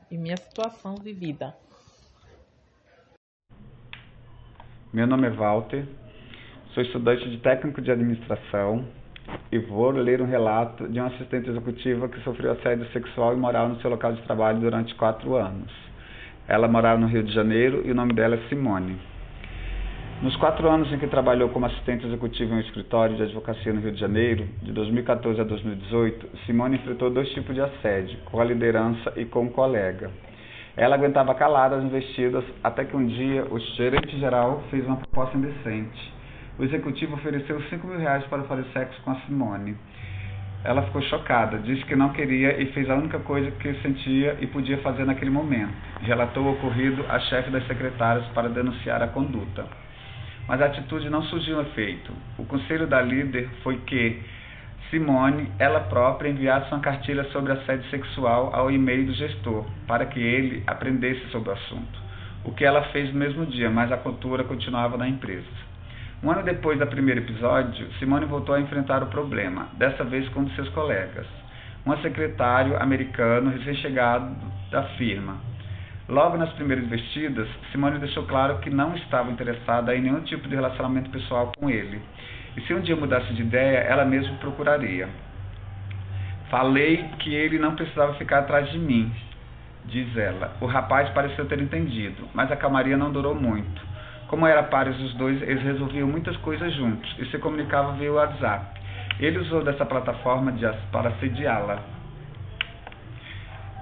E 0.10 0.18
minha 0.18 0.38
situação 0.38 0.96
vivida. 0.96 1.56
Meu 4.92 5.06
nome 5.06 5.28
é 5.28 5.30
Walter, 5.30 5.86
sou 6.74 6.82
estudante 6.82 7.30
de 7.30 7.38
técnico 7.38 7.80
de 7.80 7.92
administração 7.92 8.84
e 9.52 9.60
vou 9.60 9.92
ler 9.92 10.20
um 10.20 10.26
relato 10.26 10.88
de 10.88 11.00
uma 11.00 11.10
assistente 11.10 11.48
executiva 11.48 12.10
que 12.10 12.20
sofreu 12.22 12.54
assédio 12.54 12.88
sexual 12.88 13.36
e 13.36 13.38
moral 13.38 13.70
no 13.70 13.80
seu 13.82 13.90
local 13.92 14.14
de 14.14 14.22
trabalho 14.24 14.60
durante 14.60 14.96
quatro 14.96 15.36
anos. 15.36 15.72
Ela 16.48 16.68
morava 16.68 17.00
no 17.00 17.06
Rio 17.06 17.22
de 17.22 17.32
Janeiro 17.32 17.84
e 17.86 17.92
o 17.92 17.94
nome 17.94 18.14
dela 18.14 18.34
é 18.34 18.50
Simone. 18.50 18.98
Nos 20.24 20.36
quatro 20.38 20.68
anos 20.68 20.92
em 20.92 20.98
que 20.98 21.06
trabalhou 21.06 21.50
como 21.50 21.68
assistente 21.68 22.08
executiva 22.08 22.52
em 22.52 22.58
um 22.58 22.62
escritório 22.62 23.16
de 23.16 23.22
advocacia 23.22 23.72
no 23.72 23.82
Rio 23.82 23.92
de 23.92 24.00
Janeiro, 24.00 24.48
de 24.64 24.72
2014 24.72 25.40
a 25.40 25.44
2018, 25.44 26.30
Simone 26.48 26.78
enfrentou 26.78 27.12
dois 27.12 27.30
tipos 27.30 27.54
de 27.54 27.62
assédio, 27.62 28.18
com 28.26 28.42
a 28.42 28.44
liderança 28.44 29.14
e 29.16 29.26
com 29.26 29.44
um 29.44 29.50
colega. 29.50 30.10
Ela 30.80 30.96
aguentava 30.96 31.36
calada 31.36 31.76
as 31.76 31.84
investidas 31.84 32.46
até 32.64 32.86
que 32.86 32.96
um 32.96 33.06
dia 33.06 33.44
o 33.52 33.60
gerente-geral 33.60 34.64
fez 34.72 34.86
uma 34.86 34.96
proposta 34.96 35.38
indecente. 35.38 36.14
O 36.58 36.64
executivo 36.64 37.16
ofereceu 37.16 37.62
5 37.64 37.86
mil 37.86 38.00
reais 38.00 38.24
para 38.28 38.44
fazer 38.44 38.64
sexo 38.72 39.02
com 39.02 39.12
a 39.12 39.16
Simone. 39.16 39.76
Ela 40.64 40.84
ficou 40.84 41.02
chocada, 41.02 41.58
disse 41.58 41.84
que 41.84 41.98
não 41.98 42.14
queria 42.14 42.62
e 42.62 42.68
fez 42.68 42.90
a 42.90 42.96
única 42.96 43.20
coisa 43.20 43.52
que 43.52 43.74
sentia 43.82 44.38
e 44.40 44.48
podia 44.48 44.78
fazer 44.78 45.04
naquele 45.04 45.32
momento. 45.32 45.74
Relatou 46.00 46.46
o 46.46 46.54
ocorrido 46.54 47.06
à 47.10 47.20
chefe 47.20 47.50
das 47.50 47.68
secretárias 47.68 48.26
para 48.28 48.48
denunciar 48.48 49.04
a 49.04 49.08
conduta. 49.10 49.66
Mas 50.48 50.62
a 50.62 50.68
atitude 50.68 51.10
não 51.10 51.24
surgiu 51.24 51.60
efeito. 51.60 52.14
O 52.38 52.46
conselho 52.46 52.88
da 52.88 53.02
líder 53.02 53.50
foi 53.64 53.76
que 53.80 54.18
Simone, 54.90 55.52
ela 55.60 55.82
própria, 55.82 56.30
enviasse 56.30 56.72
uma 56.72 56.80
cartilha 56.80 57.24
sobre 57.26 57.52
assédio 57.52 57.88
sexual 57.92 58.50
ao 58.54 58.72
e-mail 58.72 59.06
do 59.06 59.14
gestor, 59.14 59.64
para 59.86 60.08
que 60.08 60.20
ele 60.20 60.64
aprendesse 60.66 61.30
sobre 61.30 61.50
o 61.50 61.54
assunto. 61.54 62.00
O 62.44 62.52
que 62.52 62.66
ela 62.66 62.82
fez 62.86 63.14
no 63.14 63.20
mesmo 63.20 63.46
dia, 63.46 63.70
mas 63.70 63.92
a 63.92 63.98
cultura 63.98 64.44
continuava 64.44 64.98
na 64.98 65.08
empresa. 65.08 65.46
Um 66.24 66.32
ano 66.32 66.42
depois 66.42 66.80
do 66.80 66.88
primeiro 66.88 67.22
episódio, 67.22 67.88
Simone 68.00 68.26
voltou 68.26 68.56
a 68.56 68.60
enfrentar 68.60 69.04
o 69.04 69.08
problema, 69.08 69.70
dessa 69.78 70.04
vez 70.04 70.28
com 70.30 70.40
um 70.40 70.46
de 70.46 70.56
seus 70.56 70.70
colegas, 70.70 71.28
um 71.86 71.96
secretário 71.98 72.76
americano 72.82 73.52
recém-chegado 73.52 74.36
da 74.72 74.84
firma. 74.98 75.38
Logo 76.08 76.36
nas 76.36 76.52
primeiras 76.54 76.88
vestidas, 76.88 77.48
Simone 77.72 78.00
deixou 78.00 78.24
claro 78.24 78.58
que 78.58 78.72
não 78.72 78.96
estava 78.96 79.30
interessada 79.30 79.96
em 79.96 80.02
nenhum 80.02 80.22
tipo 80.22 80.50
de 80.50 80.56
relacionamento 80.56 81.12
pessoal 81.12 81.52
com 81.56 81.70
ele 81.70 82.02
e 82.56 82.62
se 82.62 82.74
um 82.74 82.82
dia 82.82 82.96
mudasse 82.96 83.34
de 83.34 83.42
ideia, 83.42 83.78
ela 83.80 84.06
mesma 84.06 84.36
procuraria. 84.38 85.08
Falei 86.50 87.06
que 87.20 87.34
ele 87.34 87.60
não 87.60 87.76
precisava 87.76 88.16
ficar 88.16 88.40
atrás 88.40 88.70
de 88.72 88.80
mim, 88.80 89.12
diz 89.86 90.18
ela. 90.18 90.56
O 90.60 90.66
rapaz 90.66 91.10
pareceu 91.10 91.46
ter 91.46 91.60
entendido, 91.62 92.28
mas 92.34 92.52
a 92.52 92.56
calmaria 92.56 92.98
não 92.98 93.12
durou 93.12 93.36
muito. 93.36 93.90
Como 94.28 94.46
era 94.46 94.64
pares 94.64 95.00
os 95.00 95.14
dois, 95.16 95.42
eles 95.42 95.64
resolviam 95.64 96.08
muitas 96.08 96.38
coisas 96.38 96.74
juntos 96.74 97.16
e 97.20 97.26
se 97.26 97.38
comunicavam 97.40 97.98
via 97.98 98.12
WhatsApp. 98.12 98.80
Ele 99.20 99.40
usou 99.40 99.64
dessa 99.64 99.86
plataforma 99.86 100.52
de, 100.52 100.66
para 100.92 101.10
assediá-la. 101.10 101.80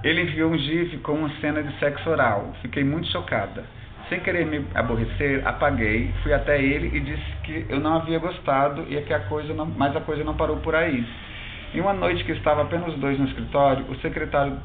Ele 0.02 0.22
enviou 0.22 0.50
um 0.50 0.58
GIF 0.58 0.96
com 0.98 1.12
uma 1.12 1.30
cena 1.40 1.62
de 1.62 1.78
sexo 1.78 2.08
oral. 2.08 2.54
Fiquei 2.62 2.82
muito 2.82 3.08
chocada. 3.08 3.64
Sem 4.08 4.20
querer 4.20 4.46
me 4.46 4.64
aborrecer, 4.74 5.46
apaguei, 5.46 6.10
fui 6.22 6.32
até 6.32 6.60
ele 6.60 6.96
e 6.96 7.00
disse 7.00 7.32
que 7.44 7.66
eu 7.68 7.78
não 7.78 7.96
havia 7.96 8.18
gostado 8.18 8.86
e 8.88 8.98
que 9.02 9.12
a 9.12 9.20
coisa 9.20 9.52
não, 9.52 9.66
mas 9.66 9.94
a 9.94 10.00
coisa 10.00 10.24
não 10.24 10.34
parou 10.34 10.56
por 10.58 10.74
aí. 10.74 11.04
Em 11.74 11.80
uma 11.80 11.92
noite 11.92 12.24
que 12.24 12.32
estava 12.32 12.62
apenas 12.62 12.94
dois 12.94 13.18
no 13.18 13.26
escritório, 13.26 13.84
o 13.90 13.96
secretário 13.96 14.58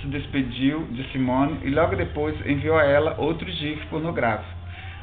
se 0.00 0.08
despediu 0.08 0.84
de 0.90 1.04
Simone 1.12 1.60
e 1.62 1.70
logo 1.70 1.94
depois 1.94 2.34
enviou 2.44 2.76
a 2.76 2.84
ela 2.84 3.14
outro 3.18 3.48
GIF 3.48 3.86
pornográfico. 3.86 4.50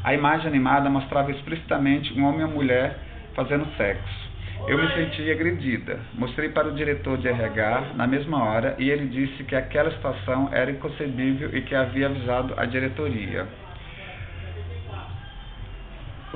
A 0.04 0.14
imagem 0.14 0.48
animada 0.48 0.90
mostrava 0.90 1.32
explicitamente 1.32 2.12
um 2.20 2.26
homem 2.26 2.42
e 2.42 2.44
uma 2.44 2.54
mulher 2.54 2.98
fazendo 3.34 3.66
sexo. 3.78 4.30
Eu 4.68 4.78
me 4.78 4.88
senti 4.94 5.32
agredida. 5.32 6.00
Mostrei 6.16 6.50
para 6.50 6.68
o 6.68 6.74
diretor 6.74 7.18
de 7.18 7.30
RH 7.30 7.94
na 7.96 8.06
mesma 8.06 8.44
hora 8.44 8.76
e 8.78 8.90
ele 8.90 9.08
disse 9.08 9.44
que 9.46 9.56
aquela 9.56 9.90
situação 9.92 10.50
era 10.52 10.70
inconcebível 10.70 11.56
e 11.56 11.62
que 11.62 11.74
havia 11.74 12.08
avisado 12.08 12.54
a 12.58 12.66
diretoria. 12.66 13.48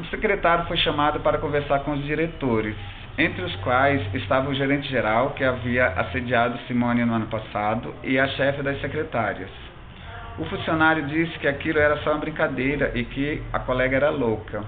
O 0.04 0.06
secretário 0.08 0.66
foi 0.66 0.76
chamado 0.76 1.22
para 1.22 1.38
conversar 1.38 1.80
com 1.80 1.92
os 1.92 2.04
diretores, 2.04 2.76
entre 3.18 3.42
os 3.42 3.56
quais 3.58 4.02
estava 4.14 4.50
o 4.50 4.54
gerente-geral, 4.54 5.30
que 5.30 5.46
havia 5.46 5.88
assediado 5.88 6.60
Simone 6.68 7.06
no 7.06 7.14
ano 7.14 7.28
passado, 7.28 7.96
e 8.04 8.20
a 8.20 8.28
chefe 8.28 8.62
das 8.62 8.82
secretárias. 8.82 9.50
O 10.38 10.44
funcionário 10.44 11.08
disse 11.08 11.40
que 11.40 11.48
aquilo 11.48 11.80
era 11.80 11.96
só 12.00 12.12
uma 12.12 12.20
brincadeira 12.20 12.92
e 12.94 13.06
que 13.06 13.42
a 13.54 13.60
colega 13.60 13.96
era 13.96 14.10
louca. 14.10 14.62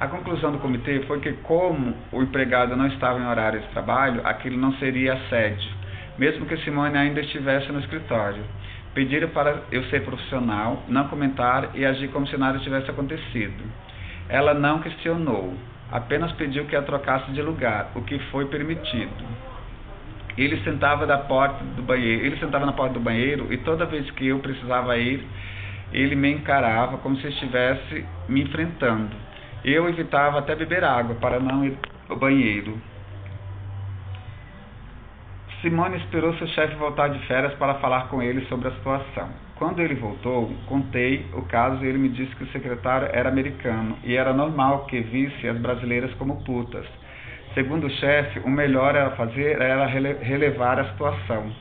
A 0.00 0.08
conclusão 0.08 0.50
do 0.50 0.58
comitê 0.58 0.98
foi 1.06 1.20
que, 1.20 1.32
como 1.44 1.94
o 2.10 2.20
empregado 2.20 2.74
não 2.74 2.88
estava 2.88 3.20
em 3.20 3.28
horário 3.28 3.60
de 3.60 3.68
trabalho, 3.68 4.20
aquilo 4.24 4.58
não 4.58 4.72
seria 4.74 5.12
assédio, 5.12 5.70
mesmo 6.18 6.44
que 6.44 6.56
Simone 6.64 6.98
ainda 6.98 7.20
estivesse 7.20 7.70
no 7.70 7.78
escritório. 7.78 8.42
Pediram 8.94 9.28
para 9.28 9.62
eu 9.70 9.84
ser 9.84 10.02
profissional, 10.02 10.82
não 10.88 11.06
comentar 11.06 11.70
e 11.72 11.86
agir 11.86 12.08
como 12.08 12.26
se 12.26 12.36
nada 12.36 12.58
tivesse 12.58 12.90
acontecido. 12.90 13.62
Ela 14.30 14.54
não 14.54 14.78
questionou, 14.78 15.54
apenas 15.90 16.30
pediu 16.32 16.64
que 16.66 16.76
a 16.76 16.82
trocasse 16.82 17.32
de 17.32 17.42
lugar, 17.42 17.90
o 17.96 18.02
que 18.02 18.16
foi 18.30 18.46
permitido. 18.46 19.24
Ele 20.38 20.56
sentava 20.62 21.04
porta 21.18 21.64
do 21.76 21.82
banheiro, 21.82 22.24
ele 22.24 22.36
sentava 22.38 22.64
na 22.64 22.72
porta 22.72 22.94
do 22.94 23.00
banheiro 23.00 23.52
e 23.52 23.58
toda 23.58 23.84
vez 23.84 24.08
que 24.12 24.28
eu 24.28 24.38
precisava 24.38 24.96
ir, 24.96 25.26
ele 25.92 26.14
me 26.14 26.30
encarava 26.30 26.98
como 26.98 27.16
se 27.16 27.26
estivesse 27.26 28.06
me 28.28 28.42
enfrentando. 28.42 29.10
Eu 29.64 29.88
evitava 29.88 30.38
até 30.38 30.54
beber 30.54 30.84
água 30.84 31.16
para 31.16 31.40
não 31.40 31.64
ir 31.64 31.76
ao 32.08 32.16
banheiro. 32.16 32.80
Simone 35.60 35.96
esperou 35.96 36.32
seu 36.34 36.46
chefe 36.46 36.76
voltar 36.76 37.08
de 37.08 37.18
férias 37.26 37.52
para 37.54 37.74
falar 37.74 38.08
com 38.08 38.22
ele 38.22 38.46
sobre 38.46 38.68
a 38.68 38.72
situação. 38.72 39.49
Quando 39.60 39.82
ele 39.82 39.94
voltou, 39.94 40.50
contei 40.64 41.26
o 41.34 41.42
caso 41.42 41.84
e 41.84 41.86
ele 41.86 41.98
me 41.98 42.08
disse 42.08 42.34
que 42.34 42.44
o 42.44 42.46
secretário 42.46 43.10
era 43.12 43.28
americano 43.28 43.98
e 44.02 44.16
era 44.16 44.32
normal 44.32 44.86
que 44.86 44.98
visse 45.00 45.46
as 45.46 45.58
brasileiras 45.58 46.14
como 46.14 46.42
putas. 46.44 46.86
Segundo 47.52 47.86
o 47.86 47.90
chefe, 47.90 48.40
o 48.40 48.48
melhor 48.48 48.96
a 48.96 49.10
fazer 49.10 49.60
era 49.60 49.84
relevar 49.84 50.80
a 50.80 50.86
situação. 50.92 51.52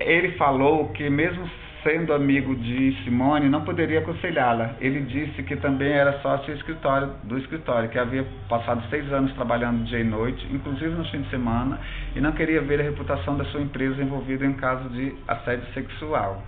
Ele 0.00 0.30
falou 0.38 0.88
que, 0.88 1.10
mesmo 1.10 1.46
sendo 1.82 2.14
amigo 2.14 2.56
de 2.56 2.96
Simone, 3.04 3.50
não 3.50 3.62
poderia 3.62 3.98
aconselhá-la. 3.98 4.76
Ele 4.80 5.00
disse 5.00 5.42
que 5.42 5.56
também 5.56 5.92
era 5.92 6.18
sócio 6.20 6.54
escritório, 6.54 7.12
do 7.24 7.36
escritório, 7.36 7.90
que 7.90 7.98
havia 7.98 8.24
passado 8.48 8.82
seis 8.88 9.12
anos 9.12 9.34
trabalhando 9.34 9.84
dia 9.84 10.00
e 10.00 10.04
noite, 10.04 10.46
inclusive 10.50 10.94
no 10.94 11.04
fim 11.10 11.20
de 11.20 11.28
semana, 11.28 11.78
e 12.16 12.20
não 12.22 12.32
queria 12.32 12.62
ver 12.62 12.80
a 12.80 12.84
reputação 12.84 13.36
da 13.36 13.44
sua 13.44 13.60
empresa 13.60 14.02
envolvida 14.02 14.46
em 14.46 14.54
caso 14.54 14.88
de 14.88 15.14
assédio 15.28 15.66
sexual. 15.74 16.42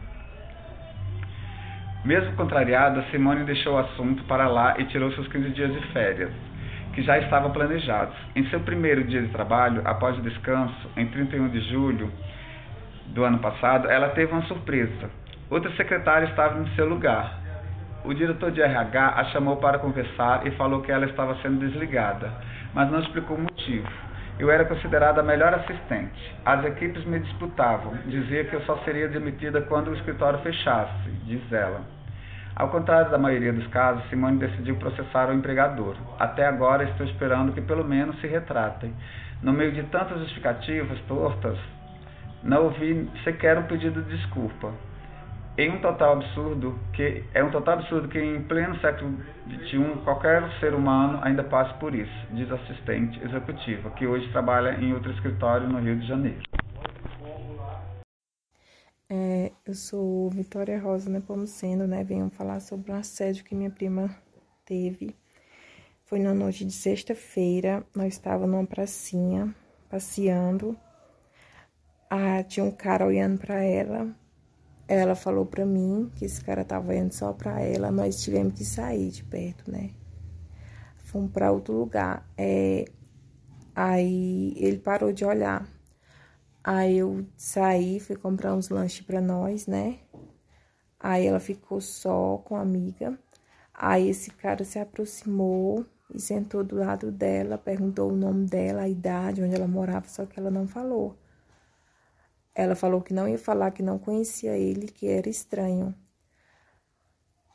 Mesmo 2.04 2.32
contrariada, 2.32 3.04
Simone 3.10 3.44
deixou 3.44 3.74
o 3.74 3.78
assunto 3.78 4.24
para 4.24 4.48
lá 4.48 4.74
e 4.78 4.84
tirou 4.86 5.12
seus 5.12 5.28
15 5.28 5.50
dias 5.50 5.72
de 5.72 5.80
férias 5.92 6.32
que 6.94 7.02
já 7.02 7.18
estavam 7.18 7.50
planejados. 7.52 8.14
Em 8.34 8.44
seu 8.48 8.60
primeiro 8.60 9.04
dia 9.04 9.22
de 9.22 9.28
trabalho, 9.28 9.82
após 9.84 10.18
o 10.18 10.22
descanso, 10.22 10.90
em 10.96 11.06
31 11.06 11.48
de 11.48 11.60
julho 11.70 12.12
do 13.06 13.24
ano 13.24 13.38
passado, 13.38 13.88
ela 13.88 14.08
teve 14.10 14.32
uma 14.32 14.42
surpresa. 14.42 15.10
Outra 15.48 15.70
secretária 15.72 16.26
estava 16.26 16.58
em 16.60 16.66
seu 16.74 16.88
lugar. 16.88 17.40
O 18.04 18.12
diretor 18.12 18.50
de 18.50 18.60
RH 18.60 19.14
a 19.16 19.24
chamou 19.26 19.56
para 19.58 19.78
conversar 19.78 20.46
e 20.46 20.50
falou 20.52 20.82
que 20.82 20.90
ela 20.90 21.06
estava 21.06 21.36
sendo 21.36 21.60
desligada, 21.60 22.32
mas 22.74 22.90
não 22.90 22.98
explicou 22.98 23.36
o 23.36 23.40
motivo. 23.40 23.88
Eu 24.38 24.50
era 24.50 24.64
considerada 24.64 25.20
a 25.20 25.24
melhor 25.24 25.54
assistente. 25.54 26.34
As 26.44 26.64
equipes 26.64 27.04
me 27.04 27.20
disputavam. 27.20 27.94
Dizia 28.06 28.44
que 28.44 28.54
eu 28.54 28.62
só 28.62 28.76
seria 28.78 29.08
demitida 29.08 29.60
quando 29.62 29.88
o 29.88 29.94
escritório 29.94 30.38
fechasse, 30.40 31.10
diz 31.24 31.52
ela. 31.52 31.82
Ao 32.54 32.68
contrário 32.68 33.10
da 33.10 33.18
maioria 33.18 33.52
dos 33.52 33.66
casos, 33.68 34.08
Simone 34.10 34.38
decidiu 34.38 34.76
processar 34.76 35.30
o 35.30 35.32
empregador. 35.32 35.96
Até 36.18 36.46
agora 36.46 36.84
estou 36.84 37.06
esperando 37.06 37.52
que 37.52 37.60
pelo 37.60 37.84
menos 37.84 38.20
se 38.20 38.26
retratem. 38.26 38.94
No 39.42 39.52
meio 39.52 39.72
de 39.72 39.82
tantas 39.84 40.18
justificativas 40.18 40.98
tortas, 41.08 41.58
não 42.42 42.64
ouvi 42.64 43.08
sequer 43.24 43.56
um 43.58 43.62
pedido 43.62 44.02
de 44.02 44.16
desculpa. 44.16 44.72
Em 45.62 45.70
um 45.70 45.80
total 45.80 46.14
absurdo 46.14 46.76
que 46.92 47.22
é 47.32 47.44
um 47.44 47.52
total 47.52 47.74
absurdo 47.78 48.08
que 48.08 48.18
em 48.18 48.42
pleno 48.42 48.76
século 48.80 49.16
XXI 49.46 50.02
qualquer 50.02 50.42
ser 50.58 50.74
humano 50.74 51.20
ainda 51.22 51.44
passe 51.44 51.72
por 51.78 51.94
isso, 51.94 52.10
diz 52.32 52.50
assistente 52.50 53.22
executiva, 53.22 53.88
que 53.90 54.04
hoje 54.04 54.28
trabalha 54.32 54.74
em 54.80 54.92
outro 54.92 55.12
escritório 55.12 55.68
no 55.68 55.78
Rio 55.78 56.00
de 56.00 56.08
Janeiro. 56.08 56.42
É, 59.08 59.52
eu 59.64 59.72
sou 59.72 60.28
Vitória 60.30 60.80
Rosa 60.80 61.08
Nepomuceno, 61.08 61.86
né? 61.86 62.02
Venho 62.02 62.28
falar 62.28 62.58
sobre 62.58 62.90
o 62.90 62.96
assédio 62.96 63.44
que 63.44 63.54
minha 63.54 63.70
prima 63.70 64.10
teve. 64.64 65.14
Foi 66.06 66.18
na 66.18 66.34
noite 66.34 66.64
de 66.64 66.72
sexta-feira, 66.72 67.86
nós 67.94 68.14
estávamos 68.14 68.50
numa 68.50 68.66
pracinha, 68.66 69.54
passeando. 69.88 70.76
Ah, 72.10 72.42
tinha 72.42 72.66
um 72.66 72.72
cara 72.72 73.06
olhando 73.06 73.38
para 73.38 73.62
ela. 73.62 74.21
Ela 74.88 75.14
falou 75.14 75.46
para 75.46 75.64
mim 75.64 76.10
que 76.16 76.24
esse 76.24 76.42
cara 76.44 76.64
tava 76.64 76.90
olhando 76.90 77.12
só 77.12 77.32
para 77.32 77.60
ela. 77.60 77.90
Nós 77.90 78.22
tivemos 78.22 78.54
que 78.54 78.64
sair 78.64 79.10
de 79.10 79.24
perto, 79.24 79.70
né? 79.70 79.90
Fomos 80.98 81.30
para 81.32 81.52
outro 81.52 81.74
lugar. 81.74 82.28
É, 82.36 82.84
aí 83.74 84.54
ele 84.56 84.78
parou 84.78 85.12
de 85.12 85.24
olhar. 85.24 85.66
Aí 86.64 86.98
eu 86.98 87.26
saí, 87.36 87.98
fui 88.00 88.16
comprar 88.16 88.54
uns 88.54 88.68
lanches 88.68 89.04
para 89.04 89.20
nós, 89.20 89.66
né? 89.66 89.98
Aí 90.98 91.26
ela 91.26 91.40
ficou 91.40 91.80
só 91.80 92.38
com 92.38 92.54
a 92.56 92.60
amiga. 92.60 93.18
Aí 93.74 94.08
esse 94.08 94.30
cara 94.30 94.64
se 94.64 94.78
aproximou 94.78 95.84
e 96.14 96.20
sentou 96.20 96.62
do 96.62 96.76
lado 96.76 97.10
dela, 97.10 97.58
perguntou 97.58 98.12
o 98.12 98.16
nome 98.16 98.46
dela, 98.46 98.82
a 98.82 98.88
idade, 98.88 99.42
onde 99.42 99.54
ela 99.54 99.66
morava, 99.66 100.08
só 100.08 100.26
que 100.26 100.38
ela 100.38 100.50
não 100.50 100.68
falou. 100.68 101.16
Ela 102.54 102.74
falou 102.74 103.00
que 103.00 103.14
não 103.14 103.26
ia 103.28 103.38
falar 103.38 103.70
que 103.70 103.82
não 103.82 103.98
conhecia 103.98 104.56
ele, 104.56 104.86
que 104.86 105.06
era 105.08 105.28
estranho. 105.28 105.94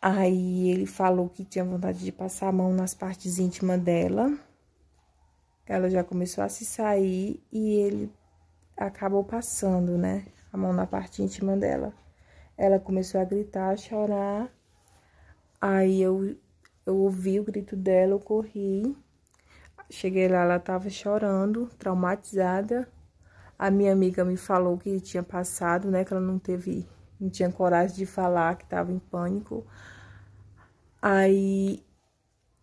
Aí 0.01 0.69
ele 0.69 0.85
falou 0.85 1.29
que 1.29 1.43
tinha 1.43 1.65
vontade 1.65 1.99
de 1.99 2.11
passar 2.11 2.47
a 2.47 2.51
mão 2.51 2.73
nas 2.73 2.93
partes 2.93 3.39
íntimas 3.39 3.81
dela. 3.81 4.37
Ela 5.65 5.89
já 5.89 6.03
começou 6.03 6.43
a 6.43 6.49
se 6.49 6.65
sair 6.65 7.43
e 7.51 7.75
ele 7.75 8.11
acabou 8.75 9.23
passando, 9.23 9.97
né? 9.97 10.25
A 10.51 10.57
mão 10.57 10.71
na 10.71 10.87
parte 10.87 11.21
íntima 11.21 11.57
dela. 11.57 11.93
Ela 12.57 12.79
começou 12.79 13.19
a 13.19 13.25
gritar, 13.25 13.71
a 13.71 13.77
chorar. 13.77 14.49
Aí 15.59 16.01
eu, 16.01 16.35
eu 16.85 16.95
ouvi 16.95 17.39
o 17.39 17.43
grito 17.43 17.75
dela, 17.75 18.13
eu 18.13 18.19
corri. 18.19 18.95
Cheguei 19.89 20.27
lá, 20.27 20.43
ela 20.43 20.59
tava 20.59 20.89
chorando, 20.89 21.67
traumatizada. 21.77 22.87
A 23.57 23.71
minha 23.71 23.91
amiga 23.91 24.23
me 24.23 24.37
falou 24.37 24.77
que 24.77 24.99
tinha 24.99 25.23
passado, 25.23 25.89
né? 25.89 26.05
Que 26.05 26.13
ela 26.13 26.21
não 26.21 26.37
teve, 26.39 26.87
não 27.19 27.29
tinha 27.29 27.51
coragem 27.51 27.95
de 27.95 28.05
falar, 28.05 28.55
que 28.55 28.65
tava 28.65 28.91
em 28.91 28.99
pânico. 28.99 29.65
Aí 31.01 31.83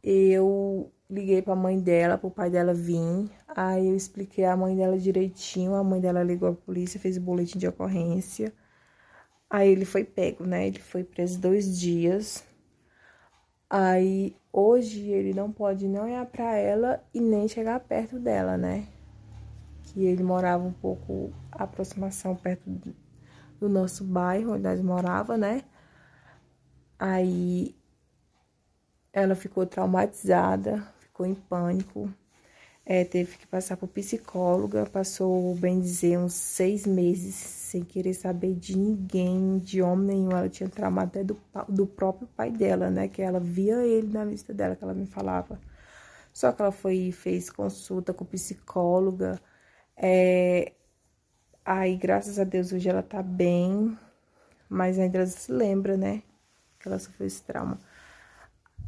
eu 0.03 0.93
liguei 1.11 1.43
para 1.43 1.53
a 1.55 1.57
mãe 1.57 1.81
dela, 1.81 2.19
para 2.19 2.29
o 2.29 2.31
pai 2.31 2.51
dela 2.51 2.75
vir. 2.75 3.31
Aí 3.49 3.89
eu 3.89 3.97
expliquei 3.97 4.45
a 4.45 4.57
mãe 4.57 4.77
dela 4.77 4.99
direitinho. 4.99 5.75
A 5.75 5.83
mãe 5.85 6.01
dela 6.01 6.23
ligou 6.23 6.49
a 6.49 6.55
polícia, 6.55 7.01
fez 7.01 7.17
o 7.17 7.21
boletim 7.21 7.59
de 7.59 7.67
ocorrência. 7.69 8.53
Aí 9.51 9.69
ele 9.71 9.85
foi 9.85 10.05
pego, 10.05 10.45
né? 10.45 10.67
Ele 10.67 10.81
foi 10.81 11.05
preso 11.05 11.41
dois 11.41 11.79
dias. 11.79 12.45
Aí 13.69 14.37
hoje 14.53 15.11
ele 15.11 15.35
não 15.35 15.51
pode 15.51 15.89
nem 15.89 16.01
olhar 16.01 16.27
para 16.27 16.57
ela 16.57 17.03
e 17.13 17.21
nem 17.21 17.49
chegar 17.49 17.81
perto 17.81 18.19
dela, 18.19 18.57
né? 18.57 18.87
Que 19.95 20.05
ele 20.05 20.25
morava 20.25 20.65
um 20.65 20.73
pouco 20.73 21.33
aproximação 21.53 22.35
perto 22.35 22.69
do 23.61 23.69
nosso 23.69 24.05
bairro 24.05 24.55
onde 24.55 24.65
nós 24.65 24.81
morava, 24.81 25.39
né? 25.39 25.63
Aí 26.99 27.77
ela 29.13 29.37
ficou 29.37 29.65
traumatizada, 29.65 30.83
ficou 30.99 31.25
em 31.25 31.35
pânico, 31.35 32.13
é, 32.85 33.05
teve 33.05 33.39
que 33.39 33.47
passar 33.47 33.77
por 33.77 33.89
psicóloga, 33.89 34.85
passou, 34.87 35.55
bem 35.55 35.81
dizer, 35.81 36.19
uns 36.19 36.35
seis 36.35 36.87
meses 36.87 37.35
sem 37.35 37.83
querer 37.83 38.15
saber 38.15 38.55
de 38.55 38.77
ninguém, 38.77 39.59
de 39.59 39.81
homem 39.81 40.19
nenhum. 40.19 40.33
Ela 40.33 40.49
tinha 40.49 40.69
trauma 40.69 41.03
até 41.03 41.25
do, 41.25 41.41
do 41.69 41.87
próprio 41.87 42.29
pai 42.37 42.51
dela, 42.51 42.91
né? 42.91 43.09
Que 43.09 43.23
ela 43.23 43.41
via 43.41 43.87
ele 43.87 44.13
na 44.13 44.25
vista 44.25 44.53
dela, 44.53 44.77
que 44.77 44.85
ela 44.85 44.93
me 44.93 45.07
falava. 45.07 45.59
Só 46.33 46.53
que 46.53 46.61
ela 46.61 46.73
foi 46.73 47.13
fez 47.13 47.49
consulta 47.49 48.13
com 48.13 48.25
psicóloga. 48.25 49.41
É, 49.97 50.73
aí, 51.65 51.97
graças 51.97 52.39
a 52.39 52.45
Deus, 52.45 52.73
hoje 52.73 52.89
ela 52.89 53.03
tá 53.03 53.23
bem, 53.23 53.99
mas 54.69 54.99
ainda 54.99 55.27
se 55.27 55.53
lembra, 55.53 55.97
né? 55.97 56.23
Que 56.81 56.89
ela 56.89 56.99
sofreu 57.01 57.27
esse 57.27 57.43
trauma. 57.45 57.79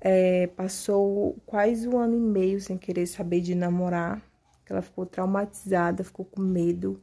É, 0.00 0.46
passou 0.48 1.36
quase 1.44 1.86
um 1.88 1.98
ano 1.98 2.14
e 2.16 2.20
meio 2.20 2.60
sem 2.60 2.78
querer 2.78 3.06
saber 3.06 3.40
de 3.40 3.54
namorar. 3.54 4.22
Ela 4.68 4.80
ficou 4.82 5.04
traumatizada, 5.06 6.02
ficou 6.04 6.24
com 6.24 6.40
medo, 6.40 7.00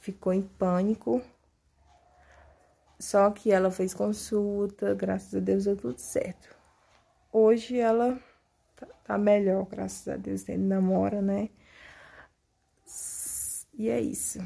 ficou 0.00 0.32
em 0.32 0.42
pânico. 0.42 1.22
Só 2.98 3.30
que 3.30 3.50
ela 3.50 3.70
fez 3.70 3.94
consulta, 3.94 4.94
graças 4.94 5.34
a 5.34 5.40
Deus 5.40 5.64
deu 5.64 5.76
tudo 5.76 5.98
certo. 5.98 6.54
Hoje 7.32 7.78
ela 7.78 8.18
tá, 8.76 8.86
tá 9.04 9.18
melhor, 9.18 9.66
graças 9.66 10.08
a 10.08 10.16
Deus, 10.16 10.48
ele 10.48 10.64
namora, 10.64 11.22
né? 11.22 11.50
E 13.80 13.88
é 13.88 13.98
isso. 13.98 14.38